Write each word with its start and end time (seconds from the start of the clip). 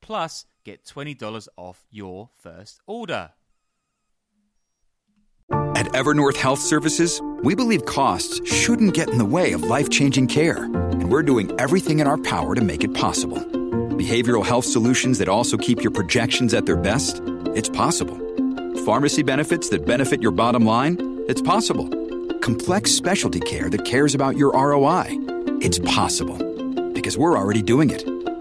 Plus, 0.00 0.46
get 0.64 0.84
$20 0.84 1.48
off 1.56 1.84
your 1.90 2.30
first 2.34 2.80
order. 2.86 3.32
At 5.78 5.86
Evernorth 5.92 6.36
Health 6.36 6.60
Services, 6.60 7.22
we 7.42 7.54
believe 7.54 7.84
costs 7.84 8.40
shouldn't 8.52 8.94
get 8.94 9.10
in 9.10 9.18
the 9.18 9.24
way 9.24 9.52
of 9.52 9.62
life 9.62 9.88
changing 9.88 10.26
care, 10.26 10.64
and 10.64 11.10
we're 11.10 11.22
doing 11.22 11.52
everything 11.60 12.00
in 12.00 12.06
our 12.08 12.18
power 12.18 12.56
to 12.56 12.60
make 12.60 12.82
it 12.82 12.94
possible. 12.94 13.38
Behavioral 13.96 14.44
health 14.44 14.64
solutions 14.64 15.18
that 15.18 15.28
also 15.28 15.56
keep 15.56 15.82
your 15.82 15.92
projections 15.92 16.52
at 16.52 16.66
their 16.66 16.76
best? 16.76 17.22
It's 17.54 17.68
possible. 17.68 18.16
Pharmacy 18.84 19.22
benefits 19.22 19.68
that 19.68 19.86
benefit 19.86 20.20
your 20.20 20.32
bottom 20.32 20.64
line? 20.64 20.96
It's 21.28 21.42
possible. 21.42 21.88
Complex 22.40 22.90
specialty 22.90 23.40
care 23.40 23.70
that 23.70 23.84
cares 23.84 24.14
about 24.14 24.36
your 24.36 24.52
ROI? 24.52 25.06
It's 25.60 25.78
possible. 25.78 26.38
Because 26.92 27.16
we're 27.16 27.38
already 27.38 27.62
doing 27.62 27.90
it. 27.90 28.02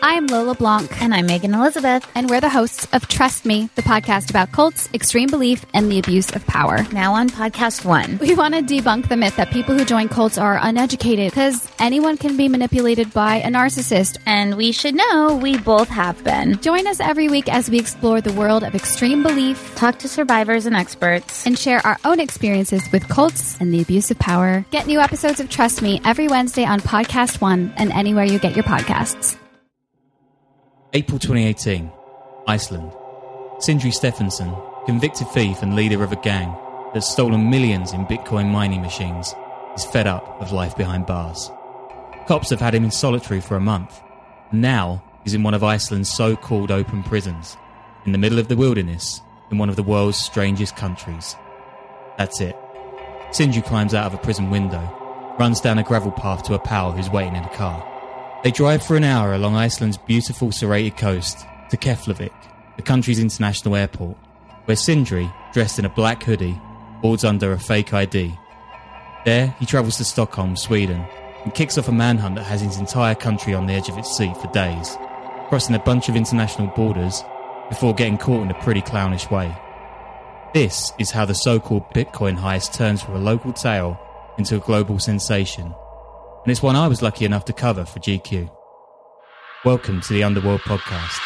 I'm 0.00 0.28
Lola 0.28 0.54
Blanc. 0.54 1.02
And 1.02 1.12
I'm 1.12 1.26
Megan 1.26 1.54
Elizabeth. 1.54 2.08
And 2.14 2.30
we're 2.30 2.40
the 2.40 2.48
hosts 2.48 2.86
of 2.92 3.08
Trust 3.08 3.44
Me, 3.44 3.68
the 3.74 3.82
podcast 3.82 4.30
about 4.30 4.52
cults, 4.52 4.88
extreme 4.94 5.28
belief, 5.28 5.66
and 5.74 5.90
the 5.90 5.98
abuse 5.98 6.30
of 6.36 6.46
power. 6.46 6.84
Now 6.92 7.14
on 7.14 7.28
podcast 7.28 7.84
one. 7.84 8.18
We 8.18 8.36
want 8.36 8.54
to 8.54 8.62
debunk 8.62 9.08
the 9.08 9.16
myth 9.16 9.34
that 9.36 9.50
people 9.50 9.76
who 9.76 9.84
join 9.84 10.08
cults 10.08 10.38
are 10.38 10.56
uneducated 10.62 11.32
because 11.32 11.68
anyone 11.80 12.16
can 12.16 12.36
be 12.36 12.48
manipulated 12.48 13.12
by 13.12 13.36
a 13.36 13.48
narcissist. 13.48 14.18
And 14.24 14.56
we 14.56 14.70
should 14.70 14.94
know 14.94 15.36
we 15.42 15.58
both 15.58 15.88
have 15.88 16.22
been. 16.22 16.60
Join 16.60 16.86
us 16.86 17.00
every 17.00 17.28
week 17.28 17.52
as 17.52 17.68
we 17.68 17.80
explore 17.80 18.20
the 18.20 18.32
world 18.32 18.62
of 18.62 18.76
extreme 18.76 19.24
belief, 19.24 19.74
talk 19.74 19.98
to 20.00 20.08
survivors 20.08 20.64
and 20.66 20.76
experts, 20.76 21.44
and 21.44 21.58
share 21.58 21.84
our 21.84 21.98
own 22.04 22.20
experiences 22.20 22.84
with 22.92 23.08
cults 23.08 23.58
and 23.58 23.74
the 23.74 23.82
abuse 23.82 24.12
of 24.12 24.18
power. 24.20 24.64
Get 24.70 24.86
new 24.86 25.00
episodes 25.00 25.40
of 25.40 25.50
Trust 25.50 25.82
Me 25.82 26.00
every 26.04 26.28
Wednesday 26.28 26.64
on 26.64 26.78
Podcast 26.80 27.40
One 27.40 27.72
and 27.76 27.90
anywhere 27.90 28.24
you 28.24 28.38
get 28.38 28.54
your 28.54 28.64
podcasts. 28.64 29.36
April 30.94 31.18
2018, 31.18 31.92
Iceland. 32.46 32.90
Sindri 33.58 33.90
Stephenson, 33.90 34.54
convicted 34.86 35.28
thief 35.28 35.60
and 35.60 35.76
leader 35.76 36.02
of 36.02 36.12
a 36.12 36.16
gang 36.16 36.56
that's 36.94 37.12
stolen 37.12 37.50
millions 37.50 37.92
in 37.92 38.06
Bitcoin 38.06 38.50
mining 38.50 38.80
machines, 38.80 39.34
is 39.76 39.84
fed 39.84 40.06
up 40.06 40.40
of 40.40 40.50
life 40.50 40.74
behind 40.78 41.04
bars. 41.04 41.50
Cops 42.26 42.48
have 42.48 42.60
had 42.60 42.74
him 42.74 42.84
in 42.84 42.90
solitary 42.90 43.38
for 43.38 43.54
a 43.54 43.60
month, 43.60 44.00
and 44.50 44.62
now 44.62 45.04
he's 45.24 45.34
in 45.34 45.42
one 45.42 45.52
of 45.52 45.62
Iceland's 45.62 46.10
so 46.10 46.34
called 46.34 46.70
open 46.70 47.02
prisons, 47.02 47.58
in 48.06 48.12
the 48.12 48.18
middle 48.18 48.38
of 48.38 48.48
the 48.48 48.56
wilderness, 48.56 49.20
in 49.50 49.58
one 49.58 49.68
of 49.68 49.76
the 49.76 49.82
world's 49.82 50.16
strangest 50.16 50.74
countries. 50.74 51.36
That's 52.16 52.40
it. 52.40 52.56
Sindri 53.30 53.60
climbs 53.60 53.92
out 53.92 54.06
of 54.06 54.14
a 54.14 54.22
prison 54.22 54.48
window, 54.48 55.36
runs 55.38 55.60
down 55.60 55.76
a 55.76 55.82
gravel 55.82 56.12
path 56.12 56.44
to 56.44 56.54
a 56.54 56.58
pal 56.58 56.92
who's 56.92 57.10
waiting 57.10 57.36
in 57.36 57.44
a 57.44 57.54
car. 57.54 57.86
They 58.44 58.52
drive 58.52 58.84
for 58.84 58.96
an 58.96 59.02
hour 59.02 59.34
along 59.34 59.56
Iceland's 59.56 59.96
beautiful 59.96 60.52
serrated 60.52 60.96
coast 60.96 61.44
to 61.70 61.76
Keflavik, 61.76 62.30
the 62.76 62.82
country's 62.82 63.18
international 63.18 63.74
airport, 63.74 64.16
where 64.66 64.76
Sindri, 64.76 65.28
dressed 65.52 65.80
in 65.80 65.84
a 65.84 65.88
black 65.88 66.22
hoodie, 66.22 66.60
boards 67.02 67.24
under 67.24 67.50
a 67.50 67.58
fake 67.58 67.92
ID. 67.92 68.32
There, 69.24 69.52
he 69.58 69.66
travels 69.66 69.96
to 69.96 70.04
Stockholm, 70.04 70.54
Sweden, 70.54 71.04
and 71.42 71.52
kicks 71.52 71.76
off 71.78 71.88
a 71.88 71.92
manhunt 71.92 72.36
that 72.36 72.44
has 72.44 72.60
his 72.60 72.78
entire 72.78 73.16
country 73.16 73.54
on 73.54 73.66
the 73.66 73.72
edge 73.72 73.88
of 73.88 73.98
its 73.98 74.16
seat 74.16 74.36
for 74.36 74.46
days, 74.52 74.96
crossing 75.48 75.74
a 75.74 75.80
bunch 75.80 76.08
of 76.08 76.14
international 76.14 76.68
borders 76.68 77.24
before 77.68 77.92
getting 77.92 78.18
caught 78.18 78.44
in 78.44 78.52
a 78.52 78.62
pretty 78.62 78.82
clownish 78.82 79.28
way. 79.32 79.52
This 80.54 80.92
is 81.00 81.10
how 81.10 81.24
the 81.24 81.34
so 81.34 81.58
called 81.58 81.90
Bitcoin 81.92 82.38
heist 82.38 82.72
turns 82.72 83.02
from 83.02 83.16
a 83.16 83.18
local 83.18 83.52
tale 83.52 83.98
into 84.38 84.54
a 84.54 84.60
global 84.60 85.00
sensation 85.00 85.74
and 86.48 86.52
it's 86.52 86.62
one 86.62 86.76
I 86.76 86.88
was 86.88 87.02
lucky 87.02 87.26
enough 87.26 87.44
to 87.44 87.52
cover 87.52 87.84
for 87.84 87.98
GQ. 87.98 88.50
Welcome 89.66 90.00
to 90.00 90.14
the 90.14 90.24
Underworld 90.24 90.62
Podcast. 90.62 91.18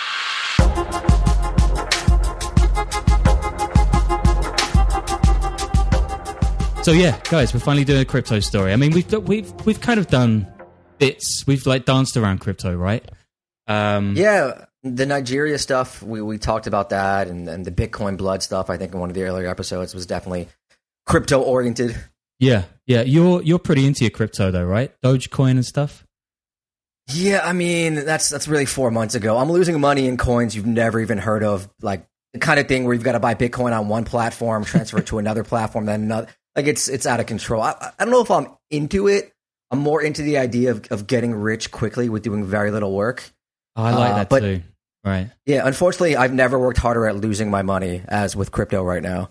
So 6.83 6.91
yeah, 6.91 7.21
guys, 7.31 7.55
we're 7.55 7.61
finally 7.61 7.85
doing 7.85 8.01
a 8.01 8.05
crypto 8.05 8.41
story. 8.41 8.73
I 8.73 8.77
mean, 8.77 8.91
we've 8.91 9.13
we've 9.13 9.53
we've 9.65 9.81
kind 9.81 10.01
of 10.01 10.09
done 10.09 10.53
bits. 10.99 11.45
We've 11.47 11.65
like 11.67 11.85
danced 11.85 12.17
around 12.17 12.41
crypto, 12.41 12.75
right? 12.75 13.09
Um, 13.69 14.17
yeah, 14.17 14.65
the 14.83 15.07
Nigeria 15.07 15.61
stuff. 15.61 16.03
We 16.03 16.21
we 16.21 16.39
talked 16.39 16.67
about 16.67 16.91
that, 16.91 17.29
and, 17.29 17.49
and 17.49 17.65
the 17.65 17.71
Bitcoin 17.71 18.17
blood 18.17 18.43
stuff. 18.43 18.71
I 18.71 18.77
think 18.77 18.93
in 18.93 18.99
one 18.99 19.09
of 19.09 19.15
the 19.15 19.23
earlier 19.23 19.47
episodes 19.47 19.95
was 19.95 20.05
definitely 20.05 20.49
crypto 21.07 21.41
oriented. 21.41 21.95
Yeah, 22.43 22.65
yeah. 22.87 23.03
You're 23.03 23.41
you're 23.43 23.61
pretty 23.61 23.87
into 23.87 24.03
your 24.03 24.11
crypto 24.11 24.51
though, 24.51 24.65
right? 24.65 24.93
Dogecoin 25.01 25.53
and 25.53 25.65
stuff. 25.65 26.05
Yeah, 27.13 27.41
I 27.45 27.53
mean 27.53 27.95
that's 27.95 28.29
that's 28.29 28.49
really 28.49 28.67
four 28.67 28.91
months 28.91 29.15
ago. 29.15 29.39
I'm 29.39 29.51
losing 29.51 29.81
money 29.81 30.09
in 30.09 30.17
coins 30.17 30.57
you've 30.57 30.67
never 30.67 30.99
even 30.99 31.19
heard 31.19 31.45
of, 31.45 31.69
like 31.81 32.05
the 32.33 32.41
kind 32.41 32.59
of 32.59 32.67
thing 32.67 32.85
where 32.85 32.95
you've 32.95 33.05
got 33.05 33.13
to 33.13 33.21
buy 33.21 33.37
Bitcoin 33.37 33.79
on 33.79 33.87
one 33.87 34.05
platform, 34.05 34.65
transfer 34.65 34.99
it 34.99 35.07
to 35.07 35.19
another 35.19 35.45
platform, 35.45 35.87
then 35.87 36.03
another. 36.03 36.27
Like 36.57 36.67
it's 36.67 36.89
it's 36.89 37.07
out 37.07 37.21
of 37.21 37.27
control. 37.27 37.63
I, 37.63 37.93
I 37.97 38.05
don't 38.05 38.11
know 38.11 38.23
if 38.23 38.31
I'm 38.31 38.49
into 38.71 39.07
it. 39.07 39.33
I'm 39.71 39.79
more 39.79 40.03
into 40.03 40.23
the 40.23 40.39
idea 40.39 40.73
of, 40.73 40.85
of 40.91 41.07
getting 41.07 41.35
rich 41.35 41.71
quickly 41.71 42.09
with 42.09 42.25
doing 42.25 42.45
very 42.45 42.73
little 42.73 42.93
work. 42.93 43.31
Oh, 43.77 43.85
I 43.85 43.93
like 43.93 44.11
uh, 44.11 44.17
that 44.17 44.29
but, 44.29 44.41
too. 44.41 44.63
Right. 45.05 45.31
Yeah. 45.47 45.67
Unfortunately, 45.67 46.17
I've 46.17 46.35
never 46.35 46.59
worked 46.59 46.79
harder 46.79 47.07
at 47.07 47.17
losing 47.17 47.51
my 47.51 47.63
money 47.63 48.03
as 48.07 48.35
with 48.35 48.51
crypto 48.51 48.83
right 48.83 49.03
now. 49.03 49.31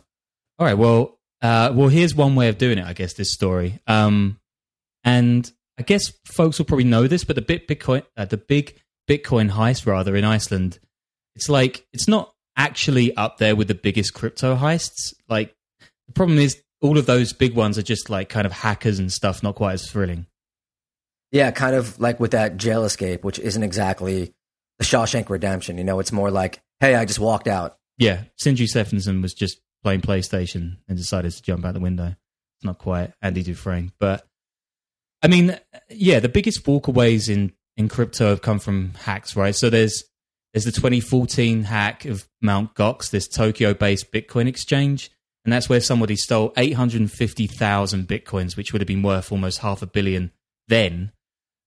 All 0.57 0.65
right. 0.65 0.77
Well, 0.77 1.19
uh, 1.41 1.71
well, 1.73 1.89
here's 1.89 2.15
one 2.15 2.35
way 2.35 2.49
of 2.49 2.57
doing 2.57 2.77
it, 2.77 2.85
I 2.85 2.93
guess, 2.93 3.13
this 3.13 3.33
story. 3.33 3.79
Um, 3.87 4.39
and 5.03 5.51
I 5.79 5.83
guess 5.83 6.11
folks 6.25 6.59
will 6.59 6.65
probably 6.65 6.85
know 6.85 7.07
this, 7.07 7.23
but 7.23 7.35
the 7.35 7.41
bit 7.41 7.67
Bitcoin, 7.67 8.03
uh, 8.15 8.25
the 8.25 8.37
big 8.37 8.79
Bitcoin 9.09 9.51
heist, 9.51 9.85
rather, 9.85 10.15
in 10.15 10.23
Iceland, 10.23 10.79
it's 11.35 11.49
like, 11.49 11.85
it's 11.93 12.07
not 12.07 12.33
actually 12.55 13.15
up 13.15 13.37
there 13.37 13.55
with 13.55 13.67
the 13.67 13.75
biggest 13.75 14.13
crypto 14.13 14.55
heists. 14.55 15.13
Like, 15.27 15.55
the 16.07 16.13
problem 16.13 16.37
is 16.37 16.61
all 16.81 16.97
of 16.97 17.05
those 17.05 17.33
big 17.33 17.55
ones 17.55 17.77
are 17.77 17.83
just 17.83 18.09
like 18.09 18.29
kind 18.29 18.45
of 18.45 18.51
hackers 18.51 18.99
and 18.99 19.11
stuff, 19.11 19.41
not 19.43 19.55
quite 19.55 19.73
as 19.73 19.89
thrilling. 19.89 20.25
Yeah, 21.31 21.51
kind 21.51 21.75
of 21.75 21.99
like 21.99 22.19
with 22.19 22.31
that 22.31 22.57
jail 22.57 22.83
escape, 22.83 23.23
which 23.23 23.39
isn't 23.39 23.63
exactly 23.63 24.33
the 24.77 24.85
Shawshank 24.85 25.29
Redemption. 25.29 25.77
You 25.77 25.83
know, 25.83 25.99
it's 25.99 26.11
more 26.11 26.29
like, 26.29 26.61
hey, 26.79 26.95
I 26.95 27.05
just 27.05 27.19
walked 27.19 27.47
out. 27.47 27.77
Yeah, 27.97 28.23
Sindri 28.37 28.67
Stephenson 28.67 29.21
was 29.21 29.33
just 29.33 29.61
playing 29.83 30.01
PlayStation 30.01 30.77
and 30.87 30.97
decided 30.97 31.31
to 31.31 31.41
jump 31.41 31.65
out 31.65 31.73
the 31.73 31.79
window. 31.79 32.15
It's 32.57 32.65
not 32.65 32.77
quite 32.77 33.13
Andy 33.21 33.43
Dufresne, 33.43 33.91
but 33.99 34.25
I 35.21 35.27
mean, 35.27 35.57
yeah, 35.89 36.19
the 36.19 36.29
biggest 36.29 36.63
walkaways 36.65 37.29
in 37.29 37.53
in 37.77 37.87
crypto 37.87 38.29
have 38.29 38.41
come 38.41 38.59
from 38.59 38.93
hacks, 38.95 39.35
right? 39.35 39.55
So 39.55 39.69
there's 39.69 40.03
there's 40.53 40.65
the 40.65 40.71
2014 40.71 41.63
hack 41.63 42.05
of 42.05 42.27
Mount 42.41 42.75
Gox, 42.75 43.09
this 43.09 43.27
Tokyo-based 43.27 44.11
Bitcoin 44.11 44.47
exchange, 44.47 45.09
and 45.45 45.53
that's 45.53 45.69
where 45.69 45.79
somebody 45.79 46.15
stole 46.15 46.53
850,000 46.57 48.07
bitcoins, 48.07 48.57
which 48.57 48.73
would 48.73 48.81
have 48.81 48.87
been 48.87 49.01
worth 49.01 49.31
almost 49.31 49.59
half 49.59 49.81
a 49.81 49.87
billion 49.87 50.31
then. 50.67 51.11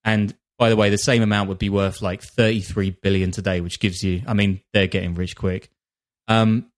And 0.04 0.36
by 0.58 0.68
the 0.68 0.76
way, 0.76 0.90
the 0.90 0.98
same 0.98 1.22
amount 1.22 1.48
would 1.48 1.58
be 1.58 1.70
worth 1.70 2.02
like 2.02 2.22
33 2.22 2.90
billion 3.02 3.30
today, 3.30 3.60
which 3.60 3.80
gives 3.80 4.04
you, 4.04 4.22
I 4.26 4.34
mean, 4.34 4.60
they're 4.72 4.86
getting 4.86 5.14
rich 5.14 5.34
quick. 5.34 5.70
Um, 6.28 6.70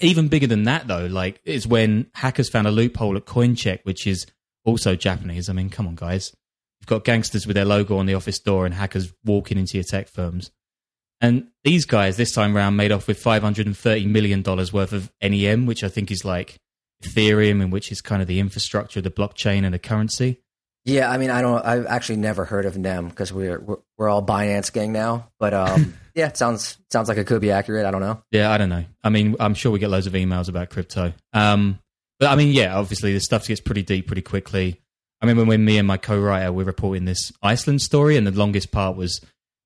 even 0.00 0.28
bigger 0.28 0.46
than 0.46 0.64
that, 0.64 0.86
though, 0.86 1.06
like 1.06 1.40
is 1.44 1.66
when 1.66 2.06
hackers 2.14 2.48
found 2.48 2.66
a 2.66 2.70
loophole 2.70 3.16
at 3.16 3.26
CoinCheck, 3.26 3.80
which 3.84 4.06
is 4.06 4.26
also 4.64 4.96
Japanese. 4.96 5.48
I 5.48 5.52
mean, 5.52 5.70
come 5.70 5.86
on, 5.86 5.94
guys. 5.94 6.32
You've 6.80 6.88
got 6.88 7.04
gangsters 7.04 7.46
with 7.46 7.54
their 7.54 7.64
logo 7.64 7.98
on 7.98 8.06
the 8.06 8.14
office 8.14 8.38
door 8.38 8.64
and 8.64 8.74
hackers 8.74 9.12
walking 9.24 9.58
into 9.58 9.76
your 9.76 9.84
tech 9.84 10.08
firms. 10.08 10.50
And 11.20 11.48
these 11.64 11.84
guys 11.84 12.16
this 12.16 12.32
time 12.32 12.56
round 12.56 12.76
made 12.76 12.92
off 12.92 13.06
with 13.06 13.22
$530 13.22 14.06
million 14.06 14.42
worth 14.42 14.92
of 14.92 15.12
NEM, 15.22 15.66
which 15.66 15.84
I 15.84 15.88
think 15.88 16.10
is 16.10 16.24
like 16.24 16.56
Ethereum, 17.04 17.62
and 17.62 17.70
which 17.72 17.92
is 17.92 18.00
kind 18.00 18.22
of 18.22 18.28
the 18.28 18.40
infrastructure 18.40 19.00
of 19.00 19.04
the 19.04 19.10
blockchain 19.10 19.64
and 19.64 19.74
the 19.74 19.78
currency. 19.78 20.40
Yeah, 20.84 21.10
I 21.10 21.18
mean, 21.18 21.30
I 21.30 21.42
don't. 21.42 21.64
I've 21.64 21.86
actually 21.86 22.16
never 22.16 22.44
heard 22.44 22.64
of 22.64 22.78
NEM 22.78 23.08
because 23.08 23.32
we're, 23.32 23.60
we're 23.60 23.76
we're 23.98 24.08
all 24.08 24.24
Binance 24.24 24.72
gang 24.72 24.92
now. 24.92 25.28
But 25.38 25.52
um, 25.52 25.94
yeah, 26.14 26.28
it 26.28 26.36
sounds 26.36 26.78
sounds 26.90 27.08
like 27.08 27.18
it 27.18 27.26
could 27.26 27.40
be 27.40 27.50
accurate. 27.50 27.84
I 27.84 27.90
don't 27.90 28.00
know. 28.00 28.22
Yeah, 28.30 28.50
I 28.50 28.58
don't 28.58 28.70
know. 28.70 28.84
I 29.04 29.10
mean, 29.10 29.36
I'm 29.38 29.54
sure 29.54 29.72
we 29.72 29.78
get 29.78 29.90
loads 29.90 30.06
of 30.06 30.14
emails 30.14 30.48
about 30.48 30.70
crypto. 30.70 31.12
Um, 31.32 31.78
but 32.18 32.30
I 32.30 32.36
mean, 32.36 32.52
yeah, 32.52 32.76
obviously 32.78 33.12
this 33.12 33.24
stuff 33.24 33.46
gets 33.46 33.60
pretty 33.60 33.82
deep 33.82 34.06
pretty 34.06 34.22
quickly. 34.22 34.80
I 35.20 35.26
remember 35.26 35.48
when 35.48 35.64
me 35.64 35.76
and 35.76 35.86
my 35.86 35.98
co-writer 35.98 36.50
were 36.50 36.64
reporting 36.64 37.04
this 37.04 37.30
Iceland 37.42 37.82
story, 37.82 38.16
and 38.16 38.26
the 38.26 38.30
longest 38.30 38.72
part 38.72 38.96
was 38.96 39.20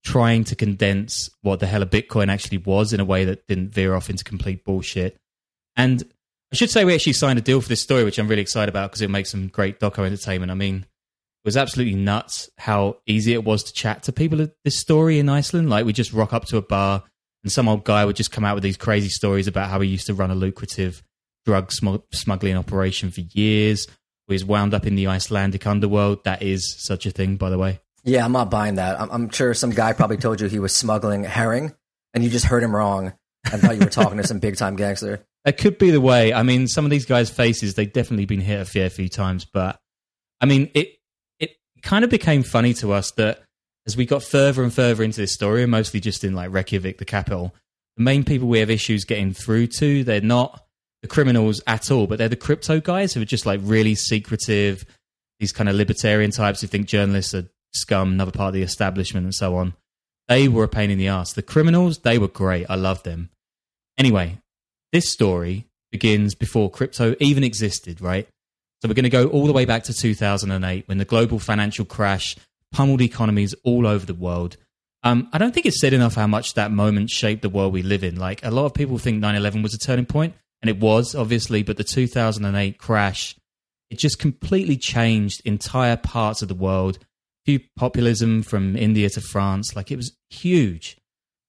trying 0.04 0.44
to 0.44 0.56
condense 0.56 1.30
what 1.42 1.60
the 1.60 1.66
hell 1.66 1.82
a 1.82 1.86
Bitcoin 1.86 2.28
actually 2.28 2.58
was 2.58 2.92
in 2.92 3.00
a 3.00 3.04
way 3.04 3.24
that 3.24 3.46
didn't 3.46 3.70
veer 3.70 3.94
off 3.94 4.10
into 4.10 4.24
complete 4.24 4.64
bullshit. 4.64 5.16
And 5.76 6.02
I 6.52 6.56
should 6.56 6.70
say 6.70 6.84
we 6.84 6.94
actually 6.94 7.14
signed 7.14 7.38
a 7.38 7.42
deal 7.42 7.60
for 7.60 7.68
this 7.68 7.80
story, 7.80 8.04
which 8.04 8.18
I'm 8.18 8.28
really 8.28 8.42
excited 8.42 8.68
about 8.68 8.90
because 8.90 9.02
it 9.02 9.10
makes 9.10 9.30
some 9.30 9.48
great 9.48 9.80
doco 9.80 10.04
entertainment. 10.04 10.50
I 10.50 10.54
mean, 10.54 10.86
it 11.44 11.48
was 11.48 11.56
absolutely 11.58 11.94
nuts 11.94 12.48
how 12.56 12.96
easy 13.06 13.34
it 13.34 13.44
was 13.44 13.64
to 13.64 13.72
chat 13.74 14.04
to 14.04 14.12
people 14.12 14.40
of 14.40 14.52
this 14.64 14.80
story 14.80 15.18
in 15.18 15.28
Iceland. 15.28 15.68
Like 15.68 15.84
we 15.84 15.92
just 15.92 16.14
rock 16.14 16.32
up 16.32 16.46
to 16.46 16.56
a 16.56 16.62
bar 16.62 17.02
and 17.42 17.52
some 17.52 17.68
old 17.68 17.84
guy 17.84 18.04
would 18.04 18.16
just 18.16 18.32
come 18.32 18.44
out 18.44 18.54
with 18.54 18.62
these 18.62 18.78
crazy 18.78 19.10
stories 19.10 19.46
about 19.46 19.68
how 19.68 19.80
he 19.80 19.88
used 19.88 20.06
to 20.06 20.14
run 20.14 20.30
a 20.30 20.34
lucrative 20.34 21.02
drug 21.44 21.70
sm- 21.70 21.96
smuggling 22.12 22.56
operation 22.56 23.10
for 23.10 23.20
years 23.32 23.86
was 24.26 24.42
wound 24.42 24.72
up 24.72 24.86
in 24.86 24.94
the 24.94 25.06
Icelandic 25.06 25.66
underworld. 25.66 26.24
That 26.24 26.42
is 26.42 26.74
such 26.78 27.04
a 27.04 27.10
thing, 27.10 27.36
by 27.36 27.50
the 27.50 27.58
way. 27.58 27.80
Yeah, 28.04 28.24
I'm 28.24 28.32
not 28.32 28.50
buying 28.50 28.76
that. 28.76 28.98
I'm, 28.98 29.10
I'm 29.10 29.30
sure 29.30 29.52
some 29.52 29.70
guy 29.70 29.92
probably 29.92 30.16
told 30.16 30.40
you 30.40 30.48
he 30.48 30.58
was 30.58 30.74
smuggling 30.74 31.24
herring, 31.24 31.74
and 32.14 32.24
you 32.24 32.30
just 32.30 32.46
heard 32.46 32.62
him 32.62 32.74
wrong 32.74 33.12
and 33.50 33.60
thought 33.60 33.74
you 33.74 33.80
were 33.80 33.90
talking 33.90 34.16
to 34.16 34.26
some 34.26 34.38
big 34.38 34.56
time 34.56 34.76
gangster. 34.76 35.24
That 35.44 35.58
could 35.58 35.76
be 35.76 35.90
the 35.90 36.00
way. 36.00 36.32
I 36.32 36.42
mean, 36.42 36.68
some 36.68 36.86
of 36.86 36.90
these 36.90 37.04
guys' 37.04 37.28
faces, 37.28 37.74
they've 37.74 37.92
definitely 37.92 38.24
been 38.24 38.40
hit 38.40 38.60
a 38.60 38.64
fair 38.64 38.88
few 38.88 39.10
times, 39.10 39.44
but 39.44 39.78
I 40.40 40.46
mean, 40.46 40.70
it 40.74 40.94
kind 41.84 42.04
of 42.04 42.10
became 42.10 42.42
funny 42.42 42.74
to 42.74 42.92
us 42.92 43.12
that 43.12 43.42
as 43.86 43.96
we 43.96 44.06
got 44.06 44.22
further 44.22 44.62
and 44.62 44.72
further 44.72 45.02
into 45.02 45.20
this 45.20 45.34
story, 45.34 45.62
and 45.62 45.70
mostly 45.70 46.00
just 46.00 46.24
in 46.24 46.34
like 46.34 46.50
Reykjavik, 46.52 46.98
the 46.98 47.04
capital, 47.04 47.54
the 47.96 48.02
main 48.02 48.24
people 48.24 48.48
we 48.48 48.58
have 48.60 48.70
issues 48.70 49.04
getting 49.04 49.32
through 49.32 49.68
to, 49.78 50.02
they're 50.02 50.20
not 50.20 50.64
the 51.02 51.08
criminals 51.08 51.60
at 51.66 51.90
all, 51.90 52.06
but 52.06 52.18
they're 52.18 52.28
the 52.28 52.36
crypto 52.36 52.80
guys 52.80 53.12
who 53.12 53.20
are 53.20 53.26
just 53.26 53.46
like 53.46 53.60
really 53.62 53.94
secretive, 53.94 54.84
these 55.38 55.52
kind 55.52 55.68
of 55.68 55.76
libertarian 55.76 56.30
types 56.30 56.62
who 56.62 56.66
think 56.66 56.86
journalists 56.86 57.34
are 57.34 57.48
scum, 57.74 58.12
another 58.12 58.32
part 58.32 58.48
of 58.48 58.54
the 58.54 58.62
establishment, 58.62 59.24
and 59.24 59.34
so 59.34 59.56
on. 59.56 59.74
They 60.28 60.48
were 60.48 60.64
a 60.64 60.68
pain 60.68 60.90
in 60.90 60.96
the 60.96 61.08
ass. 61.08 61.34
The 61.34 61.42
criminals, 61.42 61.98
they 61.98 62.18
were 62.18 62.28
great. 62.28 62.66
I 62.70 62.76
loved 62.76 63.04
them. 63.04 63.28
Anyway, 63.98 64.38
this 64.92 65.12
story 65.12 65.66
begins 65.92 66.34
before 66.34 66.70
crypto 66.70 67.14
even 67.20 67.44
existed, 67.44 68.00
right? 68.00 68.26
So 68.80 68.88
we're 68.88 68.94
going 68.94 69.04
to 69.04 69.10
go 69.10 69.28
all 69.28 69.46
the 69.46 69.52
way 69.52 69.64
back 69.64 69.84
to 69.84 69.94
2008 69.94 70.88
when 70.88 70.98
the 70.98 71.04
global 71.04 71.38
financial 71.38 71.84
crash 71.84 72.36
pummeled 72.72 73.00
economies 73.00 73.54
all 73.64 73.86
over 73.86 74.04
the 74.04 74.14
world. 74.14 74.56
Um, 75.02 75.28
I 75.32 75.38
don't 75.38 75.52
think 75.52 75.66
it's 75.66 75.80
said 75.80 75.92
enough 75.92 76.14
how 76.14 76.26
much 76.26 76.54
that 76.54 76.70
moment 76.70 77.10
shaped 77.10 77.42
the 77.42 77.48
world 77.48 77.72
we 77.72 77.82
live 77.82 78.02
in. 78.04 78.16
Like 78.16 78.44
a 78.44 78.50
lot 78.50 78.64
of 78.64 78.74
people 78.74 78.98
think 78.98 79.20
9 79.20 79.34
11 79.34 79.62
was 79.62 79.74
a 79.74 79.78
turning 79.78 80.06
point 80.06 80.34
and 80.62 80.70
it 80.70 80.80
was 80.80 81.14
obviously, 81.14 81.62
but 81.62 81.76
the 81.76 81.84
2008 81.84 82.78
crash, 82.78 83.36
it 83.90 83.98
just 83.98 84.18
completely 84.18 84.78
changed 84.78 85.42
entire 85.44 85.96
parts 85.96 86.40
of 86.40 86.48
the 86.48 86.54
world. 86.54 86.98
Few 87.44 87.60
populism 87.76 88.42
from 88.42 88.74
India 88.74 89.10
to 89.10 89.20
France, 89.20 89.76
like 89.76 89.90
it 89.90 89.96
was 89.96 90.16
huge. 90.30 90.96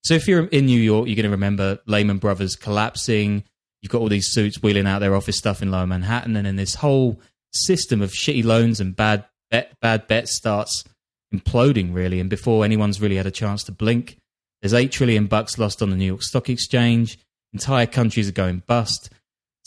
So 0.03 0.13
if 0.13 0.27
you're 0.27 0.47
in 0.47 0.65
New 0.65 0.79
York, 0.79 1.07
you're 1.07 1.15
going 1.15 1.23
to 1.23 1.29
remember 1.29 1.79
Lehman 1.87 2.17
Brothers 2.17 2.57
collapsing. 2.57 3.45
You've 3.85 3.91
got 3.91 4.01
all 4.01 4.09
these 4.09 4.31
suits 4.31 4.63
wheeling 4.63 4.87
out 4.87 4.97
their 4.97 5.15
office 5.15 5.37
stuff 5.37 5.61
in 5.61 5.69
Lower 5.69 5.85
Manhattan, 5.85 6.35
and 6.35 6.43
then 6.43 6.55
this 6.55 6.73
whole 6.73 7.19
system 7.53 8.01
of 8.01 8.09
shitty 8.09 8.43
loans 8.43 8.79
and 8.79 8.95
bad 8.95 9.25
bet, 9.51 9.79
bad 9.79 10.07
bets 10.07 10.35
starts 10.35 10.83
imploding 11.31 11.93
really. 11.93 12.19
And 12.19 12.27
before 12.27 12.65
anyone's 12.65 12.99
really 12.99 13.17
had 13.17 13.27
a 13.27 13.31
chance 13.31 13.63
to 13.65 13.71
blink, 13.71 14.17
there's 14.59 14.73
eight 14.73 14.91
trillion 14.91 15.27
bucks 15.27 15.59
lost 15.59 15.83
on 15.83 15.91
the 15.91 15.95
New 15.95 16.07
York 16.07 16.23
Stock 16.23 16.49
Exchange. 16.49 17.19
Entire 17.53 17.85
countries 17.85 18.27
are 18.27 18.31
going 18.31 18.63
bust. 18.65 19.11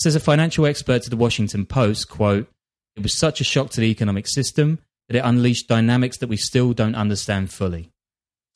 Says 0.01 0.17
a 0.17 0.21
financial 0.21 0.67
expert 0.67 1.05
to 1.05 1.11
the 1.11 1.17
Washington 1.17 1.65
Post, 1.65 2.09
quote, 2.09 2.51
it 2.97 3.05
was 3.05 3.17
such 3.17 3.41
a 3.41 3.45
shock 3.45 3.71
to 3.71 3.81
the 3.81 3.87
economic 3.93 4.27
system 4.27 4.81
that 5.09 5.17
it 5.17 5.25
unleashed 5.25 5.69
dynamics 5.69 6.19
that 6.19 6.29
we 6.29 6.37
still 6.37 6.73
don't 6.73 6.97
understand 6.97 7.53
fully. 7.53 7.89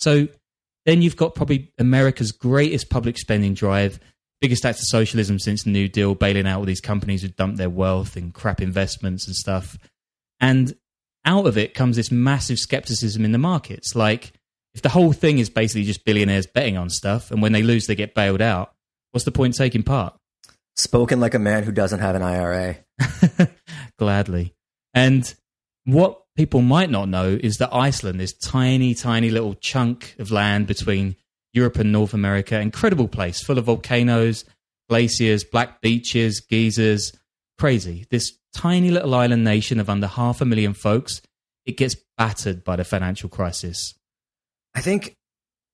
So 0.00 0.26
then 0.86 1.02
you've 1.02 1.16
got 1.16 1.36
probably 1.36 1.70
America's 1.78 2.32
greatest 2.32 2.90
public 2.90 3.16
spending 3.16 3.54
drive, 3.54 4.00
biggest 4.42 4.66
act 4.66 4.80
of 4.80 4.84
socialism 4.84 5.38
since 5.38 5.62
the 5.62 5.70
New 5.70 5.88
Deal, 5.88 6.14
bailing 6.14 6.46
out 6.46 6.58
all 6.58 6.64
these 6.64 6.80
companies 6.80 7.22
who 7.22 7.28
dumped 7.28 7.56
their 7.56 7.70
wealth 7.70 8.16
in 8.16 8.32
crap 8.32 8.60
investments 8.60 9.26
and 9.26 9.34
stuff. 9.34 9.78
And 10.40 10.74
out 11.24 11.46
of 11.46 11.56
it 11.56 11.72
comes 11.72 11.96
this 11.96 12.10
massive 12.10 12.58
skepticism 12.58 13.24
in 13.24 13.32
the 13.32 13.38
markets. 13.38 13.94
Like, 13.94 14.32
if 14.74 14.82
the 14.82 14.88
whole 14.90 15.12
thing 15.12 15.38
is 15.38 15.48
basically 15.48 15.84
just 15.84 16.04
billionaires 16.04 16.46
betting 16.46 16.76
on 16.76 16.90
stuff, 16.90 17.30
and 17.30 17.40
when 17.40 17.52
they 17.52 17.62
lose, 17.62 17.86
they 17.86 17.94
get 17.94 18.14
bailed 18.14 18.42
out, 18.42 18.74
What's 19.12 19.24
the 19.24 19.30
point 19.30 19.54
taking 19.54 19.82
part? 19.82 20.14
Spoken 20.74 21.20
like 21.20 21.34
a 21.34 21.38
man 21.38 21.64
who 21.64 21.72
doesn't 21.72 22.00
have 22.00 22.16
an 22.16 22.22
IRA. 22.22 22.78
Gladly. 23.98 24.54
And 24.94 25.32
what 25.84 26.22
people 26.34 26.62
might 26.62 26.90
not 26.90 27.08
know 27.08 27.38
is 27.40 27.56
that 27.58 27.74
Iceland, 27.74 28.18
this 28.18 28.32
tiny, 28.32 28.94
tiny 28.94 29.28
little 29.28 29.54
chunk 29.54 30.16
of 30.18 30.30
land 30.30 30.66
between 30.66 31.16
Europe 31.52 31.76
and 31.76 31.92
North 31.92 32.14
America, 32.14 32.58
incredible 32.58 33.08
place, 33.08 33.42
full 33.42 33.58
of 33.58 33.66
volcanoes, 33.66 34.44
glaciers, 34.88 35.44
black 35.44 35.80
beaches, 35.80 36.40
geysers, 36.40 37.12
crazy. 37.58 38.06
This 38.10 38.32
tiny 38.54 38.90
little 38.90 39.14
island 39.14 39.44
nation 39.44 39.80
of 39.80 39.88
under 39.88 40.06
half 40.06 40.40
a 40.40 40.44
million 40.44 40.74
folks, 40.74 41.22
it 41.66 41.76
gets 41.76 41.96
battered 42.16 42.64
by 42.64 42.76
the 42.76 42.84
financial 42.84 43.28
crisis. 43.28 43.94
I 44.74 44.80
think 44.80 45.16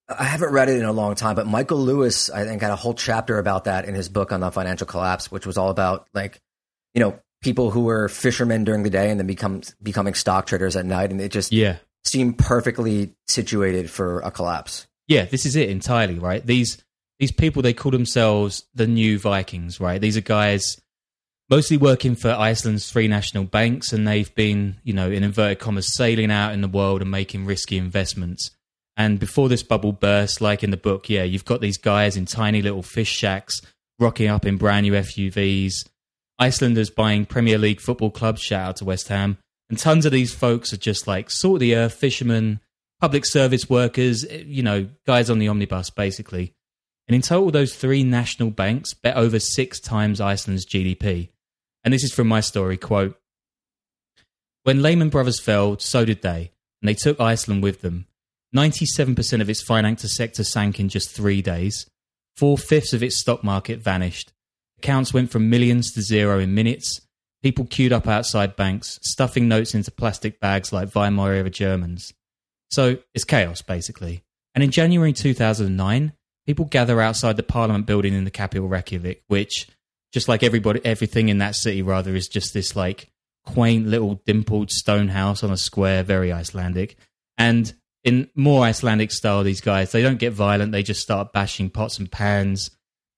I 0.08 0.24
haven't 0.24 0.52
read 0.52 0.68
it 0.68 0.78
in 0.78 0.84
a 0.84 0.92
long 0.92 1.14
time, 1.14 1.36
but 1.36 1.46
Michael 1.46 1.78
Lewis, 1.78 2.30
I 2.30 2.44
think, 2.44 2.62
had 2.62 2.70
a 2.70 2.76
whole 2.76 2.94
chapter 2.94 3.38
about 3.38 3.64
that 3.64 3.84
in 3.84 3.94
his 3.94 4.08
book 4.08 4.32
on 4.32 4.40
the 4.40 4.50
financial 4.50 4.86
collapse, 4.86 5.30
which 5.30 5.46
was 5.46 5.58
all 5.58 5.68
about 5.68 6.08
like, 6.14 6.40
you 6.94 7.00
know, 7.00 7.18
people 7.42 7.70
who 7.70 7.82
were 7.82 8.08
fishermen 8.08 8.64
during 8.64 8.82
the 8.82 8.90
day 8.90 9.10
and 9.10 9.20
then 9.20 9.26
become 9.26 9.62
becoming 9.82 10.14
stock 10.14 10.46
traders 10.46 10.76
at 10.76 10.86
night, 10.86 11.10
and 11.10 11.20
it 11.20 11.30
just 11.30 11.52
yeah 11.52 11.76
seemed 12.04 12.38
perfectly 12.38 13.14
situated 13.28 13.90
for 13.90 14.20
a 14.20 14.30
collapse. 14.30 14.86
Yeah, 15.08 15.24
this 15.24 15.44
is 15.44 15.56
it 15.56 15.70
entirely, 15.70 16.18
right? 16.18 16.44
These 16.44 16.78
these 17.18 17.32
people 17.32 17.62
they 17.62 17.72
call 17.72 17.90
themselves 17.90 18.64
the 18.74 18.86
new 18.86 19.18
Vikings, 19.18 19.80
right? 19.80 20.00
These 20.00 20.16
are 20.16 20.22
guys 20.22 20.80
mostly 21.50 21.76
working 21.76 22.14
for 22.14 22.30
Iceland's 22.30 22.92
three 22.92 23.08
national 23.08 23.44
banks, 23.44 23.92
and 23.92 24.06
they've 24.06 24.32
been, 24.34 24.76
you 24.84 24.92
know, 24.92 25.10
in 25.10 25.24
inverted 25.24 25.58
commas, 25.58 25.96
sailing 25.96 26.30
out 26.30 26.52
in 26.52 26.60
the 26.60 26.68
world 26.68 27.02
and 27.02 27.10
making 27.10 27.46
risky 27.46 27.76
investments 27.76 28.52
and 28.98 29.20
before 29.20 29.48
this 29.48 29.62
bubble 29.62 29.92
burst, 29.92 30.40
like 30.40 30.64
in 30.64 30.72
the 30.72 30.76
book, 30.76 31.08
yeah, 31.08 31.22
you've 31.22 31.44
got 31.44 31.60
these 31.60 31.78
guys 31.78 32.16
in 32.16 32.26
tiny 32.26 32.60
little 32.60 32.82
fish 32.82 33.08
shacks 33.08 33.62
rocking 34.00 34.26
up 34.26 34.44
in 34.44 34.56
brand 34.56 34.82
new 34.84 34.92
SUVs. 34.92 35.88
Icelanders 36.40 36.90
buying 36.90 37.24
Premier 37.24 37.58
League 37.58 37.80
football 37.80 38.10
clubs, 38.10 38.42
shout 38.42 38.68
out 38.68 38.76
to 38.76 38.84
West 38.84 39.06
Ham. 39.06 39.38
And 39.70 39.78
tons 39.78 40.04
of 40.04 40.10
these 40.10 40.34
folks 40.34 40.72
are 40.72 40.78
just 40.78 41.06
like 41.06 41.30
sort 41.30 41.56
of 41.56 41.60
the 41.60 41.76
earth 41.76 41.94
fishermen, 41.94 42.58
public 43.00 43.24
service 43.24 43.68
workers, 43.68 44.24
eh, 44.24 44.42
you 44.46 44.62
know, 44.62 44.88
guys 45.06 45.30
on 45.30 45.38
the 45.38 45.48
omnibus, 45.48 45.90
basically. 45.90 46.54
And 47.06 47.14
in 47.14 47.22
total, 47.22 47.50
those 47.50 47.74
three 47.74 48.04
national 48.04 48.50
banks 48.50 48.92
bet 48.94 49.16
over 49.16 49.38
six 49.38 49.80
times 49.80 50.20
Iceland's 50.20 50.66
GDP. 50.66 51.30
And 51.82 51.94
this 51.94 52.04
is 52.04 52.12
from 52.12 52.28
my 52.28 52.40
story 52.40 52.76
quote 52.76 53.18
When 54.64 54.82
Lehman 54.82 55.08
Brothers 55.08 55.40
fell, 55.40 55.78
so 55.78 56.04
did 56.04 56.22
they, 56.22 56.52
and 56.82 56.88
they 56.88 56.94
took 56.94 57.20
Iceland 57.20 57.62
with 57.62 57.80
them. 57.80 58.06
97% 58.54 59.40
of 59.40 59.50
its 59.50 59.62
financial 59.62 60.08
sector 60.08 60.42
sank 60.42 60.80
in 60.80 60.88
just 60.88 61.10
three 61.10 61.42
days. 61.42 61.88
Four 62.36 62.56
fifths 62.56 62.92
of 62.92 63.02
its 63.02 63.18
stock 63.18 63.42
market 63.42 63.80
vanished. 63.80 64.32
Accounts 64.78 65.12
went 65.12 65.30
from 65.30 65.50
millions 65.50 65.92
to 65.92 66.02
zero 66.02 66.38
in 66.38 66.54
minutes. 66.54 67.00
People 67.42 67.66
queued 67.66 67.92
up 67.92 68.06
outside 68.06 68.56
banks, 68.56 68.98
stuffing 69.02 69.48
notes 69.48 69.74
into 69.74 69.90
plastic 69.90 70.40
bags 70.40 70.72
like 70.72 70.94
Weimar 70.94 71.32
era 71.32 71.50
Germans. 71.50 72.12
So 72.70 72.98
it's 73.14 73.24
chaos, 73.24 73.62
basically. 73.62 74.24
And 74.54 74.64
in 74.64 74.70
January 74.70 75.12
2009, 75.12 76.12
people 76.46 76.64
gather 76.64 77.00
outside 77.00 77.36
the 77.36 77.42
Parliament 77.42 77.86
building 77.86 78.14
in 78.14 78.24
the 78.24 78.30
capital 78.30 78.68
Reykjavik, 78.68 79.22
which, 79.28 79.68
just 80.12 80.28
like 80.28 80.42
everybody, 80.42 80.80
everything 80.84 81.28
in 81.28 81.38
that 81.38 81.54
city, 81.54 81.82
rather, 81.82 82.14
is 82.14 82.28
just 82.28 82.54
this 82.54 82.74
like 82.74 83.10
quaint 83.46 83.86
little 83.86 84.20
dimpled 84.26 84.70
stone 84.70 85.08
house 85.08 85.42
on 85.42 85.50
a 85.50 85.56
square, 85.56 86.02
very 86.02 86.32
Icelandic. 86.32 86.96
And 87.36 87.72
in 88.04 88.28
more 88.34 88.64
Icelandic 88.64 89.10
style, 89.10 89.42
these 89.42 89.60
guys, 89.60 89.92
they 89.92 90.02
don't 90.02 90.18
get 90.18 90.32
violent. 90.32 90.72
They 90.72 90.82
just 90.82 91.00
start 91.00 91.32
bashing 91.32 91.70
pots 91.70 91.98
and 91.98 92.10
pans, 92.10 92.70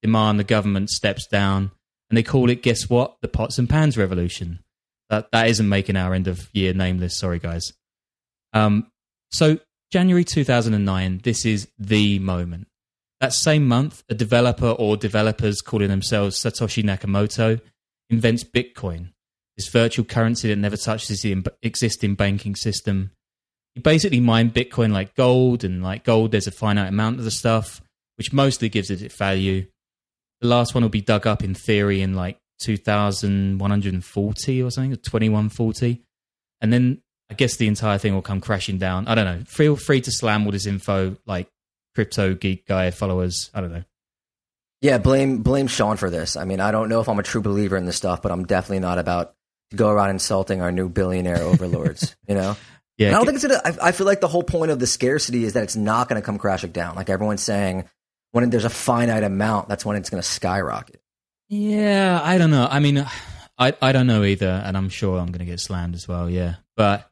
demand 0.02 0.38
the 0.38 0.44
government 0.44 0.90
steps 0.90 1.26
down, 1.26 1.70
and 2.08 2.16
they 2.16 2.22
call 2.22 2.50
it, 2.50 2.62
guess 2.62 2.90
what? 2.90 3.16
The 3.22 3.28
pots 3.28 3.58
and 3.58 3.68
pans 3.68 3.96
revolution. 3.96 4.60
That, 5.08 5.30
that 5.32 5.48
isn't 5.48 5.68
making 5.68 5.96
our 5.96 6.14
end 6.14 6.28
of 6.28 6.48
year 6.52 6.72
name 6.72 6.98
list. 6.98 7.18
Sorry, 7.18 7.38
guys. 7.38 7.72
Um, 8.52 8.90
so 9.32 9.58
January 9.90 10.24
2009, 10.24 11.20
this 11.24 11.44
is 11.44 11.68
the 11.78 12.18
moment. 12.18 12.68
That 13.20 13.32
same 13.32 13.66
month, 13.66 14.02
a 14.08 14.14
developer 14.14 14.70
or 14.70 14.96
developers 14.96 15.60
calling 15.60 15.88
themselves 15.88 16.40
Satoshi 16.40 16.82
Nakamoto 16.82 17.60
invents 18.08 18.44
Bitcoin, 18.44 19.10
this 19.56 19.68
virtual 19.68 20.04
currency 20.04 20.48
that 20.48 20.56
never 20.56 20.76
touches 20.76 21.22
the 21.22 21.44
existing 21.62 22.14
banking 22.14 22.54
system. 22.54 23.10
You 23.74 23.82
basically 23.82 24.20
mine 24.20 24.50
Bitcoin 24.50 24.92
like 24.92 25.14
gold, 25.14 25.64
and 25.64 25.82
like 25.82 26.04
gold, 26.04 26.32
there's 26.32 26.46
a 26.46 26.52
finite 26.52 26.88
amount 26.88 27.18
of 27.18 27.24
the 27.24 27.30
stuff, 27.30 27.82
which 28.16 28.32
mostly 28.32 28.68
gives 28.68 28.90
it 28.90 29.02
its 29.02 29.14
value. 29.14 29.66
The 30.40 30.48
last 30.48 30.74
one 30.74 30.82
will 30.82 30.88
be 30.88 31.02
dug 31.02 31.26
up 31.26 31.44
in 31.44 31.54
theory 31.54 32.00
in 32.00 32.14
like 32.14 32.38
2140 32.60 34.62
or 34.62 34.70
something, 34.70 34.92
2140. 34.92 36.02
And 36.62 36.72
then 36.72 37.02
I 37.30 37.34
guess 37.34 37.56
the 37.56 37.68
entire 37.68 37.98
thing 37.98 38.14
will 38.14 38.22
come 38.22 38.40
crashing 38.40 38.78
down. 38.78 39.06
I 39.06 39.14
don't 39.14 39.24
know. 39.24 39.44
Feel 39.46 39.76
free 39.76 40.00
to 40.00 40.10
slam 40.10 40.44
all 40.44 40.52
this 40.52 40.66
info, 40.66 41.16
like 41.26 41.48
crypto 41.94 42.34
geek 42.34 42.66
guy 42.66 42.90
followers. 42.90 43.50
I 43.54 43.60
don't 43.60 43.72
know. 43.72 43.84
Yeah, 44.82 44.98
blame 44.98 45.42
blame 45.42 45.66
Sean 45.66 45.96
for 45.96 46.10
this. 46.10 46.36
I 46.36 46.44
mean, 46.44 46.58
I 46.60 46.72
don't 46.72 46.88
know 46.88 47.00
if 47.00 47.08
I'm 47.08 47.18
a 47.18 47.22
true 47.22 47.42
believer 47.42 47.76
in 47.76 47.84
this 47.84 47.96
stuff, 47.96 48.22
but 48.22 48.32
I'm 48.32 48.44
definitely 48.44 48.80
not 48.80 48.98
about 48.98 49.34
to 49.70 49.76
go 49.76 49.90
around 49.90 50.10
insulting 50.10 50.62
our 50.62 50.72
new 50.72 50.88
billionaire 50.88 51.42
overlords. 51.42 52.16
You 52.28 52.34
know. 52.34 52.56
Yeah, 52.96 53.08
And 53.08 53.16
I 53.16 53.18
don't 53.18 53.26
think 53.26 53.36
it's 53.36 53.46
gonna. 53.46 53.78
I, 53.82 53.88
I 53.88 53.92
feel 53.92 54.06
like 54.06 54.20
the 54.20 54.28
whole 54.28 54.42
point 54.42 54.70
of 54.70 54.78
the 54.78 54.86
scarcity 54.86 55.44
is 55.44 55.54
that 55.54 55.62
it's 55.62 55.74
not 55.74 56.08
going 56.08 56.20
to 56.20 56.24
come 56.24 56.36
crashing 56.36 56.70
down. 56.70 56.96
Like 56.96 57.08
everyone's 57.08 57.42
saying, 57.42 57.88
when 58.32 58.50
there's 58.50 58.66
a 58.66 58.70
finite 58.70 59.22
amount, 59.22 59.68
that's 59.68 59.86
when 59.86 59.96
it's 59.96 60.10
going 60.10 60.22
to 60.22 60.28
skyrocket. 60.28 61.00
Yeah, 61.48 62.20
I 62.22 62.36
don't 62.36 62.50
know. 62.50 62.68
I 62.70 62.78
mean, 62.78 63.06
I 63.58 63.74
I 63.80 63.92
don't 63.92 64.06
know 64.06 64.22
either, 64.22 64.62
and 64.64 64.76
I'm 64.76 64.90
sure 64.90 65.18
I'm 65.18 65.28
going 65.28 65.38
to 65.38 65.44
get 65.46 65.60
slammed 65.60 65.94
as 65.94 66.06
well. 66.06 66.28
Yeah, 66.28 66.56
but 66.76 67.09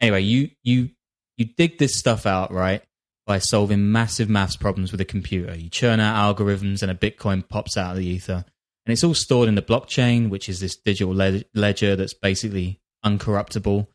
anyway, 0.00 0.22
you 0.22 0.50
you 0.62 0.90
you 1.36 1.46
dig 1.56 1.78
this 1.78 1.98
stuff 1.98 2.26
out 2.26 2.52
right 2.52 2.82
by 3.26 3.38
solving 3.38 3.90
massive 3.90 4.28
maths 4.28 4.56
problems 4.56 4.92
with 4.92 5.00
a 5.00 5.04
computer. 5.04 5.56
You 5.56 5.70
churn 5.70 6.00
out 6.00 6.36
algorithms, 6.36 6.82
and 6.82 6.90
a 6.90 6.94
Bitcoin 6.94 7.48
pops 7.48 7.76
out 7.76 7.92
of 7.92 7.96
the 7.98 8.06
ether, 8.06 8.44
and 8.86 8.92
it's 8.92 9.04
all 9.04 9.14
stored 9.14 9.48
in 9.48 9.54
the 9.54 9.62
blockchain, 9.62 10.28
which 10.28 10.48
is 10.48 10.60
this 10.60 10.76
digital 10.76 11.14
ledger 11.14 11.96
that's 11.96 12.14
basically 12.14 12.80
uncorruptible. 13.04 13.86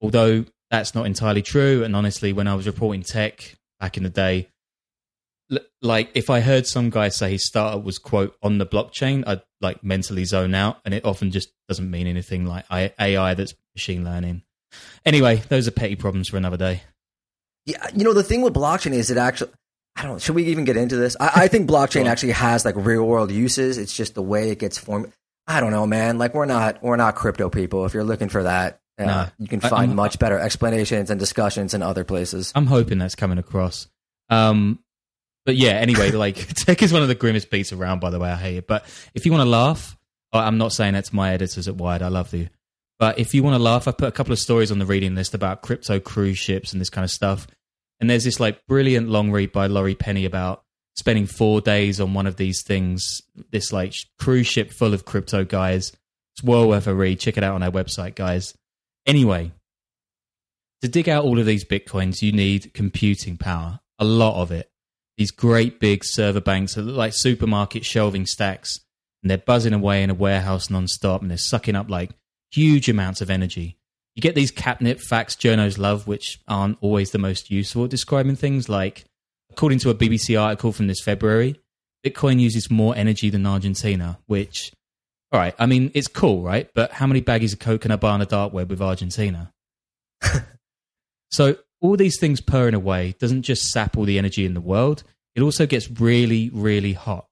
Although 0.00 0.46
that's 0.70 0.94
not 0.94 1.06
entirely 1.06 1.42
true, 1.42 1.84
and 1.84 1.94
honestly, 1.94 2.32
when 2.32 2.48
I 2.48 2.54
was 2.54 2.66
reporting 2.66 3.02
tech 3.02 3.56
back 3.78 3.96
in 3.96 4.02
the 4.02 4.10
day, 4.10 4.48
like 5.80 6.10
if 6.14 6.28
I 6.28 6.40
heard 6.40 6.66
some 6.66 6.90
guy 6.90 7.08
say 7.08 7.30
his 7.32 7.46
startup 7.46 7.84
was 7.84 7.98
quote 7.98 8.36
on 8.42 8.58
the 8.58 8.66
blockchain, 8.66 9.22
I'd 9.26 9.42
like 9.60 9.84
mentally 9.84 10.24
zone 10.24 10.54
out, 10.54 10.78
and 10.84 10.92
it 10.94 11.04
often 11.04 11.30
just 11.30 11.50
doesn't 11.68 11.90
mean 11.90 12.06
anything 12.06 12.46
like 12.46 12.64
AI 12.70 13.34
that's 13.34 13.54
machine 13.74 14.04
learning. 14.04 14.42
Anyway, 15.04 15.36
those 15.48 15.68
are 15.68 15.70
petty 15.70 15.96
problems 15.96 16.28
for 16.28 16.36
another 16.36 16.56
day. 16.56 16.82
Yeah, 17.64 17.84
you 17.94 18.04
know 18.04 18.12
the 18.12 18.22
thing 18.22 18.42
with 18.42 18.54
blockchain 18.54 18.92
is 18.92 19.10
it 19.10 19.16
actually. 19.16 19.50
I 19.96 20.02
don't. 20.02 20.20
Should 20.20 20.34
we 20.34 20.44
even 20.46 20.64
get 20.64 20.76
into 20.76 20.96
this? 20.96 21.16
I, 21.18 21.30
I 21.44 21.48
think 21.48 21.68
blockchain 21.70 22.02
Sure. 22.02 22.08
actually 22.08 22.32
has 22.32 22.64
like 22.64 22.74
real 22.76 23.04
world 23.04 23.30
uses. 23.30 23.78
It's 23.78 23.96
just 23.96 24.14
the 24.14 24.22
way 24.22 24.50
it 24.50 24.58
gets 24.58 24.78
formed. 24.78 25.12
I 25.46 25.60
don't 25.60 25.70
know, 25.70 25.86
man. 25.86 26.18
Like 26.18 26.34
we're 26.34 26.44
not 26.46 26.82
we're 26.82 26.96
not 26.96 27.14
crypto 27.14 27.48
people. 27.50 27.86
If 27.86 27.94
you're 27.94 28.04
looking 28.04 28.28
for 28.28 28.42
that, 28.42 28.80
uh, 28.98 29.04
No. 29.04 29.26
you 29.38 29.46
can 29.48 29.60
find 29.60 29.74
I'm- 29.90 29.94
much 29.94 30.18
better 30.18 30.38
explanations 30.38 31.08
and 31.10 31.18
discussions 31.18 31.72
in 31.72 31.82
other 31.82 32.04
places. 32.04 32.52
I'm 32.54 32.66
hoping 32.66 32.98
that's 32.98 33.14
coming 33.14 33.38
across. 33.38 33.88
Um, 34.28 34.80
but 35.44 35.56
yeah, 35.56 35.70
anyway, 35.72 36.10
like 36.12 36.36
tech 36.54 36.82
is 36.82 36.92
one 36.92 37.02
of 37.02 37.08
the 37.08 37.14
grimmest 37.14 37.48
beats 37.50 37.72
around. 37.72 38.00
By 38.00 38.10
the 38.10 38.18
way, 38.18 38.28
I 38.30 38.36
hate 38.36 38.56
it. 38.58 38.66
But 38.66 38.84
if 39.14 39.24
you 39.24 39.32
want 39.32 39.42
to 39.42 39.48
laugh, 39.50 39.96
I'm 40.32 40.58
not 40.58 40.72
saying 40.72 40.94
that 40.94 41.04
to 41.06 41.14
my 41.16 41.32
editors 41.32 41.68
at 41.68 41.76
Wired. 41.76 42.02
I 42.02 42.08
love 42.08 42.34
you. 42.34 42.48
But 42.98 43.18
if 43.18 43.34
you 43.34 43.42
want 43.42 43.56
to 43.56 43.62
laugh, 43.62 43.86
I 43.86 43.92
put 43.92 44.08
a 44.08 44.12
couple 44.12 44.32
of 44.32 44.38
stories 44.38 44.72
on 44.72 44.78
the 44.78 44.86
reading 44.86 45.14
list 45.14 45.34
about 45.34 45.62
crypto 45.62 46.00
cruise 46.00 46.38
ships 46.38 46.72
and 46.72 46.80
this 46.80 46.90
kind 46.90 47.04
of 47.04 47.10
stuff. 47.10 47.46
And 48.00 48.08
there's 48.08 48.24
this 48.24 48.40
like 48.40 48.66
brilliant 48.66 49.08
long 49.08 49.30
read 49.30 49.52
by 49.52 49.66
Laurie 49.66 49.94
Penny 49.94 50.24
about 50.24 50.62
spending 50.94 51.26
four 51.26 51.60
days 51.60 52.00
on 52.00 52.14
one 52.14 52.26
of 52.26 52.36
these 52.36 52.62
things. 52.62 53.20
This 53.50 53.72
like 53.72 53.94
cruise 54.18 54.46
ship 54.46 54.72
full 54.72 54.94
of 54.94 55.04
crypto 55.04 55.44
guys. 55.44 55.92
It's 56.34 56.42
well 56.42 56.68
worth 56.68 56.86
a 56.86 56.94
read. 56.94 57.20
Check 57.20 57.36
it 57.36 57.44
out 57.44 57.54
on 57.54 57.62
our 57.62 57.70
website, 57.70 58.14
guys. 58.14 58.54
Anyway, 59.06 59.52
to 60.82 60.88
dig 60.88 61.08
out 61.08 61.24
all 61.24 61.38
of 61.38 61.46
these 61.46 61.64
bitcoins, 61.64 62.22
you 62.22 62.32
need 62.32 62.74
computing 62.74 63.36
power, 63.36 63.80
a 63.98 64.04
lot 64.04 64.40
of 64.40 64.52
it. 64.52 64.70
These 65.16 65.30
great 65.30 65.80
big 65.80 66.04
server 66.04 66.40
banks 66.40 66.74
that 66.74 66.82
look 66.82 66.96
like 66.96 67.14
supermarket 67.14 67.86
shelving 67.86 68.26
stacks, 68.26 68.80
and 69.22 69.30
they're 69.30 69.38
buzzing 69.38 69.72
away 69.72 70.02
in 70.02 70.10
a 70.10 70.14
warehouse 70.14 70.68
nonstop, 70.68 71.22
and 71.22 71.30
they're 71.30 71.38
sucking 71.38 71.76
up 71.76 71.88
like 71.88 72.10
huge 72.50 72.88
amounts 72.88 73.20
of 73.20 73.30
energy. 73.30 73.76
You 74.14 74.22
get 74.22 74.34
these 74.34 74.50
catnip 74.50 75.00
facts 75.00 75.36
journos 75.36 75.78
love, 75.78 76.06
which 76.06 76.40
aren't 76.48 76.78
always 76.80 77.10
the 77.10 77.18
most 77.18 77.50
useful 77.50 77.84
at 77.84 77.90
describing 77.90 78.36
things. 78.36 78.68
Like, 78.68 79.04
according 79.50 79.78
to 79.80 79.90
a 79.90 79.94
BBC 79.94 80.40
article 80.40 80.72
from 80.72 80.86
this 80.86 81.00
February, 81.00 81.60
Bitcoin 82.04 82.40
uses 82.40 82.70
more 82.70 82.96
energy 82.96 83.30
than 83.30 83.46
Argentina, 83.46 84.18
which, 84.26 84.72
all 85.32 85.40
right, 85.40 85.54
I 85.58 85.66
mean, 85.66 85.90
it's 85.94 86.08
cool, 86.08 86.42
right? 86.42 86.70
But 86.74 86.92
how 86.92 87.06
many 87.06 87.20
baggies 87.20 87.52
of 87.52 87.58
coke 87.58 87.82
can 87.82 87.90
I 87.90 87.96
buy 87.96 88.10
on 88.10 88.22
a 88.22 88.26
dark 88.26 88.52
web 88.52 88.70
with 88.70 88.80
Argentina? 88.80 89.52
So 91.30 91.56
all 91.80 91.96
these 91.96 92.18
things 92.18 92.40
purring 92.40 92.74
away 92.74 93.14
doesn't 93.18 93.42
just 93.42 93.70
sap 93.70 93.96
all 93.96 94.04
the 94.04 94.18
energy 94.18 94.46
in 94.46 94.54
the 94.54 94.60
world. 94.60 95.02
It 95.34 95.42
also 95.42 95.66
gets 95.66 95.90
really, 95.90 96.50
really 96.52 96.92
hot. 96.92 97.26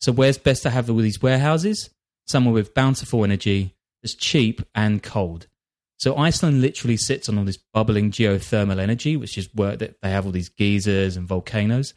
So 0.00 0.12
where's 0.12 0.38
best 0.38 0.62
to 0.64 0.70
have 0.70 0.90
all 0.90 0.96
these 0.96 1.22
warehouses? 1.22 1.90
Somewhere 2.26 2.52
with 2.52 2.74
bountiful 2.74 3.24
energy 3.24 3.74
that's 4.06 4.14
cheap 4.14 4.62
and 4.72 5.02
cold. 5.02 5.48
So 5.98 6.16
Iceland 6.16 6.60
literally 6.60 6.96
sits 6.96 7.28
on 7.28 7.38
all 7.38 7.44
this 7.44 7.58
bubbling 7.74 8.12
geothermal 8.12 8.78
energy, 8.78 9.16
which 9.16 9.36
is 9.36 9.48
where 9.52 9.76
that 9.76 10.00
they 10.00 10.10
have 10.10 10.26
all 10.26 10.32
these 10.32 10.48
geysers 10.48 11.16
and 11.16 11.26
volcanoes. 11.26 11.92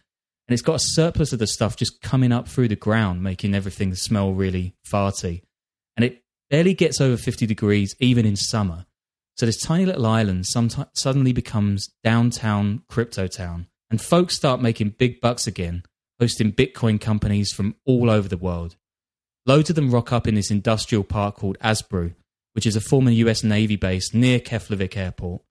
And 0.47 0.53
it's 0.53 0.63
got 0.63 0.77
a 0.77 0.79
surplus 0.79 1.33
of 1.33 1.37
the 1.37 1.45
stuff 1.45 1.75
just 1.75 2.01
coming 2.01 2.31
up 2.31 2.47
through 2.47 2.69
the 2.69 2.75
ground, 2.75 3.21
making 3.21 3.53
everything 3.53 3.93
smell 3.93 4.33
really 4.33 4.73
farty. 4.91 5.43
And 5.95 6.03
it 6.03 6.23
barely 6.49 6.73
gets 6.73 6.99
over 6.99 7.15
50 7.15 7.45
degrees 7.45 7.95
even 7.99 8.25
in 8.25 8.35
summer. 8.35 8.87
So 9.37 9.45
this 9.45 9.61
tiny 9.61 9.85
little 9.85 10.07
island 10.07 10.47
suddenly 10.47 11.31
becomes 11.31 11.89
downtown 12.03 12.81
crypto 12.89 13.27
town, 13.27 13.67
and 13.91 14.01
folks 14.01 14.35
start 14.35 14.61
making 14.61 14.95
big 14.97 15.21
bucks 15.21 15.45
again, 15.45 15.83
hosting 16.19 16.51
Bitcoin 16.51 16.99
companies 16.99 17.51
from 17.51 17.75
all 17.85 18.09
over 18.09 18.27
the 18.27 18.37
world. 18.37 18.75
Loads 19.45 19.69
of 19.69 19.75
them 19.75 19.91
rock 19.91 20.11
up 20.13 20.27
in 20.27 20.35
this 20.35 20.51
industrial 20.51 21.03
park 21.03 21.35
called 21.35 21.57
Asbru, 21.59 22.13
which 22.53 22.65
is 22.65 22.75
a 22.75 22.81
former 22.81 23.11
US 23.11 23.43
Navy 23.43 23.75
base 23.75 24.13
near 24.13 24.39
Keflavik 24.39 24.95
Airport. 24.97 25.41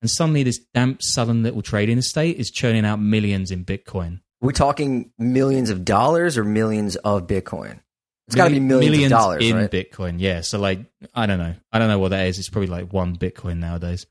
And 0.00 0.10
suddenly, 0.10 0.42
this 0.42 0.58
damp 0.74 1.00
southern 1.02 1.42
little 1.42 1.62
trading 1.62 1.98
estate 1.98 2.36
is 2.36 2.50
churning 2.50 2.84
out 2.84 3.00
millions 3.00 3.50
in 3.50 3.64
Bitcoin. 3.64 4.20
We're 4.40 4.52
talking 4.52 5.12
millions 5.18 5.70
of 5.70 5.84
dollars 5.84 6.36
or 6.36 6.44
millions 6.44 6.96
of 6.96 7.26
Bitcoin. 7.28 7.78
It's 8.26 8.34
got 8.34 8.48
to 8.48 8.50
be 8.50 8.60
Milli- 8.60 8.80
millions, 8.80 9.04
of 9.12 9.18
dollars, 9.18 9.44
in 9.44 9.56
right? 9.56 9.70
Bitcoin. 9.70 10.16
Yeah, 10.18 10.40
so 10.40 10.58
like 10.58 10.80
I 11.14 11.26
don't 11.26 11.38
know, 11.38 11.54
I 11.72 11.78
don't 11.78 11.88
know 11.88 11.98
what 11.98 12.10
that 12.10 12.26
is. 12.26 12.38
It's 12.38 12.48
probably 12.48 12.68
like 12.68 12.92
one 12.92 13.16
Bitcoin 13.16 13.58
nowadays. 13.58 14.06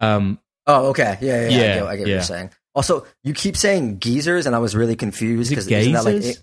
Um, 0.00 0.38
Oh, 0.66 0.88
okay. 0.90 1.18
Yeah, 1.20 1.48
yeah, 1.48 1.48
yeah. 1.48 1.48
I 1.48 1.56
get, 1.56 1.86
I 1.86 1.96
get 1.96 2.02
what 2.02 2.08
you're 2.08 2.22
saying. 2.22 2.50
Also, 2.74 3.06
you 3.24 3.34
keep 3.34 3.56
saying 3.56 3.98
geezers, 3.98 4.46
and 4.46 4.54
I 4.54 4.58
was 4.58 4.74
really 4.76 4.96
confused 4.96 5.50
because 5.50 5.66
Is 5.66 5.72
isn't 5.72 5.92
that 5.92 6.04
like 6.04 6.36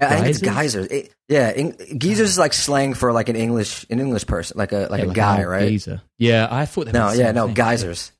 I 0.00 0.16
think 0.16 0.26
it's 0.28 0.38
Geysers? 0.38 0.86
geysers. 0.86 0.86
It- 0.86 1.14
yeah, 1.28 1.50
in, 1.52 1.98
geezers 1.98 2.30
is 2.30 2.38
like 2.38 2.52
slang 2.52 2.94
for 2.94 3.12
like 3.12 3.28
an 3.28 3.36
English 3.36 3.86
an 3.88 4.00
English 4.00 4.26
person, 4.26 4.58
like 4.58 4.72
a 4.72 4.88
like 4.90 5.04
Yeah, 5.04 5.10
a 5.10 5.14
guy, 5.14 5.40
an 5.40 5.46
right? 5.48 5.68
Geezer. 5.68 6.02
Yeah, 6.18 6.48
I 6.50 6.66
thought 6.66 6.86
that. 6.86 6.94
No, 6.94 7.12
yeah, 7.12 7.32
no, 7.32 7.46
thing. 7.46 7.54
geysers. 7.54 8.12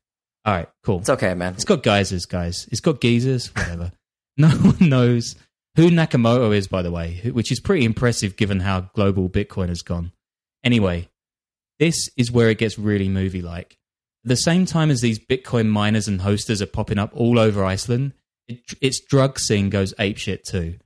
All 0.44 0.54
right, 0.54 0.68
cool. 0.84 1.00
It's 1.00 1.10
okay, 1.10 1.34
man. 1.34 1.54
It's 1.54 1.64
got 1.64 1.82
geysers, 1.82 2.24
guys. 2.26 2.66
It's 2.70 2.80
got 2.80 3.00
geezers, 3.00 3.48
whatever. 3.54 3.92
no 4.36 4.48
one 4.48 4.88
knows 4.88 5.36
who 5.76 5.90
Nakamoto 5.90 6.54
is, 6.56 6.66
by 6.66 6.82
the 6.82 6.90
way, 6.90 7.20
which 7.32 7.52
is 7.52 7.60
pretty 7.60 7.84
impressive 7.84 8.36
given 8.36 8.60
how 8.60 8.80
global 8.94 9.28
Bitcoin 9.28 9.68
has 9.68 9.82
gone. 9.82 10.12
Anyway, 10.64 11.08
this 11.78 12.10
is 12.16 12.30
where 12.32 12.48
it 12.48 12.58
gets 12.58 12.78
really 12.78 13.08
movie 13.08 13.42
like. 13.42 13.76
At 14.24 14.28
the 14.28 14.36
same 14.36 14.66
time 14.66 14.90
as 14.90 15.00
these 15.00 15.18
Bitcoin 15.18 15.66
miners 15.68 16.06
and 16.08 16.20
hosters 16.20 16.60
are 16.62 16.66
popping 16.66 16.98
up 16.98 17.10
all 17.14 17.38
over 17.38 17.64
Iceland, 17.64 18.12
it, 18.48 18.60
its 18.80 19.00
drug 19.00 19.38
scene 19.38 19.68
goes 19.70 19.94
apeshit 19.94 20.42
too. 20.44 20.76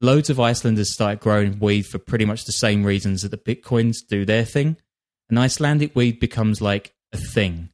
Loads 0.00 0.28
of 0.28 0.40
Icelanders 0.40 0.92
start 0.92 1.20
growing 1.20 1.58
weed 1.58 1.86
for 1.86 1.98
pretty 1.98 2.24
much 2.24 2.44
the 2.44 2.52
same 2.52 2.84
reasons 2.84 3.22
that 3.22 3.30
the 3.30 3.36
Bitcoins 3.38 3.98
do 4.06 4.24
their 4.24 4.44
thing, 4.44 4.76
and 5.28 5.38
Icelandic 5.38 5.94
weed 5.94 6.20
becomes 6.20 6.60
like 6.60 6.94
a 7.12 7.16
thing. 7.16 7.70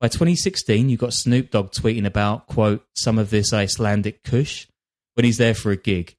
By 0.00 0.08
2016, 0.08 0.88
you 0.88 0.96
got 0.96 1.14
Snoop 1.14 1.50
Dogg 1.50 1.70
tweeting 1.70 2.04
about, 2.04 2.46
quote, 2.46 2.84
some 2.94 3.18
of 3.18 3.30
this 3.30 3.52
Icelandic 3.52 4.22
kush 4.24 4.66
when 5.14 5.24
he's 5.24 5.38
there 5.38 5.54
for 5.54 5.70
a 5.70 5.76
gig. 5.76 6.14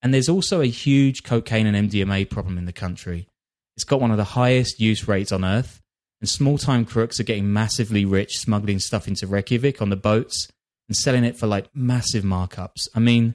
And 0.00 0.14
there's 0.14 0.28
also 0.28 0.60
a 0.60 0.66
huge 0.66 1.24
cocaine 1.24 1.66
and 1.66 1.90
MDMA 1.90 2.30
problem 2.30 2.56
in 2.56 2.64
the 2.64 2.72
country. 2.72 3.28
It's 3.76 3.84
got 3.84 4.00
one 4.00 4.10
of 4.10 4.16
the 4.16 4.24
highest 4.24 4.80
use 4.80 5.06
rates 5.06 5.32
on 5.32 5.44
earth, 5.44 5.80
and 6.20 6.28
small 6.28 6.56
time 6.56 6.84
crooks 6.84 7.20
are 7.20 7.24
getting 7.24 7.52
massively 7.52 8.04
rich 8.04 8.38
smuggling 8.38 8.78
stuff 8.78 9.06
into 9.06 9.26
Reykjavik 9.26 9.82
on 9.82 9.90
the 9.90 9.96
boats 9.96 10.48
and 10.88 10.96
selling 10.96 11.24
it 11.24 11.36
for 11.36 11.46
like 11.46 11.68
massive 11.74 12.24
markups. 12.24 12.88
I 12.94 13.00
mean, 13.00 13.34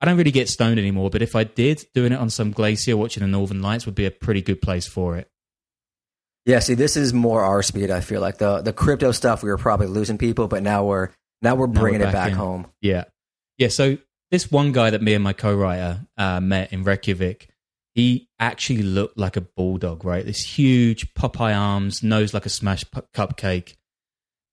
I 0.00 0.06
don't 0.06 0.16
really 0.16 0.30
get 0.30 0.48
stoned 0.48 0.78
anymore, 0.78 1.10
but 1.10 1.22
if 1.22 1.34
I 1.34 1.44
did, 1.44 1.84
doing 1.94 2.12
it 2.12 2.18
on 2.18 2.30
some 2.30 2.52
glacier 2.52 2.96
watching 2.96 3.22
the 3.22 3.26
northern 3.26 3.60
lights 3.62 3.84
would 3.86 3.94
be 3.96 4.06
a 4.06 4.10
pretty 4.10 4.42
good 4.42 4.62
place 4.62 4.86
for 4.86 5.16
it. 5.16 5.28
Yeah, 6.46 6.60
see, 6.60 6.74
this 6.74 6.96
is 6.96 7.12
more 7.12 7.42
our 7.42 7.62
speed. 7.62 7.90
I 7.90 8.00
feel 8.00 8.20
like 8.20 8.38
the 8.38 8.62
the 8.62 8.72
crypto 8.72 9.12
stuff 9.12 9.42
we 9.42 9.50
were 9.50 9.58
probably 9.58 9.86
losing 9.88 10.16
people, 10.16 10.48
but 10.48 10.62
now 10.62 10.84
we're 10.84 11.08
now 11.42 11.54
we're 11.56 11.66
Now 11.66 11.80
bringing 11.80 12.00
we're 12.00 12.08
it 12.08 12.12
back 12.12 12.24
back 12.26 12.30
in. 12.32 12.36
home. 12.38 12.66
Yeah. 12.80 13.04
Yeah. 13.58 13.68
So 13.68 13.98
this 14.30 14.50
one 14.50 14.72
guy 14.72 14.90
that 14.90 15.02
me 15.02 15.14
and 15.14 15.22
my 15.24 15.32
co-writer 15.32 16.06
uh, 16.16 16.40
met 16.40 16.72
in 16.72 16.84
Reykjavik, 16.84 17.48
he 17.94 18.28
actually 18.38 18.82
looked 18.82 19.18
like 19.18 19.36
a 19.36 19.40
bulldog, 19.42 20.04
right? 20.04 20.24
This 20.24 20.40
huge 20.42 21.12
Popeye 21.14 21.56
arms, 21.56 22.02
nose 22.02 22.32
like 22.32 22.46
a 22.46 22.50
smashed 22.50 22.92
pu- 22.92 23.02
cupcake. 23.14 23.74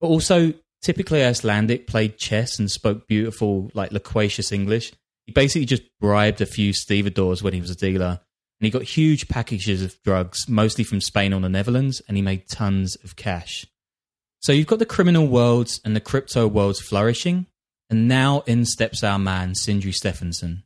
But 0.01 0.07
also 0.07 0.53
typically 0.81 1.23
Icelandic, 1.23 1.87
played 1.87 2.17
chess 2.17 2.59
and 2.59 2.69
spoke 2.69 3.07
beautiful, 3.07 3.69
like 3.73 3.91
loquacious 3.91 4.51
English. 4.51 4.91
He 5.25 5.31
basically 5.31 5.65
just 5.65 5.83
bribed 5.99 6.41
a 6.41 6.45
few 6.45 6.73
stevedores 6.73 7.41
when 7.41 7.53
he 7.53 7.61
was 7.61 7.71
a 7.71 7.75
dealer. 7.75 8.19
And 8.59 8.65
he 8.65 8.69
got 8.69 8.83
huge 8.83 9.27
packages 9.27 9.81
of 9.81 10.01
drugs, 10.03 10.47
mostly 10.47 10.83
from 10.83 11.01
Spain 11.01 11.33
or 11.33 11.41
the 11.41 11.49
Netherlands, 11.49 12.01
and 12.07 12.15
he 12.15 12.23
made 12.23 12.47
tons 12.47 12.95
of 13.03 13.15
cash. 13.15 13.65
So 14.39 14.51
you've 14.51 14.67
got 14.67 14.79
the 14.79 14.85
criminal 14.85 15.27
worlds 15.27 15.81
and 15.83 15.95
the 15.95 15.99
crypto 15.99 16.47
worlds 16.47 16.79
flourishing, 16.79 17.47
and 17.89 18.07
now 18.07 18.41
in 18.41 18.65
steps 18.65 19.03
our 19.03 19.19
man, 19.19 19.55
Sindri 19.55 19.91
Stephenson. 19.91 20.63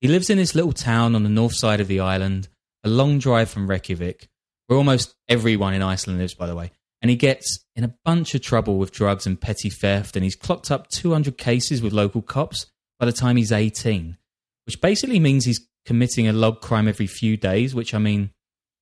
He 0.00 0.08
lives 0.08 0.30
in 0.30 0.38
this 0.38 0.54
little 0.54 0.72
town 0.72 1.14
on 1.14 1.22
the 1.22 1.28
north 1.28 1.54
side 1.54 1.80
of 1.80 1.86
the 1.86 2.00
island, 2.00 2.48
a 2.82 2.88
long 2.88 3.18
drive 3.18 3.50
from 3.50 3.68
Reykjavik, 3.68 4.28
where 4.66 4.78
almost 4.78 5.14
everyone 5.28 5.74
in 5.74 5.82
Iceland 5.82 6.18
lives, 6.18 6.34
by 6.34 6.46
the 6.46 6.56
way. 6.56 6.72
And 7.00 7.10
he 7.10 7.16
gets 7.16 7.64
in 7.76 7.84
a 7.84 7.94
bunch 8.04 8.34
of 8.34 8.42
trouble 8.42 8.78
with 8.78 8.92
drugs 8.92 9.26
and 9.26 9.40
petty 9.40 9.70
theft, 9.70 10.16
and 10.16 10.24
he's 10.24 10.34
clocked 10.34 10.70
up 10.70 10.88
200 10.88 11.38
cases 11.38 11.82
with 11.82 11.92
local 11.92 12.22
cops 12.22 12.66
by 13.02 13.06
the 13.06 13.12
time 13.12 13.36
he's 13.36 13.50
18, 13.50 14.16
which 14.64 14.80
basically 14.80 15.18
means 15.18 15.44
he's 15.44 15.66
committing 15.84 16.28
a 16.28 16.32
log 16.32 16.60
crime 16.60 16.86
every 16.86 17.08
few 17.08 17.36
days, 17.36 17.74
which 17.74 17.94
I 17.94 17.98
mean, 17.98 18.30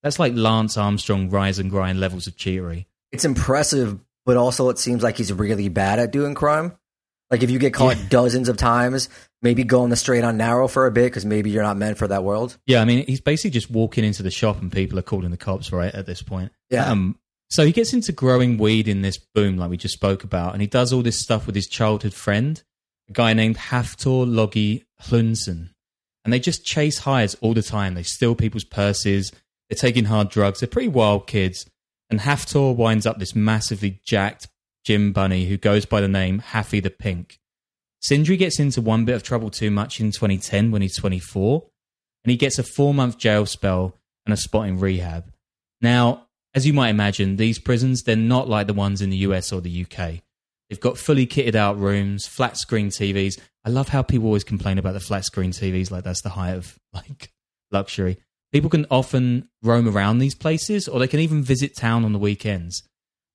that's 0.03 0.19
like 0.19 0.33
Lance 0.35 0.77
Armstrong 0.77 1.31
rise 1.31 1.57
and 1.57 1.71
grind 1.71 1.99
levels 1.99 2.27
of 2.27 2.35
cheatery. 2.35 2.85
It's 3.11 3.25
impressive, 3.25 3.99
but 4.27 4.37
also 4.37 4.69
it 4.69 4.77
seems 4.77 5.01
like 5.01 5.17
he's 5.17 5.33
really 5.33 5.69
bad 5.69 5.97
at 5.97 6.11
doing 6.11 6.35
crime. 6.35 6.77
Like 7.31 7.41
if 7.41 7.49
you 7.49 7.57
get 7.57 7.73
caught 7.73 7.97
dozens 8.09 8.47
of 8.47 8.57
times, 8.57 9.09
maybe 9.41 9.63
going 9.63 9.89
the 9.89 9.95
straight 9.95 10.23
on 10.23 10.37
narrow 10.37 10.67
for 10.67 10.85
a 10.85 10.91
bit 10.91 11.05
because 11.05 11.25
maybe 11.25 11.49
you're 11.49 11.63
not 11.63 11.77
meant 11.77 11.97
for 11.97 12.07
that 12.07 12.23
world. 12.23 12.59
Yeah, 12.67 12.79
I 12.79 12.85
mean, 12.85 13.07
he's 13.07 13.21
basically 13.21 13.49
just 13.49 13.71
walking 13.71 14.03
into 14.03 14.21
the 14.21 14.29
shop 14.29 14.61
and 14.61 14.71
people 14.71 14.99
are 14.99 15.01
calling 15.01 15.31
the 15.31 15.37
cops, 15.37 15.71
right, 15.71 15.95
at 15.95 16.05
this 16.05 16.21
point. 16.21 16.51
Yeah. 16.69 16.85
Um, 16.85 17.17
so 17.49 17.65
he 17.65 17.71
gets 17.71 17.91
into 17.91 18.11
growing 18.11 18.59
weed 18.59 18.87
in 18.87 19.01
this 19.01 19.17
boom, 19.17 19.57
like 19.57 19.71
we 19.71 19.77
just 19.77 19.95
spoke 19.95 20.23
about, 20.23 20.53
and 20.53 20.61
he 20.61 20.67
does 20.67 20.93
all 20.93 21.01
this 21.01 21.19
stuff 21.19 21.47
with 21.47 21.55
his 21.55 21.65
childhood 21.65 22.13
friend, 22.13 22.61
a 23.11 23.13
guy 23.13 23.33
named 23.33 23.57
Haftor 23.57 24.25
Logi 24.25 24.85
Hlynsson. 25.01 25.69
And 26.23 26.31
they 26.31 26.39
just 26.39 26.65
chase 26.65 26.99
highs 26.99 27.35
all 27.35 27.53
the 27.53 27.61
time. 27.61 27.93
They 27.93 28.03
steal 28.03 28.35
people's 28.35 28.63
purses, 28.63 29.33
they're 29.69 29.75
taking 29.75 30.05
hard 30.05 30.29
drugs, 30.29 30.59
they're 30.59 30.67
pretty 30.67 30.87
wild 30.87 31.27
kids. 31.27 31.69
And 32.09 32.21
Haftor 32.21 32.75
winds 32.75 33.05
up 33.05 33.19
this 33.19 33.35
massively 33.35 33.99
jacked 34.05 34.47
gym 34.85 35.11
bunny 35.11 35.45
who 35.45 35.57
goes 35.57 35.85
by 35.85 35.99
the 35.99 36.07
name 36.07 36.39
Haffy 36.39 36.79
the 36.79 36.89
Pink. 36.89 37.39
Sindri 38.01 38.37
gets 38.37 38.59
into 38.59 38.81
one 38.81 39.05
bit 39.05 39.15
of 39.15 39.23
trouble 39.23 39.49
too 39.49 39.71
much 39.71 39.99
in 39.99 40.11
2010 40.11 40.71
when 40.71 40.81
he's 40.81 40.97
24, 40.97 41.63
and 42.23 42.31
he 42.31 42.37
gets 42.37 42.57
a 42.57 42.63
four 42.63 42.93
month 42.93 43.17
jail 43.17 43.45
spell 43.45 43.97
and 44.25 44.33
a 44.33 44.37
spot 44.37 44.67
in 44.67 44.79
rehab. 44.79 45.31
Now, 45.81 46.27
as 46.53 46.65
you 46.65 46.73
might 46.73 46.89
imagine, 46.89 47.35
these 47.35 47.59
prisons, 47.59 48.03
they're 48.03 48.15
not 48.15 48.47
like 48.47 48.67
the 48.67 48.73
ones 48.73 49.01
in 49.01 49.09
the 49.09 49.17
US 49.17 49.51
or 49.51 49.61
the 49.61 49.85
UK. 49.85 50.21
They've 50.71 50.79
got 50.79 50.97
fully 50.97 51.27
kitted 51.27 51.55
out 51.55 51.77
rooms, 51.77 52.25
flat 52.25 52.55
screen 52.55 52.87
TVs. 52.87 53.37
I 53.65 53.69
love 53.69 53.89
how 53.89 54.03
people 54.03 54.27
always 54.27 54.45
complain 54.45 54.77
about 54.77 54.93
the 54.93 55.01
flat 55.01 55.25
screen 55.25 55.51
TVs, 55.51 55.91
like 55.91 56.05
that's 56.05 56.21
the 56.21 56.29
height 56.29 56.55
of 56.55 56.79
like 56.93 57.29
luxury. 57.71 58.19
People 58.53 58.69
can 58.69 58.85
often 58.89 59.49
roam 59.61 59.85
around 59.85 60.19
these 60.19 60.33
places, 60.33 60.87
or 60.87 60.97
they 60.97 61.09
can 61.09 61.19
even 61.19 61.43
visit 61.43 61.75
town 61.75 62.05
on 62.05 62.13
the 62.13 62.19
weekends. 62.19 62.83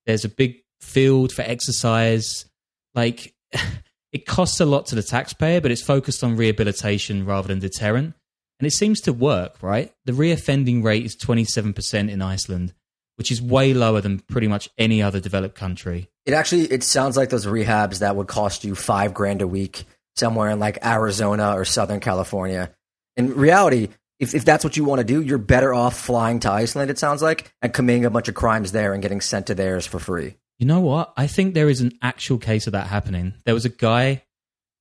There's 0.07 0.25
a 0.25 0.31
big 0.31 0.63
field 0.81 1.31
for 1.31 1.43
exercise. 1.43 2.47
Like, 2.95 3.35
it 4.13 4.25
costs 4.25 4.61
a 4.61 4.65
lot 4.65 4.87
to 4.87 4.95
the 4.95 5.03
taxpayer, 5.03 5.61
but 5.61 5.71
it's 5.71 5.83
focused 5.83 6.25
on 6.25 6.37
rehabilitation 6.37 7.27
rather 7.27 7.49
than 7.49 7.59
deterrent. 7.59 8.15
And 8.59 8.67
it 8.67 8.73
seems 8.73 9.03
to 9.03 9.13
work, 9.13 9.63
right? 9.63 9.93
The 10.07 10.13
reoffending 10.13 10.83
rate 10.83 11.05
is 11.05 11.15
27% 11.17 12.11
in 12.11 12.23
Iceland, 12.23 12.73
which 13.17 13.31
is 13.31 13.43
way 13.43 13.75
lower 13.75 14.01
than 14.01 14.21
pretty 14.21 14.49
much 14.49 14.69
any 14.79 15.03
other 15.03 15.21
developed 15.21 15.55
country. 15.55 16.09
It 16.25 16.35
actually 16.35 16.63
it 16.63 16.83
sounds 16.83 17.17
like 17.17 17.31
those 17.31 17.47
rehabs 17.47 18.01
that 18.01 18.17
would 18.17 18.29
cost 18.29 18.65
you 18.65 18.75
five 18.75 19.13
grand 19.13 19.43
a 19.43 19.47
week 19.47 19.85
somewhere 20.17 20.51
in 20.51 20.59
like 20.59 20.85
Arizona 20.85 21.55
or 21.55 21.65
Southern 21.65 22.01
California. 22.01 22.71
In 23.17 23.35
reality, 23.35 23.89
if, 24.19 24.35
if 24.35 24.45
that's 24.45 24.65
what 24.65 24.77
you 24.77 24.85
want 24.85 25.01
to 25.01 25.05
do, 25.05 25.21
you're 25.21 25.39
better 25.39 25.75
off 25.75 25.99
flying 25.99 26.41
to 26.41 26.51
Iceland, 26.51 26.91
it 26.91 26.99
sounds 26.99 27.23
like, 27.23 27.53
and 27.61 27.73
committing 27.73 28.05
a 28.05 28.11
bunch 28.11 28.29
of 28.29 28.35
crimes 28.35 28.73
there 28.73 28.93
and 28.93 29.03
getting 29.03 29.21
sent 29.21 29.47
to 29.49 29.55
theirs 29.55 29.87
for 29.87 29.99
free. 29.99 30.37
You 30.59 30.67
know 30.67 30.81
what? 30.81 31.13
I 31.17 31.27
think 31.27 31.53
there 31.53 31.69
is 31.69 31.83
an 31.83 31.93
actual 32.01 32.39
case 32.39 32.67
of 32.67 32.73
that 32.73 32.87
happening. 32.87 33.35
There 33.45 33.55
was 33.55 33.67
a 33.67 33.71
guy 33.71 34.23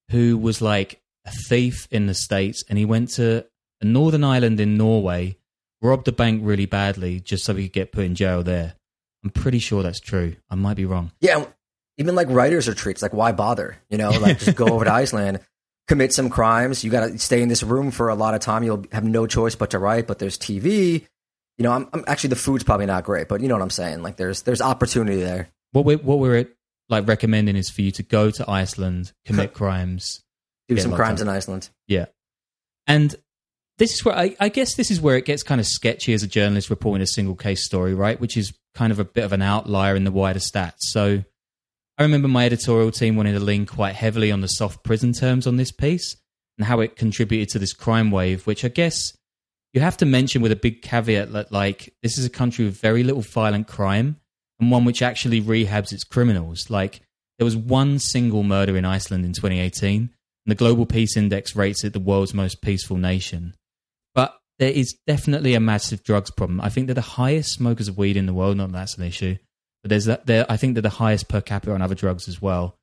who 0.10 0.38
was 0.38 0.62
like 0.62 1.02
a 1.26 1.32
thief 1.50 1.88
in 1.92 2.06
the 2.06 2.14
States 2.14 2.64
and 2.70 2.78
he 2.78 2.86
went 2.86 3.10
to 3.12 3.46
a 3.82 3.86
northern 3.86 4.24
island 4.24 4.60
in 4.60 4.78
Norway, 4.78 5.38
robbed 5.86 6.08
a 6.08 6.12
bank 6.12 6.42
really 6.44 6.66
badly 6.66 7.20
just 7.20 7.46
so 7.46 7.56
he 7.56 7.64
could 7.64 7.74
get 7.74 7.92
put 7.92 8.06
in 8.06 8.16
jail 8.16 8.44
there. 8.44 8.74
I'm 9.24 9.30
pretty 9.32 9.60
sure 9.60 9.84
that's 9.84 10.00
true. 10.00 10.36
I 10.50 10.56
might 10.56 10.78
be 10.78 10.86
wrong. 10.86 11.12
Yeah, 11.20 11.46
even 11.98 12.16
like 12.16 12.28
writers 12.30 12.68
retreats, 12.68 13.02
like 13.02 13.14
why 13.14 13.32
bother? 13.32 13.78
You 13.90 13.98
know, 13.98 14.12
like 14.12 14.40
just 14.40 14.58
go 14.58 14.68
over 14.68 14.86
to 14.86 14.92
Iceland, 14.94 15.40
commit 15.88 16.14
some 16.14 16.30
crimes. 16.30 16.84
You 16.84 16.92
got 16.92 17.08
to 17.08 17.18
stay 17.18 17.42
in 17.42 17.48
this 17.50 17.64
room 17.64 17.92
for 17.92 18.10
a 18.10 18.16
lot 18.16 18.36
of 18.36 18.42
time. 18.42 18.64
You'll 18.64 18.86
have 18.92 19.04
no 19.04 19.26
choice 19.28 19.56
but 19.56 19.72
to 19.72 19.80
write. 19.80 20.08
But 20.08 20.20
there's 20.20 20.38
TV. 20.38 21.06
You 21.58 21.64
know, 21.64 21.72
I'm, 21.72 21.88
I'm 21.94 22.04
actually 22.08 22.32
the 22.32 22.36
food's 22.36 22.64
probably 22.64 22.86
not 22.86 23.06
great, 23.06 23.28
but 23.30 23.42
you 23.42 23.48
know 23.48 23.56
what 23.56 23.62
I'm 23.64 23.70
saying. 23.70 24.04
Like 24.04 24.18
there's 24.18 24.42
there's 24.44 24.62
opportunity 24.62 25.22
there. 25.22 25.48
What 25.72 25.86
we're, 25.86 25.98
what 25.98 26.20
we're 26.20 26.48
like 26.90 27.08
recommending 27.08 27.56
is 27.56 27.70
for 27.70 27.82
you 27.82 27.92
to 27.92 28.04
go 28.04 28.30
to 28.30 28.50
Iceland, 28.50 29.14
commit 29.26 29.54
crimes, 29.56 30.22
Do 30.68 30.78
some 30.78 30.94
crimes 30.94 31.22
up. 31.22 31.28
in 31.28 31.34
Iceland. 31.34 31.70
Yeah. 31.88 32.06
And 32.88 33.16
this 33.78 33.94
is 33.94 34.06
where 34.06 34.18
I, 34.18 34.36
I 34.40 34.50
guess 34.50 34.76
this 34.76 34.90
is 34.90 35.02
where 35.02 35.18
it 35.18 35.26
gets 35.26 35.44
kind 35.44 35.60
of 35.60 35.68
sketchy 35.68 36.14
as 36.14 36.24
a 36.24 36.28
journalist 36.28 36.70
reporting 36.70 37.02
a 37.02 37.08
single 37.08 37.36
case 37.36 37.66
story, 37.66 37.94
right? 37.94 38.20
Which 38.20 38.38
is 38.38 38.54
kind 38.74 38.92
of 38.92 39.00
a 39.00 39.06
bit 39.06 39.24
of 39.24 39.34
an 39.34 39.42
outlier 39.42 39.96
in 39.96 40.04
the 40.04 40.12
wider 40.12 40.40
stats. 40.40 40.80
So 40.80 41.24
I 41.98 42.04
remember 42.04 42.28
my 42.28 42.46
editorial 42.46 42.92
team 42.92 43.16
wanted 43.16 43.34
to 43.34 43.40
lean 43.40 43.66
quite 43.66 43.96
heavily 43.96 44.32
on 44.32 44.42
the 44.42 44.48
soft 44.48 44.84
prison 44.84 45.14
terms 45.14 45.48
on 45.48 45.58
this 45.58 45.72
piece 45.72 46.16
and 46.58 46.66
how 46.66 46.80
it 46.80 46.96
contributed 46.96 47.50
to 47.50 47.60
this 47.60 47.74
crime 47.74 48.12
wave, 48.12 48.46
which 48.48 48.64
I 48.64 48.70
guess 48.70 49.16
you 49.74 49.82
have 49.82 49.98
to 49.98 50.06
mention 50.06 50.42
with 50.42 50.54
a 50.54 50.58
big 50.58 50.82
caveat 50.82 51.34
that, 51.34 51.52
like, 51.52 51.94
this 52.02 52.18
is 52.18 52.26
a 52.26 52.30
country 52.30 52.64
with 52.66 52.80
very 52.80 53.04
little 53.04 53.22
violent 53.22 53.68
crime 53.68 54.18
and 54.60 54.72
one 54.72 54.86
which 54.86 55.02
actually 55.02 55.42
rehabs 55.42 55.92
its 55.92 56.06
criminals. 56.06 56.70
Like, 56.70 57.02
there 57.38 57.46
was 57.46 57.58
one 57.58 58.00
single 58.00 58.44
murder 58.44 58.78
in 58.78 58.86
Iceland 58.86 59.26
in 59.26 59.34
2018, 59.34 60.02
and 60.02 60.10
the 60.46 60.56
Global 60.56 60.86
Peace 60.86 61.18
Index 61.18 61.56
rates 61.58 61.84
it 61.84 61.92
the 61.92 62.00
world's 62.00 62.34
most 62.34 62.62
peaceful 62.62 62.96
nation. 62.96 63.54
There 64.60 64.72
is 64.72 64.96
definitely 65.06 65.54
a 65.54 65.60
massive 65.60 66.04
drugs 66.04 66.32
problem. 66.32 66.62
I 66.62 66.70
think 66.70 66.88
they're 66.88 66.94
the 66.94 67.02
highest 67.02 67.54
smokers 67.54 67.88
of 67.88 67.98
weed 67.98 68.16
in 68.16 68.26
the 68.26 68.34
world. 68.34 68.58
Not 68.58 68.72
that 68.72 68.78
that's 68.78 68.98
an 68.98 69.04
issue, 69.04 69.38
but 69.84 69.90
there's 69.90 70.06
that. 70.06 70.26
There, 70.26 70.46
I 70.50 70.58
think 70.58 70.76
they're 70.76 70.82
the 70.82 70.90
highest 70.90 71.28
per 71.28 71.42
capita 71.42 71.74
on 71.74 71.82
other 71.82 71.96
drugs 71.96 72.28
as 72.28 72.42
well. 72.42 72.78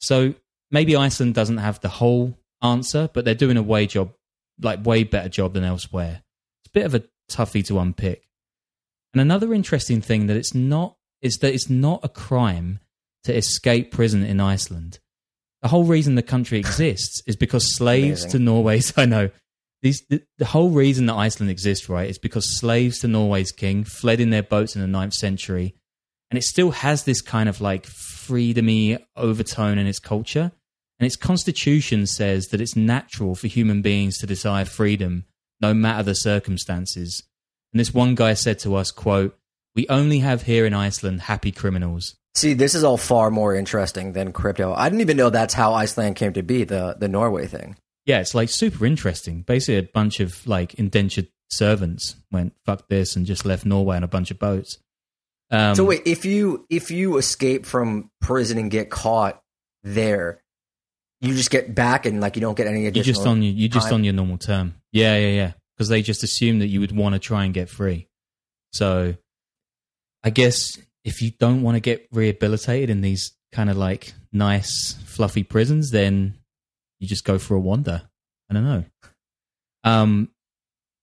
So 0.00 0.34
maybe 0.70 0.96
Iceland 0.96 1.34
doesn't 1.34 1.58
have 1.58 1.80
the 1.80 1.88
whole 1.88 2.36
answer, 2.62 3.08
but 3.12 3.24
they're 3.24 3.34
doing 3.34 3.56
a 3.56 3.62
way 3.62 3.86
job, 3.86 4.12
like 4.60 4.84
way 4.84 5.04
better 5.04 5.28
job 5.28 5.54
than 5.54 5.64
elsewhere. 5.64 6.22
It's 6.62 6.70
a 6.70 6.78
bit 6.78 6.86
of 6.86 6.94
a 6.94 7.04
toughie 7.30 7.64
to 7.66 7.78
unpick. 7.78 8.28
And 9.14 9.20
another 9.20 9.54
interesting 9.54 10.00
thing 10.00 10.26
that 10.26 10.36
it's 10.36 10.54
not 10.54 10.96
is 11.22 11.36
that 11.36 11.54
it's 11.54 11.70
not 11.70 12.00
a 12.02 12.08
crime 12.08 12.80
to 13.24 13.34
escape 13.34 13.90
prison 13.90 14.22
in 14.24 14.40
Iceland. 14.40 14.98
The 15.62 15.68
whole 15.68 15.84
reason 15.84 16.14
the 16.14 16.22
country 16.22 16.58
exists 16.60 17.22
is 17.26 17.36
because 17.36 17.74
slaves 17.74 18.24
Amazing. 18.24 18.30
to 18.30 18.44
Norway's 18.44 18.92
I 18.98 19.06
know 19.06 19.30
these 19.84 20.02
the, 20.08 20.22
the 20.38 20.46
whole 20.46 20.70
reason 20.70 21.06
that 21.06 21.14
Iceland 21.14 21.50
exists, 21.50 21.90
right, 21.90 22.08
is 22.08 22.18
because 22.18 22.58
slaves 22.58 23.00
to 23.00 23.08
Norway's 23.08 23.52
king 23.52 23.84
fled 23.84 24.18
in 24.18 24.30
their 24.30 24.42
boats 24.42 24.74
in 24.74 24.80
the 24.80 24.98
9th 24.98 25.12
century, 25.12 25.74
and 26.30 26.38
it 26.38 26.42
still 26.42 26.70
has 26.70 27.04
this 27.04 27.20
kind 27.20 27.50
of 27.50 27.60
like 27.60 27.86
freedomy 27.86 28.98
overtone 29.14 29.76
in 29.76 29.86
its 29.86 29.98
culture. 29.98 30.50
And 30.98 31.06
its 31.06 31.16
constitution 31.16 32.06
says 32.06 32.46
that 32.46 32.62
it's 32.62 32.76
natural 32.76 33.34
for 33.34 33.46
human 33.46 33.82
beings 33.82 34.16
to 34.18 34.26
desire 34.26 34.64
freedom, 34.64 35.26
no 35.60 35.74
matter 35.74 36.02
the 36.02 36.14
circumstances. 36.14 37.22
And 37.72 37.80
this 37.80 37.92
one 37.92 38.14
guy 38.14 38.34
said 38.34 38.60
to 38.60 38.76
us, 38.76 38.90
quote, 38.90 39.36
"We 39.76 39.86
only 39.88 40.20
have 40.20 40.42
here 40.42 40.64
in 40.64 40.72
Iceland 40.72 41.22
happy 41.22 41.52
criminals." 41.52 42.14
See, 42.34 42.54
this 42.54 42.74
is 42.74 42.84
all 42.84 42.96
far 42.96 43.30
more 43.30 43.54
interesting 43.54 44.12
than 44.14 44.32
crypto. 44.32 44.72
I 44.72 44.88
didn't 44.88 45.02
even 45.02 45.18
know 45.18 45.28
that's 45.28 45.54
how 45.54 45.74
Iceland 45.74 46.16
came 46.16 46.32
to 46.32 46.42
be 46.42 46.64
the 46.64 46.96
the 46.98 47.08
Norway 47.08 47.46
thing. 47.46 47.76
Yeah, 48.06 48.20
it's 48.20 48.34
like 48.34 48.50
super 48.50 48.84
interesting. 48.84 49.42
Basically, 49.42 49.78
a 49.78 49.82
bunch 49.82 50.20
of 50.20 50.46
like 50.46 50.74
indentured 50.74 51.28
servants 51.50 52.16
went 52.30 52.54
fuck 52.66 52.88
this 52.88 53.16
and 53.16 53.26
just 53.26 53.44
left 53.44 53.64
Norway 53.64 53.96
on 53.96 54.04
a 54.04 54.08
bunch 54.08 54.30
of 54.30 54.38
boats. 54.38 54.78
Um, 55.50 55.74
so 55.74 55.84
wait, 55.84 56.02
if 56.06 56.24
you 56.24 56.66
if 56.68 56.90
you 56.90 57.16
escape 57.16 57.66
from 57.66 58.10
prison 58.20 58.58
and 58.58 58.70
get 58.70 58.90
caught 58.90 59.40
there, 59.82 60.42
you 61.20 61.34
just 61.34 61.50
get 61.50 61.74
back 61.74 62.06
and 62.06 62.20
like 62.20 62.36
you 62.36 62.40
don't 62.40 62.56
get 62.56 62.66
any 62.66 62.82
you 62.82 62.88
additional. 62.88 63.14
just 63.14 63.26
on 63.26 63.42
your 63.42 63.52
you 63.52 63.68
just 63.68 63.92
on 63.92 64.04
your 64.04 64.14
normal 64.14 64.38
term. 64.38 64.74
Yeah, 64.92 65.16
yeah, 65.16 65.28
yeah. 65.28 65.52
Because 65.76 65.88
they 65.88 66.02
just 66.02 66.22
assume 66.22 66.60
that 66.60 66.68
you 66.68 66.80
would 66.80 66.96
want 66.96 67.14
to 67.14 67.18
try 67.18 67.44
and 67.44 67.52
get 67.52 67.68
free. 67.68 68.08
So 68.72 69.14
I 70.22 70.30
guess 70.30 70.78
if 71.04 71.20
you 71.20 71.30
don't 71.30 71.62
want 71.62 71.76
to 71.76 71.80
get 71.80 72.08
rehabilitated 72.12 72.90
in 72.90 73.00
these 73.00 73.32
kind 73.52 73.70
of 73.70 73.76
like 73.76 74.12
nice, 74.32 74.94
fluffy 75.04 75.42
prisons, 75.42 75.90
then 75.90 76.34
you 77.04 77.08
just 77.08 77.24
go 77.24 77.38
for 77.38 77.54
a 77.54 77.60
wander. 77.60 78.02
I 78.50 78.54
don't 78.54 78.64
know. 78.64 78.84
Um, 79.84 80.30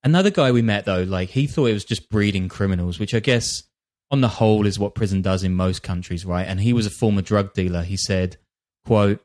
another 0.04 0.32
guy 0.32 0.52
we 0.52 0.62
met 0.62 0.86
though, 0.86 1.04
like 1.04 1.30
he 1.30 1.48
thought 1.48 1.68
it 1.68 1.74
was 1.74 1.86
just 1.86 2.10
breeding 2.10 2.50
criminals, 2.50 3.00
which 3.00 3.14
I 3.14 3.20
guess 3.20 3.64
on 4.10 4.22
the 4.22 4.28
whole 4.28 4.66
is 4.66 4.78
what 4.78 4.96
prison 4.96 5.22
does 5.22 5.44
in 5.44 5.56
most 5.56 5.84
countries, 5.84 6.26
right? 6.26 6.48
And 6.48 6.60
he 6.60 6.74
was 6.74 6.86
a 6.86 6.92
former 6.92 7.22
drug 7.22 7.54
dealer. 7.54 7.84
He 7.84 7.98
said, 7.98 8.38
quote, 8.86 9.22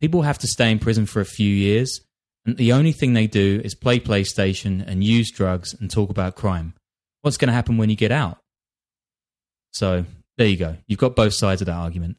people 0.00 0.22
have 0.22 0.38
to 0.38 0.46
stay 0.46 0.70
in 0.70 0.78
prison 0.78 1.06
for 1.06 1.20
a 1.20 1.26
few 1.26 1.48
years 1.54 2.00
and 2.46 2.56
the 2.56 2.72
only 2.72 2.92
thing 2.92 3.12
they 3.12 3.26
do 3.26 3.60
is 3.64 3.74
play 3.74 4.00
PlayStation 4.00 4.84
and 4.86 5.04
use 5.04 5.30
drugs 5.30 5.74
and 5.78 5.90
talk 5.90 6.10
about 6.10 6.36
crime. 6.36 6.74
What's 7.22 7.36
going 7.36 7.48
to 7.48 7.54
happen 7.54 7.76
when 7.76 7.90
you 7.90 7.96
get 7.96 8.12
out? 8.12 8.38
So 9.72 10.04
there 10.38 10.46
you 10.46 10.56
go. 10.56 10.76
You've 10.86 10.98
got 10.98 11.16
both 11.16 11.34
sides 11.34 11.60
of 11.60 11.66
that 11.66 11.74
argument. 11.74 12.16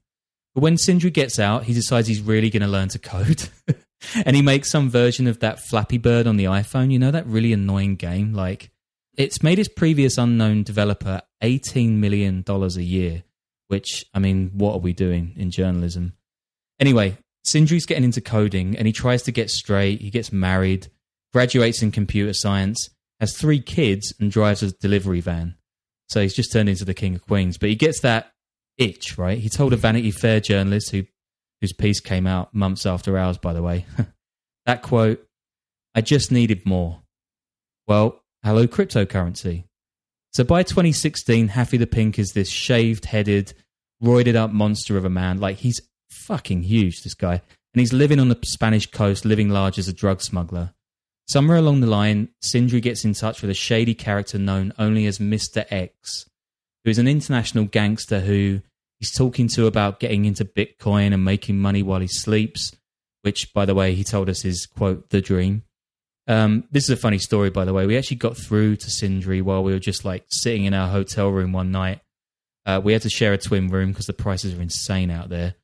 But 0.54 0.62
when 0.62 0.78
Sindri 0.78 1.10
gets 1.10 1.40
out, 1.40 1.64
he 1.64 1.74
decides 1.74 2.08
he's 2.08 2.22
really 2.22 2.50
going 2.50 2.62
to 2.62 2.68
learn 2.68 2.90
to 2.90 3.00
code. 3.00 3.50
and 4.26 4.36
he 4.36 4.42
makes 4.42 4.72
some 4.72 4.90
version 4.90 5.28
of 5.28 5.40
that 5.40 5.60
Flappy 5.60 5.98
Bird 5.98 6.28
on 6.28 6.38
the 6.38 6.46
iPhone. 6.46 6.92
You 6.92 7.00
know, 7.00 7.12
that 7.12 7.28
really 7.28 7.54
annoying 7.54 7.96
game? 7.96 8.34
Like, 8.34 8.72
it's 9.18 9.44
made 9.44 9.58
his 9.58 9.68
previous 9.68 10.18
unknown 10.18 10.64
developer 10.64 11.22
$18 11.44 11.98
million 11.98 12.44
a 12.48 12.68
year, 12.82 13.24
which, 13.68 14.06
I 14.14 14.20
mean, 14.20 14.52
what 14.54 14.74
are 14.76 14.80
we 14.80 14.94
doing 14.94 15.34
in 15.36 15.52
journalism? 15.52 16.14
Anyway, 16.80 17.18
Sindri's 17.44 17.86
getting 17.86 18.04
into 18.04 18.22
coding 18.22 18.78
and 18.78 18.88
he 18.88 18.94
tries 18.94 19.24
to 19.24 19.32
get 19.32 19.50
straight. 19.50 20.02
He 20.02 20.10
gets 20.10 20.32
married, 20.32 20.88
graduates 21.34 21.82
in 21.82 21.92
computer 21.92 22.34
science, 22.34 22.90
has 23.20 23.38
three 23.38 23.62
kids, 23.62 24.14
and 24.20 24.32
drives 24.32 24.64
a 24.64 24.72
delivery 24.72 25.22
van. 25.22 25.56
So 26.10 26.22
he's 26.22 26.34
just 26.34 26.52
turned 26.52 26.70
into 26.70 26.86
the 26.86 26.94
king 26.94 27.16
of 27.16 27.26
queens. 27.26 27.58
But 27.58 27.70
he 27.70 27.76
gets 27.76 28.02
that 28.02 28.32
itch, 28.78 29.18
right? 29.18 29.38
He 29.38 29.50
told 29.50 29.74
a 29.74 29.78
Vanity 29.78 30.12
Fair 30.12 30.40
journalist 30.40 30.92
who 30.92 31.04
whose 31.62 31.74
piece 31.74 32.00
came 32.00 32.28
out 32.28 32.54
months 32.54 32.86
after 32.86 33.18
ours, 33.18 33.38
by 33.38 33.54
the 33.54 33.64
way. 33.64 33.86
that 34.66 34.82
quote, 34.82 35.26
I 35.96 36.02
just 36.02 36.32
needed 36.32 36.66
more. 36.66 37.02
Well, 37.88 38.22
hello 38.44 38.68
cryptocurrency. 38.68 39.66
So 40.34 40.44
by 40.44 40.64
2016, 40.64 41.50
Haffy 41.50 41.78
the 41.78 41.88
Pink 41.88 42.18
is 42.18 42.32
this 42.32 42.50
shaved 42.50 43.06
headed, 43.06 43.54
roided 44.04 44.36
up 44.36 44.52
monster 44.52 44.98
of 44.98 45.06
a 45.06 45.10
man. 45.10 45.40
Like 45.40 45.58
he's 45.58 45.82
fucking 46.10 46.64
huge, 46.64 47.04
this 47.04 47.14
guy. 47.14 47.42
And 47.74 47.80
he's 47.80 47.94
living 47.94 48.20
on 48.20 48.30
the 48.30 48.40
Spanish 48.44 48.90
coast, 48.90 49.26
living 49.26 49.50
large 49.50 49.78
as 49.78 49.88
a 49.88 49.94
drug 49.94 50.22
smuggler. 50.22 50.74
Somewhere 51.28 51.58
along 51.58 51.82
the 51.82 51.88
line, 51.88 52.30
Sindri 52.42 52.82
gets 52.82 53.06
in 53.06 53.14
touch 53.14 53.42
with 53.42 53.52
a 53.52 53.56
shady 53.56 53.94
character 53.94 54.38
known 54.38 54.74
only 54.78 55.06
as 55.06 55.20
Mr. 55.20 55.66
X, 55.70 56.26
who 56.84 56.92
is 56.92 56.98
an 56.98 57.08
international 57.08 57.66
gangster 57.66 58.20
who 58.22 58.62
he's 59.02 59.12
talking 59.12 59.48
to 59.50 59.66
about 59.66 60.00
getting 60.00 60.26
into 60.26 60.46
Bitcoin 60.46 61.12
and 61.12 61.26
making 61.26 61.58
money 61.58 61.82
while 61.82 62.00
he 62.00 62.08
sleeps, 62.08 62.72
which, 63.24 63.52
by 63.52 63.66
the 63.66 63.74
way, 63.74 63.96
he 63.96 64.04
told 64.04 64.30
us 64.30 64.46
is, 64.46 64.68
quote, 64.68 65.10
the 65.10 65.22
dream. 65.22 65.64
Um, 66.28 66.66
this 66.72 66.84
is 66.84 66.92
a 66.92 66.98
funny 66.98 67.18
story, 67.18 67.50
by 67.50 67.66
the 67.66 67.74
way. 67.74 67.88
We 67.88 67.98
actually 67.98 68.18
got 68.18 68.38
through 68.38 68.76
to 68.76 68.92
Sindri 68.92 69.42
while 69.42 69.64
we 69.64 69.74
were 69.74 69.80
just 69.80 70.06
like 70.06 70.26
sitting 70.30 70.66
in 70.66 70.76
our 70.76 70.88
hotel 70.88 71.30
room 71.30 71.52
one 71.52 71.72
night. 71.72 72.02
Uh, 72.64 72.80
we 72.82 72.94
had 72.94 73.02
to 73.02 73.10
share 73.10 73.34
a 73.34 73.40
twin 73.40 73.70
room 73.70 73.90
because 73.90 74.06
the 74.06 74.14
prices 74.14 74.54
are 74.54 74.62
insane 74.62 75.10
out 75.10 75.30
there. 75.30 75.56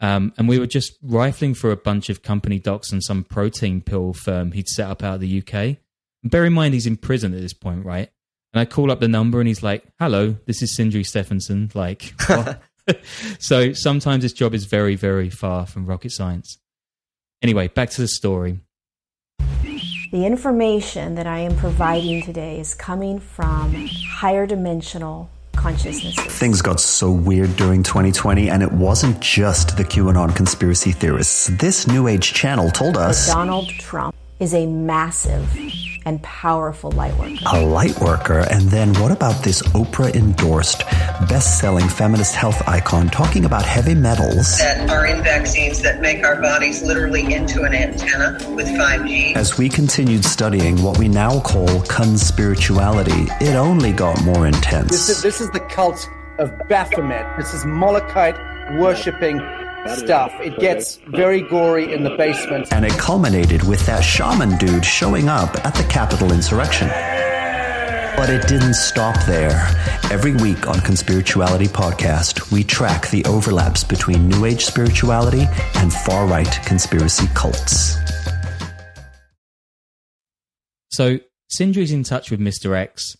Um, 0.00 0.32
and 0.36 0.48
we 0.48 0.58
were 0.58 0.66
just 0.66 0.94
rifling 1.00 1.54
for 1.54 1.70
a 1.70 1.76
bunch 1.76 2.08
of 2.10 2.22
company 2.22 2.58
docs 2.58 2.90
and 2.90 3.04
some 3.04 3.22
protein 3.22 3.82
pill 3.82 4.14
firm 4.14 4.50
he'd 4.50 4.66
set 4.66 4.90
up 4.90 5.04
out 5.04 5.14
of 5.14 5.20
the 5.20 5.38
UK. 5.38 5.54
And 5.54 6.30
bear 6.30 6.44
in 6.44 6.54
mind, 6.54 6.74
he's 6.74 6.88
in 6.88 6.96
prison 6.96 7.34
at 7.34 7.40
this 7.40 7.52
point, 7.52 7.84
right? 7.84 8.10
And 8.52 8.60
I 8.60 8.64
call 8.64 8.90
up 8.90 8.98
the 8.98 9.08
number 9.08 9.38
and 9.38 9.46
he's 9.46 9.62
like, 9.62 9.84
hello, 10.00 10.36
this 10.46 10.60
is 10.60 10.74
Sindri 10.74 11.04
Stephenson. 11.04 11.70
Like, 11.72 12.14
so 13.38 13.72
sometimes 13.72 14.22
this 14.22 14.32
job 14.32 14.54
is 14.54 14.64
very, 14.64 14.94
very 14.94 15.30
far 15.30 15.66
from 15.66 15.86
rocket 15.86 16.12
science. 16.12 16.58
Anyway, 17.42 17.68
back 17.68 17.90
to 17.90 18.00
the 18.00 18.08
story. 18.08 18.60
The 20.12 20.26
information 20.26 21.14
that 21.14 21.26
I 21.26 21.38
am 21.38 21.56
providing 21.56 22.22
today 22.22 22.58
is 22.58 22.74
coming 22.74 23.20
from 23.20 23.72
higher 24.08 24.44
dimensional 24.44 25.30
consciousnesses. 25.54 26.16
Things 26.36 26.62
got 26.62 26.80
so 26.80 27.10
weird 27.12 27.54
during 27.56 27.82
2020, 27.82 28.50
and 28.50 28.62
it 28.62 28.72
wasn't 28.72 29.20
just 29.20 29.76
the 29.76 29.84
QAnon 29.84 30.34
conspiracy 30.34 30.92
theorists. 30.92 31.46
This 31.46 31.86
New 31.86 32.08
Age 32.08 32.32
channel 32.32 32.70
told 32.70 32.96
us 32.96 33.28
Donald 33.28 33.68
Trump 33.68 34.14
is 34.40 34.54
a 34.54 34.66
massive 34.66 35.46
and 36.06 36.22
powerful 36.22 36.90
light 36.92 37.16
worker. 37.16 37.36
A 37.52 37.64
light 37.64 37.98
worker? 38.00 38.40
And 38.50 38.62
then 38.70 38.94
what 38.94 39.12
about 39.12 39.44
this 39.44 39.62
Oprah 39.68 40.14
endorsed, 40.14 40.80
best 41.28 41.58
selling 41.60 41.88
feminist 41.88 42.34
health 42.34 42.66
icon 42.68 43.08
talking 43.08 43.44
about 43.44 43.64
heavy 43.64 43.94
metals? 43.94 44.58
That 44.58 44.88
are 44.90 45.06
in 45.06 45.22
vaccines 45.22 45.82
that 45.82 46.00
make 46.00 46.24
our 46.24 46.40
bodies 46.40 46.82
literally 46.82 47.34
into 47.34 47.62
an 47.62 47.74
antenna 47.74 48.38
with 48.54 48.66
5G. 48.68 49.36
As 49.36 49.58
we 49.58 49.68
continued 49.68 50.24
studying 50.24 50.82
what 50.82 50.98
we 50.98 51.08
now 51.08 51.40
call 51.40 51.68
conspirituality, 51.68 53.30
it 53.42 53.54
only 53.54 53.92
got 53.92 54.22
more 54.24 54.46
intense. 54.46 54.90
This 54.90 55.08
is, 55.08 55.22
this 55.22 55.40
is 55.40 55.50
the 55.50 55.60
cult 55.60 56.08
of 56.38 56.50
Baphomet. 56.68 57.36
This 57.36 57.52
is 57.54 57.64
Molochite 57.64 58.36
worshipping 58.78 59.38
stuff. 59.88 60.32
It 60.40 60.58
gets 60.58 60.96
very 61.06 61.42
gory 61.42 61.92
in 61.92 62.02
the 62.04 62.16
basement. 62.16 62.72
And 62.72 62.84
it 62.84 62.92
culminated 62.92 63.62
with 63.62 63.84
that 63.86 64.00
shaman 64.00 64.56
dude 64.58 64.84
showing 64.84 65.28
up 65.28 65.64
at 65.64 65.74
the 65.74 65.84
Capitol 65.84 66.32
insurrection. 66.32 66.88
But 68.16 68.28
it 68.28 68.46
didn't 68.48 68.74
stop 68.74 69.16
there. 69.24 69.66
Every 70.10 70.34
week 70.34 70.66
on 70.66 70.76
Conspirituality 70.76 71.68
Podcast, 71.68 72.52
we 72.52 72.64
track 72.64 73.08
the 73.10 73.24
overlaps 73.24 73.84
between 73.84 74.28
New 74.28 74.44
Age 74.44 74.64
spirituality 74.64 75.46
and 75.76 75.92
far 75.92 76.26
right 76.26 76.50
conspiracy 76.66 77.26
cults. 77.34 77.96
So, 80.90 81.20
Sindri's 81.48 81.92
in 81.92 82.04
touch 82.04 82.30
with 82.30 82.40
Mr. 82.40 82.76
X, 82.76 83.16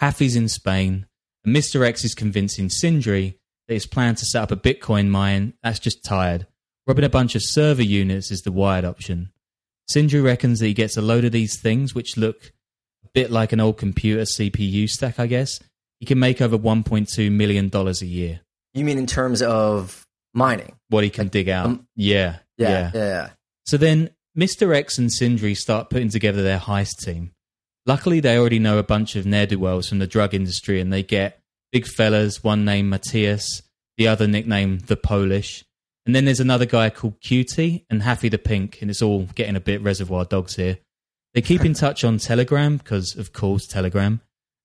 Haffy's 0.00 0.36
in 0.36 0.48
Spain, 0.48 1.06
and 1.44 1.56
Mr. 1.56 1.86
X 1.86 2.04
is 2.04 2.14
convincing 2.14 2.68
Sindri 2.68 3.30
that 3.30 3.41
his 3.68 3.86
plan 3.86 4.14
to 4.16 4.24
set 4.24 4.42
up 4.42 4.50
a 4.50 4.56
Bitcoin 4.56 5.08
mine, 5.08 5.54
that's 5.62 5.78
just 5.78 6.04
tired. 6.04 6.46
Robbing 6.86 7.04
a 7.04 7.08
bunch 7.08 7.34
of 7.34 7.42
server 7.44 7.82
units 7.82 8.30
is 8.30 8.42
the 8.42 8.52
wired 8.52 8.84
option. 8.84 9.32
Sindri 9.88 10.20
reckons 10.20 10.58
that 10.60 10.66
he 10.66 10.74
gets 10.74 10.96
a 10.96 11.02
load 11.02 11.24
of 11.24 11.32
these 11.32 11.60
things, 11.60 11.94
which 11.94 12.16
look 12.16 12.52
a 13.04 13.08
bit 13.14 13.30
like 13.30 13.52
an 13.52 13.60
old 13.60 13.78
computer 13.78 14.22
CPU 14.22 14.88
stack, 14.88 15.18
I 15.20 15.26
guess. 15.26 15.60
He 16.00 16.06
can 16.06 16.18
make 16.18 16.40
over 16.40 16.58
$1.2 16.58 17.30
million 17.30 17.70
a 17.74 17.90
year. 18.04 18.40
You 18.74 18.84
mean 18.84 18.98
in 18.98 19.06
terms 19.06 19.42
of 19.42 20.06
mining? 20.34 20.76
What 20.88 21.04
he 21.04 21.10
can 21.10 21.28
dig 21.28 21.48
out. 21.48 21.66
Um, 21.66 21.86
yeah, 21.94 22.38
Yeah, 22.56 22.68
yeah. 22.68 22.90
yeah, 22.94 23.00
yeah. 23.04 23.30
So 23.66 23.76
then 23.76 24.10
Mr. 24.36 24.74
X 24.74 24.98
and 24.98 25.12
Sindri 25.12 25.54
start 25.54 25.90
putting 25.90 26.08
together 26.08 26.42
their 26.42 26.58
heist 26.58 27.04
team. 27.04 27.32
Luckily, 27.84 28.20
they 28.20 28.38
already 28.38 28.58
know 28.58 28.78
a 28.78 28.82
bunch 28.82 29.14
of 29.16 29.26
ne'er 29.26 29.46
do 29.46 29.58
wells 29.58 29.88
from 29.88 29.98
the 29.98 30.06
drug 30.06 30.34
industry 30.34 30.80
and 30.80 30.92
they 30.92 31.02
get 31.02 31.41
big 31.72 31.86
fellas, 31.86 32.44
one 32.44 32.64
named 32.64 32.90
Matthias, 32.90 33.62
the 33.96 34.06
other 34.06 34.28
nicknamed 34.28 34.82
The 34.82 34.96
Polish. 34.96 35.64
And 36.04 36.14
then 36.14 36.24
there's 36.24 36.40
another 36.40 36.66
guy 36.66 36.90
called 36.90 37.20
Cutie 37.20 37.86
and 37.88 38.02
Haffy 38.02 38.28
the 38.28 38.38
Pink, 38.38 38.82
and 38.82 38.90
it's 38.90 39.02
all 39.02 39.24
getting 39.34 39.56
a 39.56 39.60
bit 39.60 39.82
reservoir 39.82 40.24
dogs 40.24 40.56
here. 40.56 40.78
They 41.34 41.40
keep 41.40 41.64
in 41.64 41.74
touch 41.74 42.04
on 42.04 42.18
Telegram, 42.18 42.76
because 42.76 43.16
of 43.16 43.32
course, 43.32 43.66
Telegram. 43.66 44.20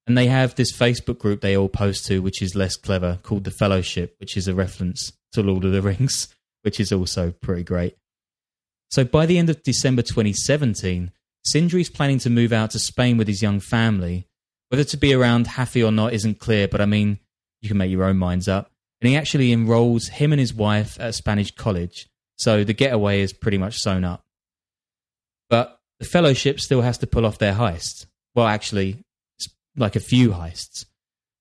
And 0.06 0.17
they 0.17 0.28
have 0.28 0.56
this 0.56 0.72
Facebook 0.72 1.20
group 1.20 1.41
they 1.41 1.56
all 1.56 1.70
post 1.70 2.06
to, 2.06 2.20
which 2.20 2.41
is 2.41 2.56
less 2.56 2.76
clever, 2.76 3.20
called 3.24 3.43
The 3.43 3.52
Fellowship, 3.52 4.15
which 4.20 4.38
is 4.38 4.48
a 4.48 4.56
reference 4.56 5.12
to 5.34 5.43
Lord 5.43 5.65
of 5.65 5.72
the 5.72 5.82
Rings, 5.82 6.34
which 6.63 6.80
is 6.80 6.91
also 6.91 7.32
pretty 7.32 7.63
great. 7.63 7.98
So 8.89 9.04
by 9.04 9.26
the 9.26 9.38
end 9.38 9.50
of 9.50 9.63
December 9.63 10.02
2017, 10.02 11.12
Sindri's 11.46 11.89
planning 11.89 12.20
to 12.20 12.30
move 12.30 12.52
out 12.52 12.72
to 12.72 12.80
Spain 12.80 13.17
with 13.17 13.28
his 13.28 13.41
young 13.41 13.60
family. 13.60 14.28
Whether 14.69 14.84
to 14.86 14.97
be 14.97 15.13
around 15.13 15.47
Haffy 15.47 15.84
or 15.84 15.91
not 15.91 16.13
isn't 16.13 16.39
clear, 16.39 16.67
but 16.67 16.82
I 16.82 16.86
mean, 16.86 17.19
you 17.62 17.69
can 17.69 17.77
make 17.77 17.91
your 17.91 18.03
own 18.03 18.17
minds 18.17 18.47
up. 18.47 18.71
And 19.01 19.10
he 19.10 19.15
actually 19.15 19.51
enrolls 19.51 20.08
him 20.08 20.34
and 20.34 20.39
his 20.39 20.53
wife 20.53 20.99
at 20.99 21.10
a 21.10 21.13
Spanish 21.13 21.51
college, 21.51 22.08
so 22.36 22.63
the 22.63 22.73
getaway 22.73 23.21
is 23.21 23.32
pretty 23.32 23.58
much 23.58 23.77
sewn 23.77 24.03
up. 24.03 24.25
But 25.49 25.80
the 25.99 26.06
fellowship 26.06 26.60
still 26.60 26.82
has 26.82 26.97
to 26.99 27.08
pull 27.08 27.25
off 27.25 27.38
their 27.38 27.53
heist. 27.53 28.08
Well, 28.36 28.47
actually, 28.47 29.03
it's 29.38 29.49
like 29.75 29.95
a 29.95 30.01
few 30.01 30.32
heists. 30.32 30.86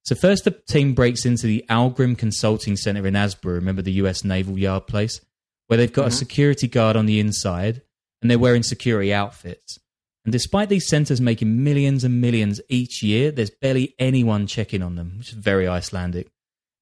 So 0.04 0.14
first, 0.14 0.44
the 0.44 0.50
team 0.52 0.94
breaks 0.94 1.26
into 1.26 1.46
the 1.46 1.64
Algrim 1.68 2.16
Consulting 2.16 2.76
Center 2.76 3.06
in 3.06 3.14
Asbru. 3.14 3.54
Remember 3.54 3.82
the 3.82 3.92
U.S. 3.92 4.22
Naval 4.22 4.56
Yard 4.56 4.86
place, 4.86 5.20
where 5.66 5.76
they've 5.76 5.92
got 5.92 6.02
a 6.02 6.08
mm-hmm. 6.08 6.16
security 6.16 6.68
guard 6.68 6.96
on 6.96 7.06
the 7.06 7.18
inside, 7.18 7.82
and 8.22 8.30
they're 8.30 8.38
wearing 8.38 8.62
security 8.62 9.12
outfits. 9.12 9.80
And 10.26 10.32
despite 10.32 10.68
these 10.68 10.88
centers 10.88 11.20
making 11.20 11.62
millions 11.62 12.02
and 12.02 12.20
millions 12.20 12.60
each 12.68 13.00
year, 13.00 13.30
there's 13.30 13.48
barely 13.48 13.94
anyone 13.96 14.48
checking 14.48 14.82
on 14.82 14.96
them, 14.96 15.14
which 15.18 15.28
is 15.28 15.34
very 15.34 15.68
Icelandic. 15.68 16.32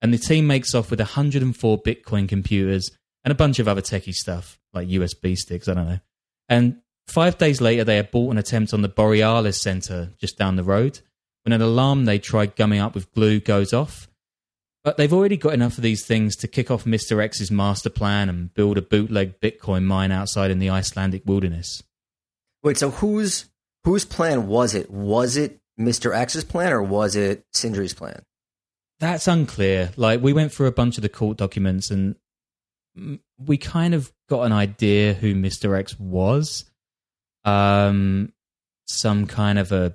And 0.01 0.15
the 0.15 0.19
team 0.19 0.47
makes 0.47 0.75
off 0.75 0.91
with 0.91 0.99
104 0.99 1.83
Bitcoin 1.83 2.27
computers 2.27 2.91
and 3.23 3.31
a 3.31 3.35
bunch 3.35 3.59
of 3.59 3.69
other 3.69 3.83
techie 3.83 4.15
stuff, 4.15 4.59
like 4.73 4.89
USB 4.89 5.37
sticks, 5.37 5.69
I 5.69 5.75
don't 5.75 5.87
know. 5.87 6.01
And 6.49 6.79
five 7.07 7.37
days 7.37 7.61
later, 7.61 7.85
they 7.85 7.99
abort 7.99 8.33
an 8.33 8.39
attempt 8.39 8.73
on 8.73 8.81
the 8.81 8.89
Borealis 8.89 9.61
Center 9.61 10.13
just 10.19 10.39
down 10.39 10.57
the 10.57 10.65
road 10.65 11.01
when 11.45 11.53
an 11.53 11.61
alarm 11.61 12.07
they 12.07 12.19
tried 12.19 12.57
gumming 12.57 12.81
up 12.81 12.95
with 12.95 13.13
glue 13.13 13.41
goes 13.41 13.75
off. 13.75 14.09
But 14.85 14.97
they've 14.97 15.13
already 15.13 15.37
got 15.37 15.53
enough 15.53 15.77
of 15.77 15.83
these 15.83 16.07
things 16.07 16.35
to 16.37 16.49
kick 16.49 16.71
off 16.71 16.85
Mr. 16.85 17.23
X's 17.23 17.51
master 17.51 17.91
plan 17.91 18.31
and 18.31 18.55
build 18.55 18.79
a 18.79 18.83
bootleg 18.83 19.39
Bitcoin 19.39 19.85
mine 19.85 20.13
outside 20.13 20.51
in 20.51 20.61
the 20.61 20.71
Icelandic 20.71 21.25
wilderness. 21.27 21.83
Wait, 22.65 22.79
so 22.79 22.91
whose 22.91 23.51
whose 23.85 24.05
plan 24.05 24.49
was 24.49 24.75
it? 24.75 24.91
Was 24.91 25.37
it 25.37 25.61
Mr. 25.79 26.15
X's 26.15 26.45
plan 26.45 26.73
or 26.73 26.83
was 26.83 27.15
it 27.15 27.45
Sindri's 27.53 27.95
plan? 27.95 28.23
That's 29.01 29.29
unclear. 29.29 29.93
Like 29.97 30.23
we 30.23 30.33
went 30.33 30.51
through 30.53 30.69
a 30.69 30.73
bunch 30.73 30.97
of 30.97 31.03
the 31.03 31.09
court 31.09 31.37
documents 31.37 31.91
and 31.91 32.17
we 33.39 33.59
kind 33.59 33.93
of 33.93 34.13
got 34.29 34.43
an 34.45 34.53
idea 34.53 35.13
who 35.13 35.35
Mr. 35.35 35.79
X 35.79 35.99
was. 36.01 36.65
Um, 37.45 38.33
some 38.87 39.27
kind 39.27 39.59
of 39.59 39.71
a 39.71 39.95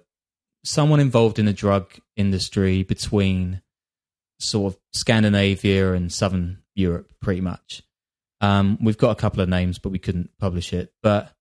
someone 0.63 0.99
involved 0.99 1.39
in 1.39 1.45
the 1.45 1.53
drug 1.53 1.91
industry 2.15 2.83
between 2.83 3.61
sort 4.39 4.73
of 4.73 4.79
Scandinavia 4.93 5.93
and 5.93 6.11
Southern 6.11 6.61
Europe, 6.75 7.11
pretty 7.21 7.41
much. 7.41 7.81
Um, 8.41 8.77
we've 8.81 8.97
got 8.97 9.11
a 9.11 9.19
couple 9.19 9.41
of 9.41 9.49
names, 9.49 9.79
but 9.79 9.91
we 9.91 9.99
couldn't 9.99 10.29
publish 10.39 10.71
it. 10.73 10.93
But 11.01 11.33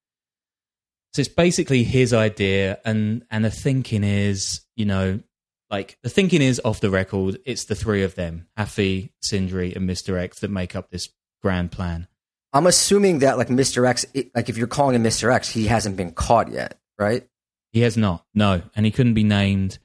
so 1.12 1.20
it's 1.20 1.28
basically 1.28 1.84
his 1.84 2.12
idea, 2.12 2.78
and 2.84 3.24
and 3.30 3.44
the 3.44 3.50
thinking 3.50 4.04
is, 4.04 4.60
you 4.76 4.84
know, 4.84 5.20
like 5.70 5.98
the 6.02 6.10
thinking 6.10 6.42
is 6.42 6.60
off 6.64 6.80
the 6.80 6.90
record. 6.90 7.38
It's 7.44 7.64
the 7.64 7.74
three 7.74 8.02
of 8.02 8.14
them, 8.14 8.46
Haffy, 8.56 9.10
Sindri, 9.22 9.74
and 9.74 9.86
Mister 9.86 10.18
X, 10.18 10.40
that 10.40 10.50
make 10.50 10.76
up 10.76 10.90
this 10.90 11.08
grand 11.42 11.72
plan. 11.72 12.08
I'm 12.52 12.66
assuming 12.66 13.18
that 13.20 13.36
like 13.36 13.48
Mr. 13.48 13.86
X, 13.86 14.06
like 14.34 14.48
if 14.48 14.56
you're 14.56 14.66
calling 14.66 14.94
him 14.96 15.04
Mr. 15.04 15.32
X, 15.32 15.50
he 15.50 15.66
hasn't 15.66 15.96
been 15.96 16.12
caught 16.12 16.50
yet, 16.50 16.78
right? 16.98 17.28
He 17.72 17.80
has 17.80 17.96
not, 17.98 18.24
no, 18.34 18.62
and 18.74 18.86
he 18.86 18.90
couldn't 18.92 19.12
be 19.14 19.22
named. 19.24 19.78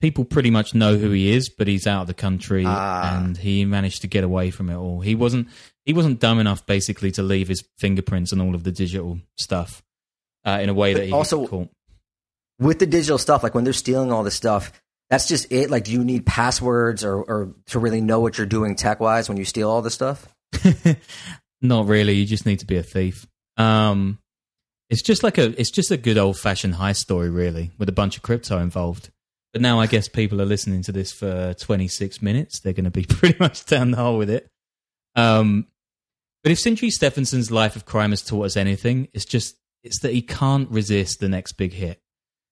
People 0.00 0.24
pretty 0.24 0.50
much 0.50 0.74
know 0.74 0.96
who 0.96 1.10
he 1.10 1.30
is, 1.32 1.48
but 1.50 1.66
he's 1.68 1.86
out 1.86 2.02
of 2.02 2.06
the 2.06 2.14
country, 2.14 2.64
Ah. 2.66 3.22
and 3.24 3.36
he 3.36 3.64
managed 3.64 4.00
to 4.02 4.06
get 4.06 4.24
away 4.24 4.50
from 4.50 4.68
it 4.70 4.76
all. 4.76 5.00
He 5.00 5.14
wasn't 5.14 5.48
he 5.84 5.92
wasn't 5.92 6.20
dumb 6.20 6.38
enough, 6.38 6.64
basically, 6.66 7.10
to 7.12 7.22
leave 7.22 7.48
his 7.48 7.64
fingerprints 7.78 8.32
and 8.32 8.40
all 8.42 8.54
of 8.54 8.64
the 8.64 8.72
digital 8.72 9.18
stuff 9.36 9.82
uh, 10.44 10.58
in 10.62 10.68
a 10.68 10.74
way 10.74 10.92
But 10.94 11.00
that 11.00 11.06
he 11.06 11.12
also-. 11.12 11.68
With 12.58 12.78
the 12.78 12.86
digital 12.86 13.18
stuff, 13.18 13.42
like 13.42 13.54
when 13.54 13.64
they're 13.64 13.72
stealing 13.72 14.12
all 14.12 14.22
this 14.22 14.34
stuff, 14.34 14.72
that's 15.10 15.26
just 15.26 15.50
it. 15.50 15.70
Like, 15.70 15.84
do 15.84 15.92
you 15.92 16.04
need 16.04 16.24
passwords 16.24 17.04
or, 17.04 17.16
or 17.16 17.54
to 17.66 17.78
really 17.78 18.00
know 18.00 18.20
what 18.20 18.38
you're 18.38 18.46
doing 18.46 18.76
tech 18.76 19.00
wise 19.00 19.28
when 19.28 19.36
you 19.36 19.44
steal 19.44 19.68
all 19.68 19.82
this 19.82 19.94
stuff? 19.94 20.28
Not 21.62 21.86
really. 21.86 22.14
You 22.14 22.24
just 22.24 22.46
need 22.46 22.60
to 22.60 22.66
be 22.66 22.76
a 22.76 22.82
thief. 22.82 23.26
Um, 23.56 24.18
it's 24.90 25.02
just 25.02 25.22
like 25.22 25.38
a 25.38 25.58
it's 25.60 25.70
just 25.70 25.90
a 25.90 25.96
good 25.96 26.18
old 26.18 26.38
fashioned 26.38 26.74
heist 26.74 26.96
story, 26.96 27.30
really, 27.30 27.70
with 27.78 27.88
a 27.88 27.92
bunch 27.92 28.16
of 28.16 28.22
crypto 28.22 28.58
involved. 28.58 29.10
But 29.52 29.62
now 29.62 29.80
I 29.80 29.86
guess 29.86 30.08
people 30.08 30.40
are 30.40 30.46
listening 30.46 30.82
to 30.82 30.92
this 30.92 31.12
for 31.12 31.54
26 31.54 32.22
minutes. 32.22 32.60
They're 32.60 32.72
going 32.72 32.84
to 32.84 32.90
be 32.90 33.04
pretty 33.08 33.36
much 33.38 33.66
down 33.66 33.90
the 33.90 33.98
hole 33.98 34.18
with 34.18 34.30
it. 34.30 34.48
Um, 35.14 35.66
but 36.42 36.52
if 36.52 36.58
Sindri 36.58 36.90
Stephenson's 36.90 37.50
life 37.50 37.76
of 37.76 37.84
crime 37.84 38.10
has 38.10 38.22
taught 38.22 38.46
us 38.46 38.56
anything, 38.56 39.08
it's 39.12 39.24
just 39.24 39.56
it's 39.82 40.00
that 40.00 40.12
he 40.12 40.22
can't 40.22 40.70
resist 40.70 41.20
the 41.20 41.28
next 41.28 41.52
big 41.52 41.72
hit. 41.72 42.00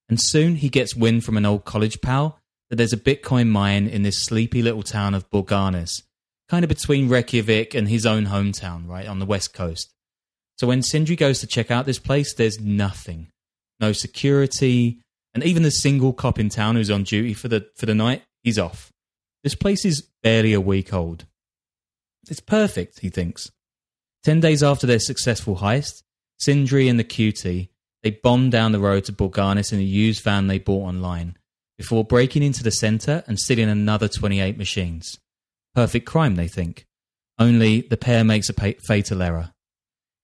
And 0.08 0.20
soon 0.20 0.56
he 0.56 0.68
gets 0.68 0.96
wind 0.96 1.24
from 1.24 1.36
an 1.36 1.46
old 1.46 1.64
college 1.64 2.00
pal 2.00 2.38
that 2.68 2.76
there's 2.76 2.92
a 2.92 2.98
Bitcoin 2.98 3.48
mine 3.48 3.86
in 3.86 4.02
this 4.02 4.22
sleepy 4.24 4.62
little 4.62 4.82
town 4.82 5.14
of 5.14 5.28
Borgarnes, 5.30 6.02
kind 6.48 6.64
of 6.64 6.68
between 6.68 7.08
Reykjavik 7.08 7.74
and 7.74 7.88
his 7.88 8.06
own 8.06 8.26
hometown, 8.26 8.88
right 8.88 9.06
on 9.06 9.18
the 9.18 9.26
west 9.26 9.54
coast. 9.54 9.92
So 10.58 10.66
when 10.66 10.82
Sindri 10.82 11.16
goes 11.16 11.40
to 11.40 11.46
check 11.46 11.70
out 11.70 11.86
this 11.86 11.98
place, 11.98 12.34
there's 12.34 12.60
nothing, 12.60 13.28
no 13.80 13.92
security, 13.92 15.00
and 15.32 15.44
even 15.44 15.62
the 15.62 15.70
single 15.70 16.12
cop 16.12 16.38
in 16.38 16.48
town 16.48 16.76
who's 16.76 16.90
on 16.90 17.04
duty 17.04 17.34
for 17.34 17.48
the 17.48 17.66
for 17.76 17.86
the 17.86 17.94
night, 17.94 18.22
he's 18.42 18.58
off. 18.58 18.92
This 19.42 19.54
place 19.54 19.84
is 19.84 20.08
barely 20.22 20.52
a 20.52 20.60
week 20.60 20.92
old. 20.92 21.24
It's 22.28 22.40
perfect, 22.40 23.00
he 23.00 23.08
thinks. 23.08 23.50
Ten 24.22 24.40
days 24.40 24.62
after 24.62 24.86
their 24.86 24.98
successful 24.98 25.56
heist, 25.56 26.02
Sindri 26.40 26.88
and 26.88 26.98
the 26.98 27.05
cutie 27.05 27.70
they 28.03 28.11
bomb 28.11 28.48
down 28.48 28.72
the 28.72 28.81
road 28.81 29.05
to 29.05 29.12
Borgarnes 29.12 29.72
in 29.72 29.79
a 29.79 29.83
used 29.83 30.22
van 30.22 30.46
they 30.46 30.59
bought 30.59 30.88
online 30.88 31.37
before 31.76 32.05
breaking 32.05 32.42
into 32.42 32.62
the 32.62 32.70
center 32.70 33.22
and 33.26 33.38
stealing 33.38 33.68
another 33.68 34.09
28 34.09 34.57
machines. 34.57 35.18
Perfect 35.74 36.07
crime, 36.07 36.37
they 36.37 36.48
think. 36.48 36.87
Only 37.38 37.83
the 37.83 37.96
pair 37.96 38.24
makes 38.24 38.48
a 38.48 38.55
pa- 38.55 38.79
fatal 38.81 39.22
error. 39.22 39.53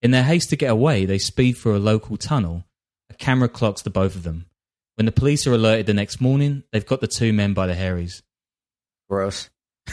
In 0.01 0.11
their 0.11 0.23
haste 0.23 0.49
to 0.51 0.55
get 0.55 0.69
away, 0.69 1.05
they 1.05 1.17
speed 1.17 1.53
through 1.53 1.77
a 1.77 1.79
local 1.79 2.17
tunnel. 2.17 2.65
A 3.09 3.13
camera 3.15 3.49
clocks 3.49 3.81
the 3.81 3.89
both 3.89 4.15
of 4.15 4.23
them. 4.23 4.45
When 4.95 5.05
the 5.05 5.11
police 5.11 5.47
are 5.47 5.53
alerted 5.53 5.85
the 5.85 5.93
next 5.93 6.21
morning, 6.21 6.63
they've 6.71 6.85
got 6.85 7.01
the 7.01 7.07
two 7.07 7.33
men 7.33 7.53
by 7.53 7.67
the 7.67 7.75
hairies. 7.75 8.23
Gross. 9.09 9.49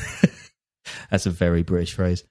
That's 1.10 1.26
a 1.26 1.30
very 1.30 1.62
British 1.62 1.94
phrase. 1.94 2.24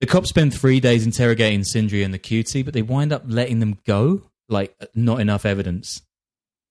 The 0.00 0.06
cops 0.06 0.28
spend 0.28 0.54
three 0.54 0.80
days 0.80 1.04
interrogating 1.04 1.64
Sindri 1.64 2.02
and 2.02 2.14
the 2.14 2.18
cutie, 2.18 2.62
but 2.62 2.74
they 2.74 2.82
wind 2.82 3.12
up 3.12 3.24
letting 3.26 3.58
them 3.58 3.78
go. 3.86 4.22
Like, 4.48 4.74
not 4.94 5.20
enough 5.20 5.44
evidence. 5.44 6.02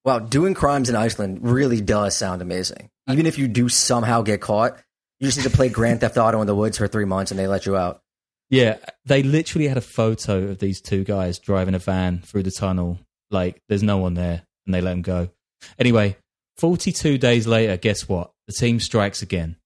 Wow, 0.04 0.20
doing 0.20 0.54
crimes 0.54 0.90
in 0.90 0.96
Iceland 0.96 1.40
really 1.42 1.82
does 1.82 2.16
sound 2.16 2.42
amazing. 2.42 2.90
Even 3.10 3.26
if 3.26 3.38
you 3.38 3.48
do 3.48 3.70
somehow 3.70 4.22
get 4.22 4.42
caught, 4.42 4.78
you 5.20 5.28
just 5.28 5.38
need 5.38 5.44
to 5.44 5.56
play 5.56 5.70
Grand 5.70 6.00
Theft 6.00 6.18
Auto 6.18 6.42
in 6.42 6.48
the 6.48 6.56
woods 6.56 6.78
for 6.78 6.88
three 6.88 7.06
months 7.06 7.32
and 7.32 7.40
they 7.40 7.48
let 7.48 7.66
you 7.66 7.76
out. 7.76 8.02
Yeah, 8.50 8.78
they 9.06 9.24
literally 9.24 9.68
had 9.68 9.78
a 9.78 9.82
photo 9.82 10.44
of 10.46 10.60
these 10.60 10.80
two 10.80 11.04
guys 11.04 11.40
driving 11.40 11.76
a 11.76 11.80
van 11.80 12.20
through 12.20 12.44
the 12.44 12.52
tunnel. 12.52 13.00
Like, 13.30 13.62
there's 13.68 13.84
no 13.84 13.98
one 13.98 14.14
there, 14.14 14.44
and 14.66 14.74
they 14.74 14.80
let 14.80 14.92
them 14.92 15.02
go. 15.02 15.30
Anyway, 15.78 16.16
42 16.56 17.18
days 17.18 17.46
later, 17.46 17.76
guess 17.76 18.08
what? 18.08 18.32
The 18.48 18.54
team 18.54 18.80
strikes 18.80 19.22
again. 19.22 19.58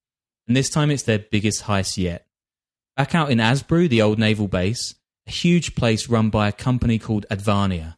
And 0.47 0.57
this 0.57 0.69
time 0.69 0.89
it's 0.89 1.03
their 1.03 1.19
biggest 1.19 1.63
heist 1.65 1.97
yet. 1.97 2.25
Back 2.97 3.15
out 3.15 3.31
in 3.31 3.37
Asbru, 3.37 3.89
the 3.89 4.01
old 4.01 4.19
naval 4.19 4.47
base, 4.47 4.95
a 5.27 5.31
huge 5.31 5.75
place 5.75 6.09
run 6.09 6.29
by 6.29 6.47
a 6.47 6.51
company 6.51 6.99
called 6.99 7.25
Advania. 7.31 7.95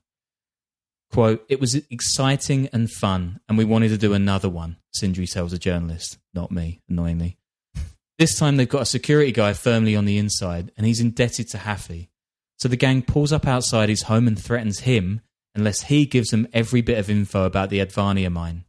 Quote, 1.11 1.45
it 1.49 1.59
was 1.59 1.75
exciting 1.89 2.69
and 2.73 2.89
fun, 2.89 3.39
and 3.47 3.57
we 3.57 3.65
wanted 3.65 3.89
to 3.89 3.97
do 3.97 4.13
another 4.13 4.49
one, 4.49 4.77
Sindri 4.93 5.27
tells 5.27 5.53
a 5.53 5.59
journalist. 5.59 6.17
Not 6.33 6.51
me, 6.51 6.81
annoyingly. 6.89 7.37
This 8.19 8.37
time 8.37 8.57
they've 8.57 8.69
got 8.69 8.83
a 8.83 8.85
security 8.85 9.31
guy 9.31 9.53
firmly 9.53 9.95
on 9.95 10.05
the 10.05 10.19
inside, 10.19 10.71
and 10.77 10.85
he's 10.85 10.99
indebted 10.99 11.49
to 11.49 11.57
Haffy. 11.57 12.09
So 12.59 12.69
the 12.69 12.77
gang 12.77 13.01
pulls 13.01 13.33
up 13.33 13.47
outside 13.47 13.89
his 13.89 14.03
home 14.03 14.27
and 14.27 14.39
threatens 14.39 14.81
him 14.81 15.21
unless 15.55 15.81
he 15.81 16.05
gives 16.05 16.29
them 16.29 16.47
every 16.53 16.81
bit 16.81 16.99
of 16.99 17.09
info 17.09 17.45
about 17.45 17.69
the 17.69 17.79
Advania 17.79 18.31
mine. 18.31 18.65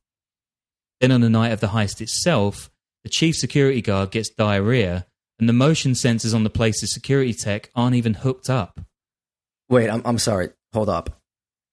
Then 1.00 1.12
on 1.12 1.20
the 1.20 1.28
night 1.28 1.52
of 1.52 1.60
the 1.60 1.68
heist 1.68 2.00
itself, 2.00 2.70
the 3.04 3.10
chief 3.10 3.36
security 3.36 3.82
guard 3.82 4.10
gets 4.10 4.30
diarrhea, 4.30 5.06
and 5.38 5.48
the 5.48 5.52
motion 5.52 5.92
sensors 5.92 6.34
on 6.34 6.44
the 6.44 6.50
place's 6.50 6.92
security 6.92 7.32
tech 7.34 7.70
aren't 7.74 7.96
even 7.96 8.14
hooked 8.14 8.48
up. 8.48 8.80
Wait, 9.68 9.88
I'm, 9.90 10.02
I'm 10.04 10.18
sorry. 10.18 10.50
Hold 10.72 10.88
up. 10.88 11.20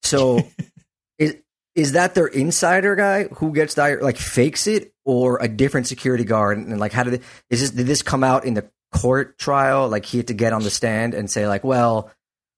So 0.02 0.42
is, 1.18 1.36
is 1.74 1.92
that 1.92 2.14
their 2.14 2.26
insider 2.26 2.96
guy 2.96 3.24
who 3.24 3.52
gets 3.52 3.74
diarrhea, 3.74 4.02
like 4.02 4.16
fakes 4.16 4.66
it 4.66 4.92
or 5.04 5.38
a 5.40 5.48
different 5.48 5.86
security 5.86 6.24
guard? 6.24 6.58
And, 6.58 6.78
like, 6.80 6.92
how 6.92 7.02
did 7.04 7.14
it, 7.14 7.22
is 7.50 7.60
this, 7.60 7.70
did 7.70 7.86
this 7.86 8.02
come 8.02 8.24
out 8.24 8.44
in 8.44 8.54
the 8.54 8.68
court 8.92 9.38
trial? 9.38 9.88
Like 9.88 10.04
he 10.04 10.18
had 10.18 10.28
to 10.28 10.34
get 10.34 10.52
on 10.52 10.62
the 10.62 10.70
stand 10.70 11.14
and 11.14 11.30
say 11.30 11.46
like, 11.46 11.64
well, 11.64 12.10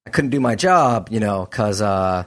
I 0.06 0.10
couldn't 0.10 0.30
do 0.30 0.40
my 0.40 0.54
job, 0.54 1.08
you 1.10 1.20
know, 1.20 1.46
cause, 1.46 1.80
uh, 1.80 2.24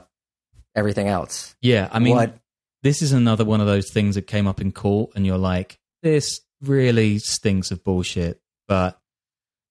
everything 0.74 1.08
else. 1.08 1.56
Yeah, 1.60 1.88
I 1.90 1.98
mean, 1.98 2.14
What? 2.14 2.38
this 2.82 3.02
is 3.02 3.12
another 3.12 3.44
one 3.44 3.60
of 3.60 3.66
those 3.66 3.90
things 3.90 4.14
that 4.14 4.26
came 4.28 4.46
up 4.46 4.60
in 4.60 4.70
court, 4.70 5.10
and 5.16 5.26
you're 5.26 5.38
like, 5.38 5.78
this 6.02 6.40
really 6.62 7.18
stinks 7.18 7.70
of 7.72 7.82
bullshit. 7.82 8.40
But 8.68 9.00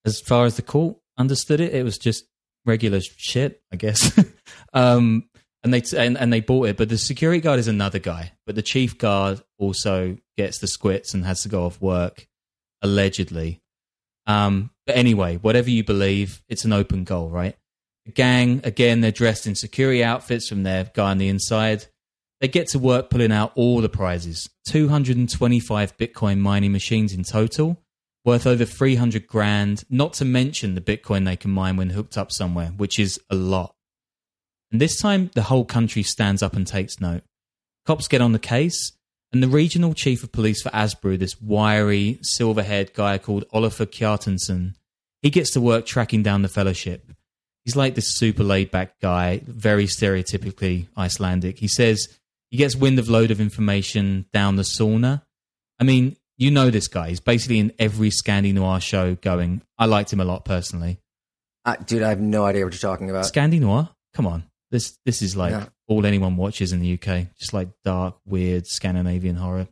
as 0.06 0.20
far 0.20 0.46
as 0.46 0.56
the 0.56 0.62
court 0.64 0.98
understood 1.18 1.62
it, 1.62 1.74
it 1.74 1.84
was 1.84 1.98
just 1.98 2.26
regular 2.66 3.00
shit, 3.02 3.62
I 3.72 3.78
guess. 3.78 4.20
um, 4.74 5.30
and 5.64 5.74
they 5.74 5.82
and, 5.98 6.18
and 6.18 6.32
they 6.32 6.42
bought 6.42 6.70
it, 6.70 6.78
but 6.78 6.90
the 6.90 6.98
security 6.98 7.42
guard 7.42 7.60
is 7.60 7.68
another 7.68 8.00
guy. 8.00 8.34
But 8.46 8.56
the 8.56 8.62
chief 8.62 8.98
guard 8.98 9.42
also 9.58 10.18
gets 10.38 10.60
the 10.60 10.68
squits 10.68 11.14
and 11.14 11.26
has 11.26 11.42
to 11.44 11.50
go 11.50 11.66
off 11.66 11.82
work, 11.82 12.28
allegedly. 12.82 13.62
Um, 14.28 14.72
but 14.86 14.96
anyway, 14.96 15.38
whatever 15.38 15.70
you 15.70 15.84
believe, 15.84 16.42
it's 16.48 16.66
an 16.66 16.74
open 16.74 17.04
goal, 17.04 17.30
right? 17.30 17.56
The 18.06 18.12
gang, 18.12 18.62
again, 18.64 19.02
they're 19.02 19.12
dressed 19.12 19.48
in 19.48 19.56
security 19.56 20.04
outfits 20.04 20.48
from 20.48 20.64
their 20.64 20.86
guy 20.94 21.12
on 21.12 21.18
the 21.18 21.30
inside. 21.30 21.86
They 22.40 22.48
get 22.48 22.68
to 22.70 22.80
work 22.80 23.10
pulling 23.10 23.32
out 23.32 23.52
all 23.56 23.82
the 23.82 23.90
prizes 23.90 24.50
225 24.68 25.98
Bitcoin 25.98 26.38
mining 26.38 26.72
machines 26.72 27.14
in 27.14 27.24
total, 27.24 27.82
worth 28.28 28.46
over 28.46 28.66
300 28.66 29.26
grand, 29.26 29.86
not 29.90 30.12
to 30.12 30.26
mention 30.26 30.76
the 30.76 30.82
Bitcoin 30.82 31.24
they 31.24 31.38
can 31.38 31.50
mine 31.50 31.78
when 31.78 31.92
hooked 31.92 32.18
up 32.18 32.30
somewhere, 32.30 32.68
which 32.76 33.00
is 33.00 33.18
a 33.30 33.36
lot. 33.36 33.74
And 34.70 34.82
this 34.82 35.00
time, 35.00 35.32
the 35.34 35.44
whole 35.44 35.64
country 35.64 36.04
stands 36.04 36.44
up 36.44 36.54
and 36.54 36.68
takes 36.68 37.00
note. 37.00 37.24
Cops 37.86 38.10
get 38.10 38.20
on 38.20 38.34
the 38.34 38.38
case, 38.38 38.92
and 39.32 39.42
the 39.42 39.48
regional 39.48 39.94
chief 39.94 40.24
of 40.24 40.34
police 40.34 40.62
for 40.62 40.70
Asbru, 40.72 41.18
this 41.18 41.42
wiry, 41.42 42.20
silver 42.22 42.64
haired 42.64 42.94
guy 42.94 43.18
called 43.18 43.46
Oliver 43.54 43.86
Kjartansson, 43.86 44.76
he 45.22 45.30
gets 45.30 45.52
to 45.52 45.62
work 45.62 45.86
tracking 45.86 46.22
down 46.22 46.42
the 46.42 46.50
fellowship. 46.50 47.10
He's 47.64 47.78
like 47.78 47.96
this 47.96 48.18
super 48.18 48.44
laid 48.44 48.72
back 48.72 49.00
guy, 49.00 49.40
very 49.46 49.86
stereotypically 49.86 50.88
Icelandic. 50.98 51.60
He 51.60 51.70
says 51.70 52.10
he 52.52 52.58
gets 52.58 52.76
wind 52.76 53.00
of 53.00 53.08
load 53.08 53.32
of 53.32 53.40
information 53.40 54.26
down 54.34 54.58
the 54.58 54.64
sauna. 54.64 55.22
I 55.80 55.86
mean, 55.86 56.18
You 56.38 56.52
know 56.52 56.70
this 56.70 56.88
guy. 56.88 57.10
He's 57.10 57.20
basically 57.20 57.60
in 57.60 57.74
every 57.80 58.10
Scandi 58.10 58.54
Noir 58.54 58.80
show 58.80 59.16
going. 59.16 59.62
I 59.78 59.86
liked 59.86 60.14
him 60.14 60.20
a 60.20 60.26
lot 60.26 60.46
personally. 60.46 61.00
Uh, 61.66 61.76
dude, 61.86 62.04
I 62.04 62.10
have 62.10 62.20
no 62.22 62.46
idea 62.46 62.64
what 62.64 62.74
you're 62.74 62.80
talking 62.80 63.10
about. 63.10 63.26
Scandi 63.26 63.60
Noir? 63.60 63.90
Come 64.14 64.28
on. 64.28 64.44
This 64.72 64.98
this 65.06 65.22
is 65.22 65.36
like 65.36 65.52
No. 65.54 65.66
all 65.88 66.06
anyone 66.06 66.36
watches 66.38 66.74
in 66.74 66.80
the 66.80 66.94
UK. 66.94 67.28
Just 67.40 67.54
like 67.54 67.70
dark, 67.84 68.16
weird 68.26 68.68
Scandinavian 68.68 69.36
horror. 69.36 69.68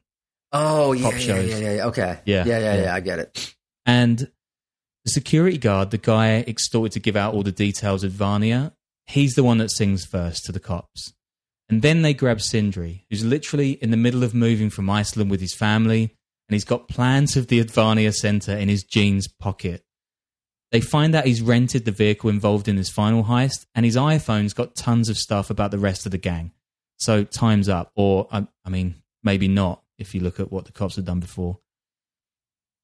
Oh 0.51 0.93
yeah, 0.93 1.03
Pop 1.03 1.13
yeah, 1.13 1.19
shows. 1.19 1.49
yeah, 1.49 1.57
yeah, 1.57 1.73
yeah. 1.75 1.85
Okay. 1.87 2.19
Yeah, 2.25 2.45
yeah, 2.45 2.59
yeah, 2.59 2.75
yeah. 2.75 2.83
yeah. 2.83 2.95
I 2.95 2.99
get 3.01 3.19
it. 3.19 3.55
And 3.85 4.19
the 5.03 5.11
security 5.11 5.57
guard, 5.57 5.91
the 5.91 5.97
guy 5.97 6.39
extorted 6.47 6.93
to 6.93 6.99
give 6.99 7.15
out 7.15 7.33
all 7.33 7.43
the 7.43 7.51
details 7.51 8.03
of 8.03 8.13
Advania, 8.13 8.71
he's 9.05 9.35
the 9.35 9.43
one 9.43 9.57
that 9.59 9.69
sings 9.69 10.05
first 10.05 10.45
to 10.45 10.51
the 10.51 10.59
cops. 10.59 11.13
And 11.69 11.81
then 11.81 12.01
they 12.03 12.13
grab 12.13 12.41
Sindri, 12.41 13.05
who's 13.09 13.23
literally 13.25 13.71
in 13.71 13.91
the 13.91 13.97
middle 13.97 14.23
of 14.23 14.33
moving 14.33 14.69
from 14.69 14.89
Iceland 14.89 15.29
with 15.29 15.41
his 15.41 15.53
family, 15.53 16.15
and 16.47 16.53
he's 16.53 16.65
got 16.65 16.87
plans 16.87 17.35
of 17.35 17.47
the 17.47 17.63
Advania 17.63 18.13
Center 18.13 18.55
in 18.55 18.69
his 18.69 18.83
jeans 18.83 19.27
pocket. 19.27 19.83
They 20.71 20.81
find 20.81 21.15
out 21.15 21.25
he's 21.25 21.41
rented 21.41 21.85
the 21.85 21.91
vehicle 21.91 22.29
involved 22.29 22.67
in 22.67 22.77
his 22.77 22.89
final 22.89 23.23
heist, 23.23 23.65
and 23.73 23.85
his 23.85 23.95
iPhone's 23.95 24.53
got 24.53 24.75
tons 24.75 25.09
of 25.09 25.17
stuff 25.17 25.49
about 25.49 25.71
the 25.71 25.79
rest 25.79 26.05
of 26.05 26.11
the 26.11 26.17
gang. 26.17 26.51
So 26.97 27.23
time's 27.23 27.69
up, 27.69 27.91
or 27.95 28.27
I, 28.31 28.47
I 28.63 28.69
mean, 28.69 28.95
maybe 29.23 29.47
not 29.47 29.81
if 29.97 30.13
you 30.13 30.21
look 30.21 30.39
at 30.39 30.51
what 30.51 30.65
the 30.65 30.71
cops 30.71 30.97
have 30.97 31.05
done 31.05 31.19
before. 31.19 31.59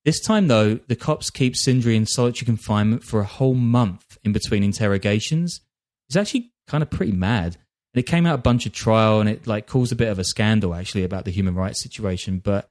This 0.04 0.19
time, 0.19 0.47
though, 0.47 0.76
the 0.88 0.95
cops 0.95 1.30
keep 1.30 1.56
Sindri 1.56 1.95
in 1.95 2.08
solitary 2.08 2.45
confinement 2.45 3.04
for 3.04 3.19
a 3.19 3.26
whole 3.26 3.54
month 3.54 4.17
in 4.24 4.34
between 4.34 4.63
interrogations. 4.63 5.62
He's 6.08 6.17
actually 6.17 6.52
kind 6.67 6.82
of 6.82 6.89
pretty 6.89 7.12
mad. 7.12 7.58
And 7.93 8.00
it 8.00 8.08
came 8.08 8.26
out 8.26 8.36
a 8.36 8.41
bunch 8.41 8.65
of 8.65 8.71
trial 8.71 9.19
and 9.19 9.30
it 9.30 9.45
like 9.45 9.67
caused 9.67 9.91
a 9.91 9.95
bit 9.95 10.08
of 10.08 10.17
a 10.17 10.24
scandal 10.24 10.74
actually 10.74 11.04
about 11.04 11.26
the 11.26 11.32
human 11.32 11.54
rights 11.54 11.84
situation. 11.84 12.39
But 12.39 12.71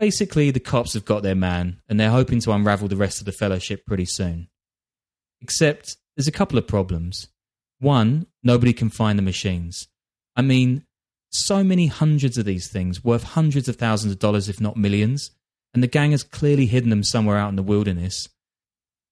basically, 0.00 0.50
the 0.50 0.58
cops 0.58 0.94
have 0.94 1.04
got 1.04 1.22
their 1.22 1.36
man 1.36 1.80
and 1.88 2.00
they're 2.00 2.10
hoping 2.10 2.40
to 2.40 2.52
unravel 2.52 2.88
the 2.88 2.96
rest 2.96 3.20
of 3.20 3.26
the 3.26 3.32
fellowship 3.32 3.86
pretty 3.86 4.06
soon. 4.06 4.48
Except 5.40 5.96
there's 6.16 6.26
a 6.26 6.32
couple 6.32 6.58
of 6.58 6.66
problems. 6.66 7.28
One, 7.78 8.26
nobody 8.42 8.72
can 8.72 8.90
find 8.90 9.18
the 9.18 9.22
machines. 9.22 9.86
I 10.34 10.42
mean, 10.42 10.84
so 11.30 11.62
many 11.62 11.86
hundreds 11.86 12.36
of 12.38 12.44
these 12.44 12.70
things 12.70 13.04
worth 13.04 13.22
hundreds 13.22 13.68
of 13.68 13.76
thousands 13.76 14.12
of 14.12 14.18
dollars, 14.18 14.48
if 14.48 14.60
not 14.60 14.76
millions, 14.76 15.30
and 15.72 15.82
the 15.82 15.86
gang 15.86 16.10
has 16.10 16.24
clearly 16.24 16.66
hidden 16.66 16.90
them 16.90 17.04
somewhere 17.04 17.38
out 17.38 17.50
in 17.50 17.56
the 17.56 17.62
wilderness. 17.62 18.28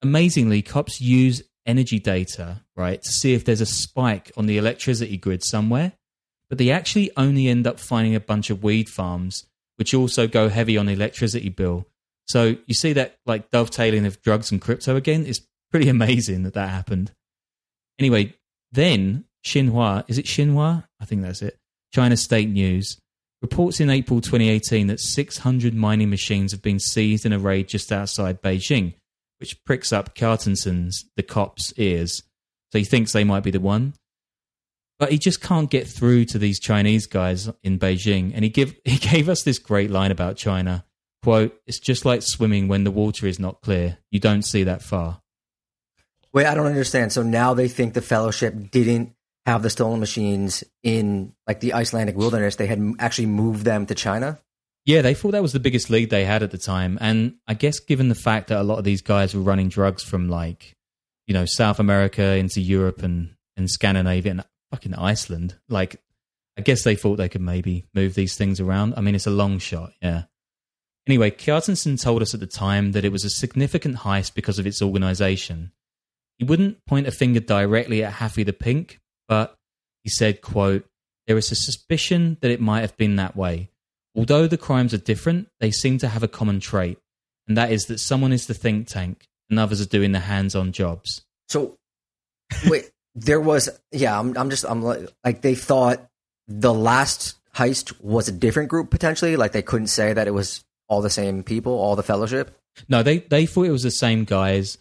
Amazingly, 0.02 0.62
cops 0.62 1.00
use 1.00 1.42
energy 1.66 1.98
data, 2.00 2.62
right, 2.76 3.02
to 3.02 3.10
see 3.10 3.34
if 3.34 3.44
there's 3.44 3.60
a 3.60 3.66
spike 3.66 4.32
on 4.36 4.46
the 4.46 4.58
electricity 4.58 5.16
grid 5.16 5.44
somewhere, 5.44 5.92
but 6.48 6.58
they 6.58 6.70
actually 6.70 7.10
only 7.16 7.46
end 7.46 7.66
up 7.66 7.78
finding 7.78 8.14
a 8.14 8.20
bunch 8.20 8.50
of 8.50 8.62
weed 8.62 8.88
farms, 8.88 9.46
which 9.78 9.94
also 9.94 10.26
go 10.26 10.48
heavy 10.48 10.76
on 10.76 10.86
the 10.86 10.92
electricity 10.92 11.48
bill. 11.48 11.86
So 12.26 12.56
you 12.66 12.74
see 12.74 12.92
that 12.94 13.16
like 13.24 13.50
dovetailing 13.50 14.06
of 14.06 14.20
drugs 14.22 14.50
and 14.50 14.60
crypto 14.60 14.96
again. 14.96 15.24
It's 15.24 15.40
pretty 15.70 15.88
amazing 15.88 16.42
that 16.42 16.54
that 16.54 16.68
happened. 16.68 17.12
Anyway, 17.98 18.34
then 18.72 19.24
Xinhua, 19.46 20.04
is 20.08 20.18
it 20.18 20.26
Xinhua? 20.26 20.84
I 21.00 21.04
think 21.04 21.22
that's 21.22 21.42
it. 21.42 21.58
China 21.92 22.16
State 22.16 22.48
News 22.48 23.00
reports 23.40 23.80
in 23.80 23.88
April 23.88 24.20
2018 24.20 24.88
that 24.88 25.00
600 25.00 25.74
mining 25.74 26.10
machines 26.10 26.52
have 26.52 26.62
been 26.62 26.80
seized 26.80 27.24
in 27.24 27.32
a 27.32 27.38
raid 27.38 27.68
just 27.68 27.92
outside 27.92 28.42
Beijing, 28.42 28.94
which 29.38 29.62
pricks 29.64 29.92
up 29.92 30.14
Kjartansson's, 30.14 31.04
the 31.16 31.22
cop's 31.22 31.72
ears. 31.76 32.22
So 32.72 32.78
he 32.78 32.84
thinks 32.84 33.12
they 33.12 33.24
might 33.24 33.44
be 33.44 33.50
the 33.50 33.60
one. 33.60 33.94
But 34.98 35.12
he 35.12 35.18
just 35.18 35.40
can't 35.40 35.70
get 35.70 35.86
through 35.86 36.24
to 36.26 36.38
these 36.38 36.58
Chinese 36.58 37.06
guys 37.06 37.48
in 37.62 37.78
Beijing. 37.78 38.32
And 38.34 38.42
he, 38.44 38.50
give, 38.50 38.74
he 38.84 38.98
gave 38.98 39.28
us 39.28 39.42
this 39.42 39.58
great 39.58 39.90
line 39.90 40.10
about 40.10 40.36
China. 40.36 40.84
Quote, 41.22 41.60
it's 41.66 41.80
just 41.80 42.04
like 42.04 42.22
swimming 42.22 42.68
when 42.68 42.84
the 42.84 42.90
water 42.90 43.26
is 43.26 43.38
not 43.38 43.60
clear. 43.60 43.98
You 44.10 44.20
don't 44.20 44.42
see 44.42 44.64
that 44.64 44.82
far. 44.82 45.20
Wait, 46.32 46.46
I 46.46 46.54
don't 46.54 46.66
understand. 46.66 47.12
So 47.12 47.22
now 47.22 47.54
they 47.54 47.68
think 47.68 47.94
the 47.94 48.02
Fellowship 48.02 48.70
didn't 48.70 49.14
have 49.46 49.62
the 49.62 49.70
stolen 49.70 49.98
machines 49.98 50.62
in 50.82 51.32
like 51.46 51.60
the 51.60 51.72
Icelandic 51.72 52.16
wilderness. 52.16 52.56
They 52.56 52.66
had 52.66 52.80
actually 52.98 53.26
moved 53.26 53.64
them 53.64 53.86
to 53.86 53.94
China. 53.94 54.38
Yeah, 54.84 55.02
they 55.02 55.14
thought 55.14 55.32
that 55.32 55.42
was 55.42 55.52
the 55.52 55.60
biggest 55.60 55.90
lead 55.90 56.10
they 56.10 56.24
had 56.24 56.42
at 56.42 56.50
the 56.50 56.58
time. 56.58 56.98
And 57.00 57.34
I 57.46 57.54
guess 57.54 57.80
given 57.80 58.08
the 58.08 58.14
fact 58.14 58.48
that 58.48 58.60
a 58.60 58.62
lot 58.62 58.78
of 58.78 58.84
these 58.84 59.02
guys 59.02 59.34
were 59.34 59.42
running 59.42 59.68
drugs 59.68 60.02
from 60.02 60.28
like, 60.28 60.76
you 61.26 61.34
know, 61.34 61.44
South 61.46 61.78
America 61.80 62.36
into 62.36 62.60
Europe 62.60 63.02
and, 63.02 63.34
and 63.56 63.70
Scandinavia 63.70 64.32
and 64.32 64.44
fucking 64.70 64.94
Iceland, 64.94 65.56
like, 65.68 66.00
I 66.56 66.62
guess 66.62 66.82
they 66.82 66.96
thought 66.96 67.16
they 67.16 67.28
could 67.28 67.40
maybe 67.40 67.86
move 67.94 68.14
these 68.14 68.36
things 68.36 68.60
around. 68.60 68.94
I 68.96 69.00
mean, 69.00 69.14
it's 69.14 69.26
a 69.26 69.30
long 69.30 69.58
shot, 69.58 69.92
yeah. 70.02 70.24
Anyway, 71.06 71.30
Kjartansson 71.30 72.00
told 72.00 72.20
us 72.20 72.34
at 72.34 72.40
the 72.40 72.46
time 72.46 72.92
that 72.92 73.04
it 73.04 73.12
was 73.12 73.24
a 73.24 73.30
significant 73.30 73.96
heist 73.96 74.34
because 74.34 74.58
of 74.58 74.66
its 74.66 74.82
organization. 74.82 75.72
He 76.38 76.44
wouldn't 76.44 76.84
point 76.86 77.06
a 77.06 77.10
finger 77.10 77.40
directly 77.40 78.04
at 78.04 78.14
Haffy 78.14 78.44
the 78.44 78.52
Pink, 78.52 79.00
but 79.26 79.56
he 80.04 80.10
said, 80.10 80.42
quote, 80.42 80.84
there 81.26 81.38
is 81.38 81.50
a 81.50 81.56
suspicion 81.56 82.36
that 82.40 82.50
it 82.50 82.60
might 82.60 82.80
have 82.80 82.96
been 82.96 83.16
that 83.16 83.36
way. 83.36 83.70
Although 84.14 84.46
the 84.46 84.58
crimes 84.58 84.92
are 84.92 84.98
different, 84.98 85.48
they 85.60 85.70
seem 85.70 85.98
to 85.98 86.08
have 86.08 86.22
a 86.22 86.28
common 86.28 86.60
trait, 86.60 86.98
and 87.46 87.56
that 87.56 87.70
is 87.70 87.86
that 87.86 88.00
someone 88.00 88.32
is 88.32 88.46
the 88.46 88.54
think 88.54 88.88
tank 88.88 89.28
and 89.48 89.58
others 89.58 89.80
are 89.80 89.86
doing 89.86 90.12
the 90.12 90.20
hands-on 90.20 90.72
jobs. 90.72 91.24
So 91.48 91.76
wait, 92.66 92.90
there 93.20 93.40
was 93.40 93.68
yeah. 93.92 94.18
I'm 94.18 94.36
I'm 94.36 94.50
just 94.50 94.64
I'm 94.64 94.82
like, 94.82 95.08
like 95.24 95.42
they 95.42 95.54
thought 95.54 96.06
the 96.46 96.72
last 96.72 97.36
heist 97.54 98.00
was 98.00 98.28
a 98.28 98.32
different 98.32 98.68
group 98.68 98.90
potentially. 98.90 99.36
Like 99.36 99.52
they 99.52 99.62
couldn't 99.62 99.88
say 99.88 100.12
that 100.12 100.26
it 100.26 100.32
was 100.32 100.64
all 100.88 101.02
the 101.02 101.10
same 101.10 101.42
people, 101.42 101.72
all 101.72 101.96
the 101.96 102.02
Fellowship. 102.02 102.56
No, 102.88 103.02
they 103.02 103.18
they 103.18 103.46
thought 103.46 103.66
it 103.66 103.72
was 103.72 103.82
the 103.82 103.90
same 103.90 104.24
guys, 104.24 104.78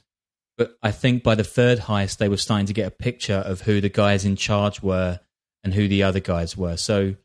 but 0.58 0.78
I 0.84 0.92
think 0.92 1.24
by 1.24 1.36
the 1.36 1.44
third 1.44 1.80
heist 1.80 2.18
they 2.18 2.30
were 2.30 2.38
starting 2.38 2.68
to 2.68 2.74
get 2.74 2.88
a 2.88 2.92
picture 2.92 3.44
of 3.46 3.62
who 3.62 3.82
the 3.82 3.90
guys 3.90 4.26
in 4.26 4.36
charge 4.36 4.82
were 4.82 5.20
and 5.64 5.74
who 5.74 5.88
the 5.88 6.04
other 6.04 6.20
guys 6.20 6.56
were. 6.56 6.78
So 6.78 7.16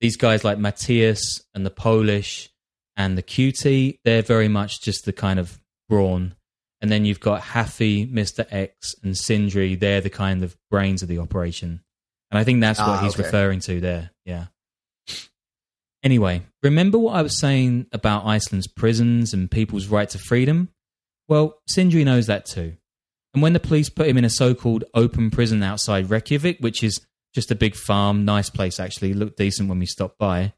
these 0.00 0.16
guys 0.16 0.44
like 0.44 0.58
Matthias 0.58 1.42
and 1.54 1.64
the 1.64 1.70
Polish 1.70 2.48
and 2.96 3.16
the 3.16 3.22
QT, 3.22 3.98
they're 4.04 4.22
very 4.22 4.48
much 4.48 4.80
just 4.80 5.04
the 5.04 5.12
kind 5.12 5.38
of 5.38 5.60
brawn. 5.88 6.34
And 6.82 6.90
then 6.90 7.04
you've 7.04 7.20
got 7.20 7.42
Haffy, 7.42 8.10
Mr. 8.10 8.46
X, 8.50 8.94
and 9.02 9.16
Sindri. 9.16 9.74
They're 9.74 10.00
the 10.00 10.08
kind 10.10 10.42
of 10.42 10.56
brains 10.70 11.02
of 11.02 11.08
the 11.08 11.18
operation. 11.18 11.82
And 12.30 12.38
I 12.38 12.44
think 12.44 12.60
that's 12.60 12.78
what 12.78 12.88
Ah, 12.88 13.02
he's 13.02 13.14
okay. 13.14 13.24
referring 13.24 13.60
to 13.60 13.80
there. 13.80 14.10
Yeah. 14.24 14.46
Anyway, 16.02 16.42
remember 16.62 16.98
what 16.98 17.14
I 17.16 17.22
was 17.22 17.38
saying 17.38 17.86
about 17.92 18.24
Iceland's 18.24 18.66
prisons 18.66 19.34
and 19.34 19.50
people's 19.50 19.88
right 19.88 20.08
to 20.08 20.18
freedom? 20.18 20.70
Well, 21.28 21.60
Sindri 21.68 22.04
knows 22.04 22.26
that 22.28 22.46
too. 22.46 22.76
And 23.34 23.42
when 23.42 23.52
the 23.52 23.60
police 23.60 23.90
put 23.90 24.08
him 24.08 24.16
in 24.16 24.24
a 24.24 24.30
so 24.30 24.54
called 24.54 24.84
open 24.94 25.30
prison 25.30 25.62
outside 25.62 26.08
Reykjavik, 26.10 26.58
which 26.60 26.82
is 26.82 27.00
just 27.34 27.50
a 27.50 27.54
big 27.54 27.76
farm, 27.76 28.24
nice 28.24 28.48
place 28.50 28.80
actually, 28.80 29.12
looked 29.12 29.36
decent 29.36 29.68
when 29.68 29.78
we 29.78 29.86
stopped 29.86 30.18
by, 30.18 30.54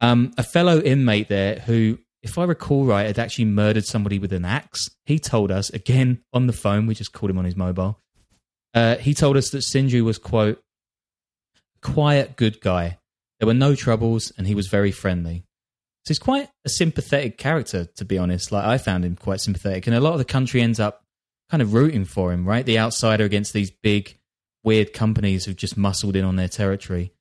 um, 0.00 0.32
a 0.38 0.42
fellow 0.44 0.80
inmate 0.80 1.28
there 1.28 1.56
who, 1.58 1.98
if 2.22 2.38
I 2.38 2.44
recall 2.44 2.84
right, 2.84 3.06
had 3.06 3.18
actually 3.18 3.46
murdered 3.46 3.84
somebody 3.84 4.18
with 4.18 4.32
an 4.32 4.44
axe, 4.44 4.90
he 5.06 5.18
told 5.18 5.50
us, 5.50 5.70
again 5.70 6.22
on 6.32 6.46
the 6.46 6.52
phone, 6.52 6.86
we 6.86 6.94
just 6.94 7.12
called 7.12 7.30
him 7.30 7.38
on 7.38 7.44
his 7.44 7.56
mobile, 7.56 8.00
uh, 8.74 8.96
he 8.96 9.14
told 9.14 9.36
us 9.36 9.50
that 9.50 9.62
Sindri 9.62 10.02
was, 10.02 10.18
quote, 10.18 10.60
quiet, 11.82 12.36
good 12.36 12.60
guy. 12.60 12.98
There 13.38 13.46
were 13.46 13.54
no 13.54 13.74
troubles, 13.74 14.32
and 14.36 14.46
he 14.46 14.54
was 14.54 14.66
very 14.66 14.90
friendly. 14.90 15.44
So 16.04 16.10
he's 16.12 16.18
quite 16.18 16.48
a 16.64 16.68
sympathetic 16.68 17.38
character, 17.38 17.86
to 17.96 18.04
be 18.04 18.18
honest. 18.18 18.50
Like 18.50 18.64
I 18.64 18.78
found 18.78 19.04
him 19.04 19.16
quite 19.16 19.40
sympathetic, 19.40 19.86
and 19.86 19.94
a 19.94 20.00
lot 20.00 20.12
of 20.12 20.18
the 20.18 20.24
country 20.24 20.60
ends 20.60 20.80
up 20.80 21.04
kind 21.50 21.62
of 21.62 21.72
rooting 21.72 22.04
for 22.04 22.32
him, 22.32 22.46
right? 22.46 22.66
The 22.66 22.78
outsider 22.78 23.24
against 23.24 23.52
these 23.52 23.70
big, 23.70 24.18
weird 24.64 24.92
companies 24.92 25.44
who've 25.44 25.56
just 25.56 25.76
muscled 25.76 26.16
in 26.16 26.24
on 26.24 26.36
their 26.36 26.48
territory. 26.48 27.12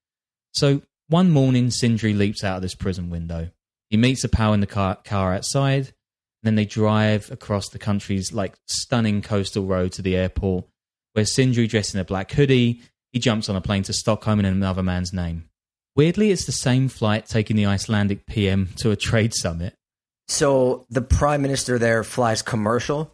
So 0.54 0.82
one 1.08 1.30
morning, 1.30 1.70
Sindri 1.70 2.13
leaps 2.13 2.44
out 2.44 2.58
of 2.58 2.62
this 2.62 2.76
prison 2.76 3.10
window. 3.10 3.52
He 3.90 3.98
meets 3.98 4.23
a 4.23 4.29
pal 4.29 4.54
in 4.54 4.60
the 4.60 4.67
car, 4.67 4.98
car 5.04 5.33
outside, 5.33 5.88
and 5.88 6.44
then 6.44 6.56
they 6.56 6.65
drive 6.65 7.31
across 7.31 7.69
the 7.69 7.79
country's 7.79 8.33
like 8.33 8.56
stunning 8.67 9.21
coastal 9.21 9.65
road 9.65 9.94
to 9.94 10.02
the 10.02 10.15
airport, 10.15 10.65
where 11.13 11.25
Sindri, 11.25 11.67
dressed 11.67 11.94
in 11.94 12.00
a 12.00 12.06
black 12.06 12.31
hoodie, 12.31 12.81
he 13.12 13.19
jumps 13.19 13.50
on 13.50 13.56
a 13.56 13.62
plane 13.62 13.83
to 13.83 13.94
Stockholm 13.94 14.40
in 14.40 14.46
another 14.46 14.83
man's 14.83 15.13
name. 15.13 15.50
Weirdly, 15.96 16.31
it's 16.31 16.46
the 16.46 16.52
same 16.52 16.90
flight 16.90 17.25
taking 17.25 17.56
the 17.56 17.65
Icelandic 17.65 18.25
PM 18.27 18.69
to 18.77 18.92
a 18.92 18.96
trade 18.96 19.33
summit. 19.33 19.73
So 20.27 20.85
the 20.90 21.02
prime 21.02 21.42
minister 21.42 21.79
there 21.79 22.04
flies 22.04 22.42
commercial, 22.42 23.13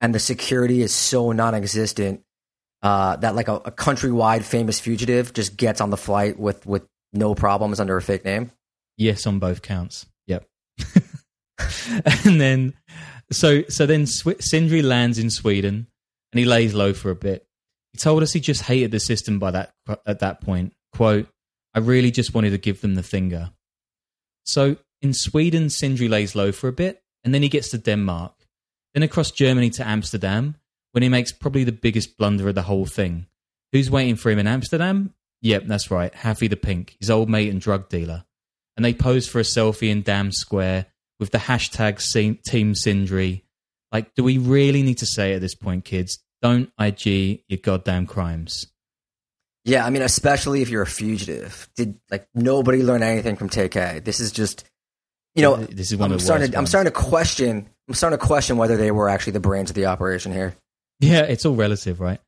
and 0.00 0.14
the 0.14 0.20
security 0.20 0.82
is 0.82 0.94
so 0.94 1.32
non-existent 1.32 2.22
uh, 2.82 3.16
that 3.16 3.34
like 3.34 3.48
a, 3.48 3.54
a 3.56 3.72
countrywide 3.72 4.42
famous 4.42 4.78
fugitive 4.78 5.32
just 5.32 5.56
gets 5.56 5.80
on 5.80 5.90
the 5.90 5.96
flight 5.96 6.38
with 6.38 6.66
with 6.66 6.86
no 7.12 7.34
problems 7.34 7.80
under 7.80 7.96
a 7.96 8.02
fake 8.02 8.24
name. 8.24 8.52
Yes, 8.96 9.26
on 9.26 9.38
both 9.38 9.62
counts. 9.62 10.06
Yep. 10.26 10.46
and 12.24 12.40
then, 12.40 12.74
so 13.30 13.62
so 13.68 13.86
then 13.86 14.06
Sw- 14.06 14.40
Sindri 14.40 14.82
lands 14.82 15.18
in 15.18 15.30
Sweden, 15.30 15.86
and 16.32 16.38
he 16.38 16.44
lays 16.44 16.74
low 16.74 16.92
for 16.92 17.10
a 17.10 17.16
bit. 17.16 17.46
He 17.92 17.98
told 17.98 18.22
us 18.22 18.32
he 18.32 18.40
just 18.40 18.62
hated 18.62 18.90
the 18.90 19.00
system 19.00 19.38
by 19.38 19.50
that 19.52 19.74
at 20.06 20.20
that 20.20 20.40
point. 20.40 20.74
"Quote: 20.92 21.28
I 21.74 21.80
really 21.80 22.10
just 22.10 22.34
wanted 22.34 22.50
to 22.50 22.58
give 22.58 22.80
them 22.80 22.94
the 22.94 23.02
finger." 23.02 23.50
So 24.44 24.76
in 25.00 25.12
Sweden, 25.12 25.70
Sindri 25.70 26.08
lays 26.08 26.34
low 26.34 26.52
for 26.52 26.68
a 26.68 26.72
bit, 26.72 27.02
and 27.24 27.34
then 27.34 27.42
he 27.42 27.48
gets 27.48 27.70
to 27.70 27.78
Denmark, 27.78 28.34
then 28.94 29.02
across 29.02 29.30
Germany 29.30 29.70
to 29.70 29.86
Amsterdam, 29.86 30.56
when 30.92 31.02
he 31.02 31.08
makes 31.08 31.32
probably 31.32 31.64
the 31.64 31.72
biggest 31.72 32.16
blunder 32.16 32.48
of 32.48 32.54
the 32.54 32.62
whole 32.62 32.86
thing. 32.86 33.26
Who's 33.72 33.90
waiting 33.90 34.16
for 34.16 34.30
him 34.30 34.38
in 34.38 34.46
Amsterdam? 34.46 35.14
Yep, 35.40 35.64
that's 35.66 35.90
right, 35.90 36.14
Haffy 36.14 36.48
the 36.48 36.56
Pink, 36.56 36.96
his 37.00 37.10
old 37.10 37.28
mate 37.28 37.50
and 37.50 37.60
drug 37.60 37.88
dealer. 37.88 38.24
And 38.76 38.84
they 38.84 38.94
pose 38.94 39.28
for 39.28 39.38
a 39.38 39.42
selfie 39.42 39.90
in 39.90 40.02
Dam 40.02 40.32
Square 40.32 40.86
with 41.20 41.30
the 41.30 41.38
hashtag 41.38 42.00
Team 42.44 42.74
Sindri. 42.74 43.44
Like, 43.92 44.14
do 44.14 44.24
we 44.24 44.38
really 44.38 44.82
need 44.82 44.98
to 44.98 45.06
say 45.06 45.34
at 45.34 45.40
this 45.40 45.54
point, 45.54 45.84
kids? 45.84 46.18
Don't 46.40 46.72
IG 46.80 47.44
your 47.48 47.58
goddamn 47.62 48.06
crimes. 48.06 48.66
Yeah, 49.64 49.86
I 49.86 49.90
mean, 49.90 50.02
especially 50.02 50.62
if 50.62 50.70
you're 50.70 50.82
a 50.82 50.86
fugitive. 50.86 51.68
Did 51.76 52.00
like 52.10 52.26
nobody 52.34 52.82
learn 52.82 53.02
anything 53.02 53.36
from 53.36 53.48
TK? 53.48 54.04
This 54.04 54.18
is 54.18 54.32
just, 54.32 54.64
you 55.34 55.42
know, 55.42 55.56
this 55.56 55.92
is 55.92 55.98
one 55.98 56.10
I'm 56.10 56.16
of 56.16 56.22
starting. 56.22 56.50
To, 56.50 56.58
I'm 56.58 56.66
starting 56.66 56.92
to 56.92 56.98
question. 56.98 57.68
I'm 57.86 57.94
starting 57.94 58.18
to 58.18 58.26
question 58.26 58.56
whether 58.56 58.76
they 58.76 58.90
were 58.90 59.08
actually 59.08 59.34
the 59.34 59.40
brains 59.40 59.70
of 59.70 59.76
the 59.76 59.86
operation 59.86 60.32
here. 60.32 60.56
Yeah, 60.98 61.22
it's 61.22 61.46
all 61.46 61.54
relative, 61.54 62.00
right? 62.00 62.20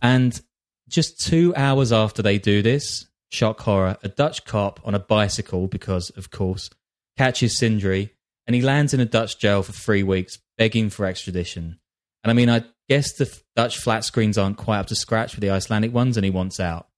And 0.00 0.40
just 0.88 1.20
two 1.20 1.54
hours 1.56 1.92
after 1.92 2.22
they 2.22 2.38
do 2.38 2.62
this, 2.62 3.06
shock 3.30 3.60
horror, 3.60 3.96
a 4.02 4.08
Dutch 4.08 4.44
cop 4.44 4.80
on 4.84 4.94
a 4.94 4.98
bicycle, 4.98 5.66
because 5.66 6.10
of 6.10 6.30
course, 6.30 6.70
catches 7.16 7.58
Sindri 7.58 8.12
and 8.46 8.54
he 8.54 8.62
lands 8.62 8.94
in 8.94 9.00
a 9.00 9.06
Dutch 9.06 9.38
jail 9.38 9.62
for 9.62 9.72
three 9.72 10.02
weeks, 10.02 10.38
begging 10.56 10.90
for 10.90 11.06
extradition. 11.06 11.78
And 12.22 12.30
I 12.30 12.34
mean, 12.34 12.48
I 12.48 12.64
guess 12.88 13.12
the 13.14 13.32
Dutch 13.54 13.78
flat 13.78 14.04
screens 14.04 14.38
aren't 14.38 14.56
quite 14.56 14.78
up 14.78 14.86
to 14.86 14.94
scratch 14.94 15.34
with 15.34 15.42
the 15.42 15.50
Icelandic 15.50 15.92
ones, 15.92 16.16
and 16.16 16.24
he 16.24 16.30
wants 16.30 16.60
out. 16.60 16.88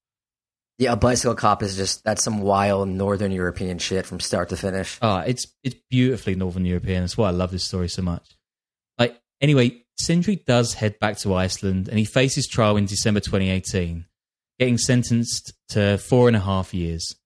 Yeah, 0.79 0.93
a 0.93 0.97
bicycle 0.97 1.35
cop 1.35 1.63
is 1.63 1.77
just 1.77 2.05
that's 2.05 2.23
some 2.23 2.41
wild 2.41 2.89
Northern 2.89 3.33
European 3.33 3.79
shit 3.79 4.07
from 4.07 4.21
start 4.21 4.51
to 4.51 4.57
finish. 4.57 4.97
Ah, 5.03 5.25
it's 5.27 5.49
it's 5.65 5.75
beautifully 5.91 6.37
Northern 6.37 6.65
European. 6.65 7.03
That's 7.03 7.17
why 7.17 7.29
I 7.29 7.33
love 7.33 7.51
this 7.51 7.65
story 7.65 7.89
so 7.89 8.03
much. 8.03 8.37
Like 8.97 9.21
anyway, 9.41 9.83
Sindri 9.97 10.37
does 10.37 10.75
head 10.75 11.01
back 11.01 11.17
to 11.19 11.35
Iceland, 11.35 11.89
and 11.89 11.99
he 11.99 12.05
faces 12.05 12.47
trial 12.47 12.77
in 12.77 12.87
December 12.87 13.19
2018, 13.19 14.05
getting 14.61 14.79
sentenced 14.79 15.53
to 15.71 15.99
four 15.99 16.29
and 16.29 16.37
a 16.37 16.41
half 16.41 16.73
years. 16.75 17.17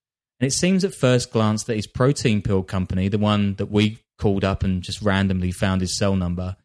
And 0.41 0.47
it 0.47 0.53
seems 0.53 0.85
at 0.85 0.95
first 0.95 1.31
glance 1.31 1.65
that 1.65 1.77
his 1.77 1.87
protein 1.87 2.43
pill 2.43 2.63
company, 2.63 3.09
the 3.09 3.19
one 3.19 3.55
that 3.55 3.71
we 3.71 3.99
called 4.19 4.45
up 4.45 4.65
and 4.65 4.83
just 4.83 5.01
randomly 5.03 5.53
found 5.53 5.81
his 5.81 5.97
cell 5.97 6.17
number, 6.17 6.57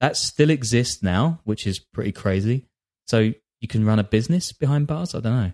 that 0.00 0.16
still 0.16 0.50
exists 0.50 1.02
now, 1.02 1.40
which 1.44 1.66
is 1.66 1.78
pretty 1.78 2.12
crazy. 2.12 2.66
So 3.06 3.32
you 3.60 3.68
can 3.68 3.84
run 3.84 3.98
a 3.98 4.04
business 4.04 4.52
behind 4.52 4.86
bars. 4.86 5.14
I 5.14 5.20
don't 5.20 5.36
know. 5.36 5.52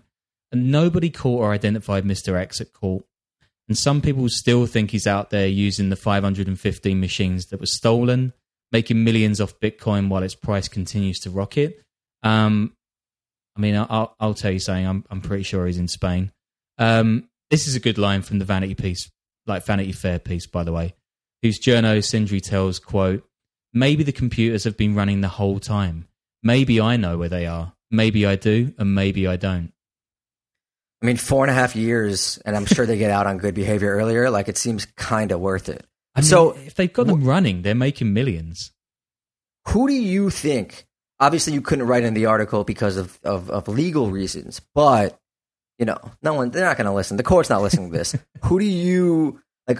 And 0.51 0.71
nobody 0.71 1.09
caught 1.09 1.41
or 1.41 1.51
identified 1.51 2.03
Mr. 2.03 2.35
X 2.35 2.59
at 2.59 2.73
court. 2.73 3.05
And 3.67 3.77
some 3.77 4.01
people 4.01 4.27
still 4.29 4.65
think 4.65 4.89
he's 4.89 5.05
out 5.05 5.29
there 5.29 5.47
using 5.47 5.89
the 5.89 5.95
515 5.95 6.99
machines 6.99 7.45
that 7.47 7.59
were 7.59 7.67
stolen, 7.67 8.33
making 8.71 9.03
millions 9.03 9.39
off 9.39 9.59
Bitcoin 9.59 10.09
while 10.09 10.23
its 10.23 10.33
price 10.33 10.67
continues 10.67 11.19
to 11.19 11.29
rocket. 11.29 11.79
Um, 12.23 12.73
I 13.59 13.61
mean, 13.61 13.75
I'll, 13.75 14.15
I'll 14.21 14.33
tell 14.33 14.51
you 14.51 14.59
something. 14.59 14.87
I'm, 14.87 15.03
I'm 15.09 15.19
pretty 15.19 15.43
sure 15.43 15.67
he's 15.67 15.77
in 15.77 15.89
Spain. 15.89 16.31
Um, 16.77 17.27
this 17.49 17.67
is 17.67 17.75
a 17.75 17.81
good 17.81 17.97
line 17.97 18.21
from 18.21 18.39
the 18.39 18.45
Vanity 18.45 18.73
piece, 18.73 19.11
like 19.45 19.65
Vanity 19.65 19.91
Fair 19.91 20.17
piece, 20.17 20.47
by 20.47 20.63
the 20.63 20.71
way, 20.71 20.95
whose 21.41 21.59
journo 21.59 22.01
Sindri 22.01 22.39
tells, 22.39 22.79
quote, 22.79 23.27
maybe 23.73 24.03
the 24.03 24.13
computers 24.13 24.63
have 24.63 24.77
been 24.77 24.95
running 24.95 25.19
the 25.19 25.27
whole 25.27 25.59
time. 25.59 26.07
Maybe 26.41 26.79
I 26.79 26.95
know 26.95 27.17
where 27.17 27.27
they 27.27 27.47
are. 27.47 27.73
Maybe 27.91 28.25
I 28.25 28.37
do, 28.37 28.73
and 28.77 28.95
maybe 28.95 29.27
I 29.27 29.35
don't. 29.35 29.73
I 31.01 31.05
mean, 31.05 31.17
four 31.17 31.43
and 31.43 31.51
a 31.51 31.53
half 31.53 31.75
years, 31.75 32.37
and 32.45 32.55
I'm 32.55 32.65
sure 32.65 32.85
they 32.85 32.97
get 32.97 33.11
out 33.11 33.27
on 33.27 33.39
good 33.39 33.55
behavior 33.55 33.93
earlier. 33.93 34.29
Like 34.29 34.47
it 34.47 34.57
seems 34.57 34.85
kind 34.85 35.33
of 35.33 35.41
worth 35.41 35.67
it. 35.67 35.85
I 36.15 36.21
mean, 36.21 36.29
so, 36.29 36.51
if 36.51 36.75
they've 36.75 36.91
got 36.91 37.07
them 37.07 37.25
running, 37.25 37.61
they're 37.61 37.75
making 37.75 38.13
millions. 38.13 38.71
who 39.67 39.87
do 39.89 39.93
you 39.93 40.29
think? 40.29 40.85
Obviously, 41.19 41.53
you 41.53 41.61
couldn't 41.61 41.87
write 41.87 42.03
in 42.03 42.13
the 42.13 42.27
article 42.27 42.63
because 42.63 42.95
of, 42.97 43.19
of, 43.23 43.49
of 43.49 43.67
legal 43.67 44.09
reasons, 44.09 44.61
but 44.73 45.19
you 45.77 45.85
know, 45.85 45.97
no 46.21 46.33
one 46.33 46.51
they're 46.51 46.65
not 46.65 46.77
going 46.77 46.85
to 46.87 46.93
listen. 46.93 47.17
The 47.17 47.23
court's 47.23 47.49
not 47.49 47.61
listening 47.61 47.91
to 47.91 47.97
this. 47.97 48.15
who 48.43 48.59
do 48.59 48.65
you 48.65 49.41
like 49.67 49.79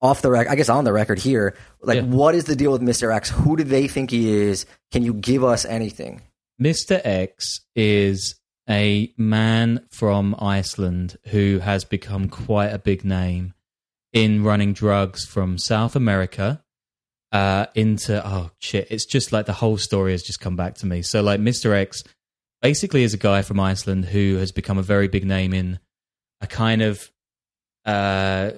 off 0.00 0.22
the 0.22 0.30
record? 0.30 0.50
I 0.50 0.54
guess 0.56 0.68
on 0.68 0.84
the 0.84 0.92
record 0.92 1.18
here. 1.18 1.56
Like, 1.80 1.96
Yeah. 1.96 2.02
what 2.04 2.34
is 2.34 2.44
the 2.44 2.56
deal 2.56 2.72
with 2.72 2.82
Mister 2.82 3.10
X? 3.12 3.30
Who 3.30 3.56
do 3.56 3.64
they 3.64 3.88
think 3.88 4.10
he 4.10 4.30
is? 4.30 4.66
Can 4.90 5.02
you 5.02 5.14
give 5.14 5.44
us 5.44 5.64
anything? 5.64 6.22
Mr. 6.60 7.00
X 7.04 7.60
is 7.74 8.34
a 8.68 9.12
man 9.16 9.84
from 9.90 10.34
Iceland 10.38 11.16
who 11.28 11.58
has 11.60 11.84
become 11.84 12.28
quite 12.28 12.68
a 12.72 12.78
big 12.78 13.04
name 13.04 13.54
in 14.12 14.44
running 14.44 14.72
drugs 14.72 15.24
from 15.24 15.58
South 15.58 15.96
America 15.96 16.62
uh, 17.32 17.66
into 17.74 18.24
oh 18.26 18.50
shit! 18.58 18.88
It's 18.90 19.06
just 19.06 19.32
like 19.32 19.46
the 19.46 19.52
whole 19.52 19.78
story 19.78 20.12
has 20.12 20.22
just 20.22 20.40
come 20.40 20.56
back 20.56 20.74
to 20.76 20.86
me. 20.86 21.02
So 21.02 21.22
like 21.22 21.40
Mr. 21.40 21.74
X 21.74 22.04
basically 22.60 23.02
is 23.02 23.14
a 23.14 23.18
guy 23.18 23.42
from 23.42 23.58
Iceland 23.58 24.04
who 24.04 24.36
has 24.36 24.52
become 24.52 24.78
a 24.78 24.82
very 24.82 25.08
big 25.08 25.24
name 25.24 25.52
in 25.52 25.80
a 26.40 26.46
kind 26.46 26.82
of 26.82 27.10
uh, 27.84 28.50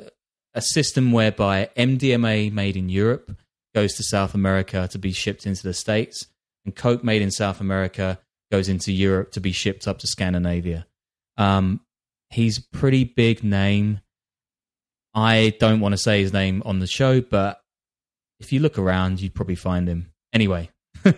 a 0.55 0.61
system 0.61 1.13
whereby 1.13 1.71
MDMA 1.77 2.53
made 2.53 2.77
in 2.77 2.89
Europe 2.89 3.37
goes 3.75 3.95
to 3.95 4.03
South 4.03 4.35
America 4.35 4.89
to 4.89 4.99
be 4.99 5.13
shipped 5.13 5.47
into 5.47 5.63
the 5.63 5.75
states, 5.75 6.27
and 6.65 6.75
coke 6.75 7.03
made 7.03 7.23
in 7.23 7.31
South 7.31 7.61
America 7.61 8.19
goes 8.51 8.69
into 8.69 8.93
Europe 8.93 9.33
to 9.33 9.41
be 9.41 9.53
shipped 9.53 9.89
up 9.89 9.99
to 9.99 10.07
Scandinavia. 10.07 10.87
Um, 11.37 11.81
he's 12.31 12.59
pretty 12.59 13.05
big 13.05 13.43
name. 13.43 14.01
I 15.15 15.55
don't 15.59 15.81
want 15.81 15.93
to 15.93 15.99
say 15.99 16.21
his 16.21 16.33
name 16.33 16.63
on 16.65 16.81
the 16.81 16.87
show, 16.87 17.21
but 17.21 17.64
if 18.45 18.53
you 18.53 18.61
look 18.61 18.79
around, 18.79 19.21
you'd 19.21 19.35
probably 19.35 19.55
find 19.55 19.89
him. 19.89 20.13
Anyway, 20.33 20.71
Can 21.03 21.15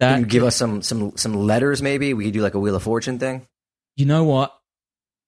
that 0.00 0.20
you 0.20 0.26
give 0.26 0.44
us 0.44 0.56
some 0.56 0.82
some 0.82 1.16
some 1.16 1.34
letters? 1.34 1.80
Maybe 1.80 2.12
we 2.12 2.24
could 2.24 2.34
do 2.34 2.42
like 2.42 2.54
a 2.54 2.60
Wheel 2.60 2.74
of 2.76 2.82
Fortune 2.82 3.18
thing. 3.18 3.46
you 3.96 4.04
know 4.04 4.24
what? 4.24 4.56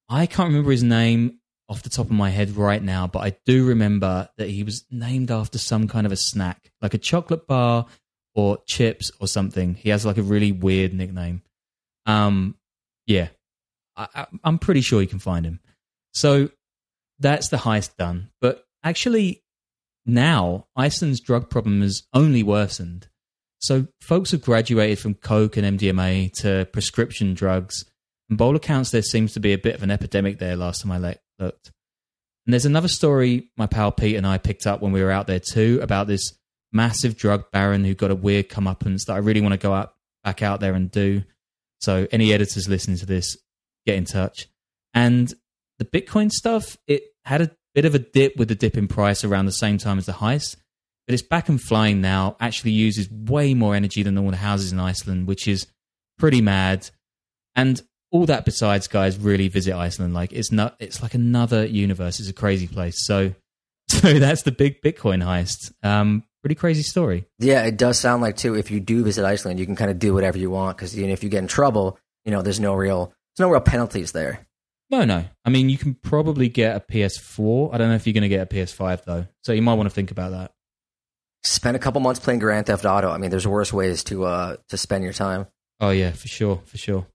I 0.08 0.26
can't 0.26 0.48
remember 0.48 0.70
his 0.70 0.82
name 0.82 1.38
off 1.68 1.82
the 1.82 1.90
top 1.90 2.06
of 2.06 2.12
my 2.12 2.30
head 2.30 2.56
right 2.56 2.82
now, 2.82 3.06
but 3.06 3.20
I 3.20 3.36
do 3.44 3.66
remember 3.66 4.28
that 4.38 4.48
he 4.48 4.62
was 4.62 4.84
named 4.90 5.30
after 5.30 5.58
some 5.58 5.86
kind 5.86 6.06
of 6.06 6.12
a 6.12 6.16
snack, 6.16 6.70
like 6.80 6.94
a 6.94 6.98
chocolate 6.98 7.46
bar 7.46 7.86
or 8.34 8.58
chips 8.66 9.10
or 9.20 9.26
something. 9.26 9.74
He 9.74 9.90
has 9.90 10.06
like 10.06 10.16
a 10.16 10.22
really 10.22 10.52
weird 10.52 10.94
nickname. 10.94 11.42
Um, 12.06 12.56
yeah, 13.06 13.28
I, 13.96 14.08
I, 14.14 14.26
I'm 14.44 14.58
pretty 14.58 14.80
sure 14.80 15.02
you 15.02 15.08
can 15.08 15.18
find 15.18 15.44
him. 15.44 15.60
So 16.14 16.50
that's 17.18 17.48
the 17.48 17.58
heist 17.58 17.96
done. 17.96 18.30
But 18.40 18.64
actually, 18.82 19.42
now 20.08 20.66
Iceland's 20.74 21.20
drug 21.20 21.50
problem 21.50 21.82
has 21.82 22.02
only 22.12 22.42
worsened. 22.42 23.08
So 23.60 23.88
folks 24.00 24.30
have 24.30 24.42
graduated 24.42 24.98
from 24.98 25.14
coke 25.14 25.56
and 25.56 25.78
MDMA 25.78 26.32
to 26.40 26.66
prescription 26.72 27.34
drugs. 27.34 27.84
And 28.28 28.38
by 28.38 28.46
all 28.46 28.56
accounts, 28.56 28.90
there 28.90 29.02
seems 29.02 29.32
to 29.34 29.40
be 29.40 29.52
a 29.52 29.58
bit 29.58 29.74
of 29.74 29.82
an 29.82 29.90
epidemic 29.90 30.38
there 30.38 30.56
last 30.56 30.82
time 30.82 30.92
I 30.92 30.98
le- 30.98 31.16
looked. 31.38 31.72
And 32.46 32.54
there's 32.54 32.64
another 32.64 32.88
story 32.88 33.50
my 33.56 33.66
pal 33.66 33.92
Pete 33.92 34.16
and 34.16 34.26
I 34.26 34.38
picked 34.38 34.66
up 34.66 34.80
when 34.80 34.92
we 34.92 35.02
were 35.02 35.10
out 35.10 35.26
there 35.26 35.40
too 35.40 35.80
about 35.82 36.06
this 36.06 36.32
massive 36.72 37.16
drug 37.16 37.50
baron 37.50 37.84
who 37.84 37.94
got 37.94 38.10
a 38.10 38.14
weird 38.14 38.48
comeuppance 38.48 39.04
that 39.06 39.14
I 39.14 39.18
really 39.18 39.40
want 39.40 39.52
to 39.52 39.58
go 39.58 39.74
up, 39.74 39.96
back 40.24 40.42
out 40.42 40.60
there 40.60 40.74
and 40.74 40.90
do. 40.90 41.22
So 41.80 42.06
any 42.10 42.32
editors 42.32 42.68
listening 42.68 42.96
to 42.98 43.06
this, 43.06 43.36
get 43.86 43.96
in 43.96 44.04
touch. 44.04 44.48
And 44.94 45.32
the 45.78 45.84
Bitcoin 45.84 46.30
stuff, 46.30 46.76
it 46.86 47.02
had 47.24 47.42
a 47.42 47.50
bit 47.78 47.84
of 47.84 47.94
a 47.94 48.00
dip 48.00 48.36
with 48.36 48.48
the 48.48 48.56
dip 48.56 48.76
in 48.76 48.88
price 48.88 49.22
around 49.22 49.46
the 49.46 49.52
same 49.52 49.78
time 49.78 49.98
as 49.98 50.06
the 50.06 50.12
heist, 50.12 50.56
but 51.06 51.14
it's 51.14 51.22
back 51.22 51.48
and 51.48 51.62
flying 51.62 52.00
now. 52.00 52.36
Actually, 52.40 52.72
uses 52.72 53.08
way 53.08 53.54
more 53.54 53.76
energy 53.76 54.02
than 54.02 54.18
all 54.18 54.32
the 54.32 54.36
houses 54.36 54.72
in 54.72 54.80
Iceland, 54.80 55.28
which 55.28 55.46
is 55.46 55.68
pretty 56.18 56.40
mad. 56.40 56.90
And 57.54 57.80
all 58.10 58.26
that 58.26 58.44
besides, 58.44 58.88
guys, 58.88 59.16
really 59.16 59.46
visit 59.46 59.76
Iceland. 59.76 60.12
Like 60.12 60.32
it's 60.32 60.50
not, 60.50 60.74
it's 60.80 61.00
like 61.02 61.14
another 61.14 61.64
universe. 61.66 62.18
It's 62.18 62.28
a 62.28 62.32
crazy 62.32 62.66
place. 62.66 63.06
So, 63.06 63.32
so 63.88 64.14
that's 64.14 64.42
the 64.42 64.50
big 64.50 64.82
Bitcoin 64.82 65.22
heist. 65.22 65.72
Um, 65.84 66.24
pretty 66.42 66.56
crazy 66.56 66.82
story. 66.82 67.26
Yeah, 67.38 67.62
it 67.62 67.76
does 67.76 67.96
sound 68.00 68.22
like 68.22 68.36
too. 68.36 68.56
If 68.56 68.72
you 68.72 68.80
do 68.80 69.04
visit 69.04 69.24
Iceland, 69.24 69.60
you 69.60 69.66
can 69.66 69.76
kind 69.76 69.92
of 69.92 70.00
do 70.00 70.14
whatever 70.14 70.36
you 70.36 70.50
want 70.50 70.76
because 70.76 70.98
even 70.98 71.10
if 71.10 71.22
you 71.22 71.28
get 71.28 71.44
in 71.44 71.46
trouble, 71.46 71.96
you 72.24 72.32
know, 72.32 72.42
there's 72.42 72.58
no 72.58 72.74
real 72.74 73.12
there's 73.36 73.46
no 73.46 73.52
real 73.52 73.60
penalties 73.60 74.10
there. 74.10 74.47
No, 74.90 75.04
no. 75.04 75.24
I 75.44 75.50
mean, 75.50 75.68
you 75.68 75.76
can 75.76 75.94
probably 75.94 76.48
get 76.48 76.76
a 76.76 76.80
PS4. 76.80 77.74
I 77.74 77.78
don't 77.78 77.88
know 77.90 77.94
if 77.94 78.06
you're 78.06 78.14
going 78.14 78.22
to 78.22 78.28
get 78.28 78.50
a 78.50 78.54
PS5 78.54 79.04
though. 79.04 79.26
So 79.42 79.52
you 79.52 79.62
might 79.62 79.74
want 79.74 79.88
to 79.88 79.94
think 79.94 80.10
about 80.10 80.30
that. 80.30 80.52
Spend 81.44 81.76
a 81.76 81.78
couple 81.78 82.00
months 82.00 82.20
playing 82.20 82.40
Grand 82.40 82.66
Theft 82.66 82.84
Auto. 82.84 83.10
I 83.10 83.18
mean, 83.18 83.30
there's 83.30 83.46
worse 83.46 83.72
ways 83.72 84.02
to 84.04 84.24
uh 84.24 84.56
to 84.70 84.76
spend 84.76 85.04
your 85.04 85.12
time. 85.12 85.46
Oh 85.80 85.90
yeah, 85.90 86.10
for 86.10 86.26
sure, 86.26 86.60
for 86.66 86.78
sure. 86.78 87.06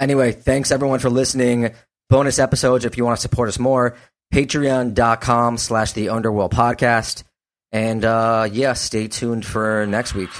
Anyway, 0.00 0.32
thanks 0.32 0.70
everyone 0.70 0.98
for 0.98 1.10
listening. 1.10 1.74
Bonus 2.08 2.38
episodes 2.38 2.84
if 2.84 2.96
you 2.96 3.04
want 3.04 3.16
to 3.18 3.20
support 3.20 3.48
us 3.48 3.58
more. 3.58 3.96
Patreon.com 4.32 5.58
slash 5.58 5.92
the 5.92 6.08
Underworld 6.08 6.52
Podcast. 6.52 7.24
And 7.72 8.04
uh 8.04 8.48
yeah, 8.50 8.72
stay 8.72 9.08
tuned 9.08 9.44
for 9.44 9.86
next 9.86 10.14
week. 10.14 10.30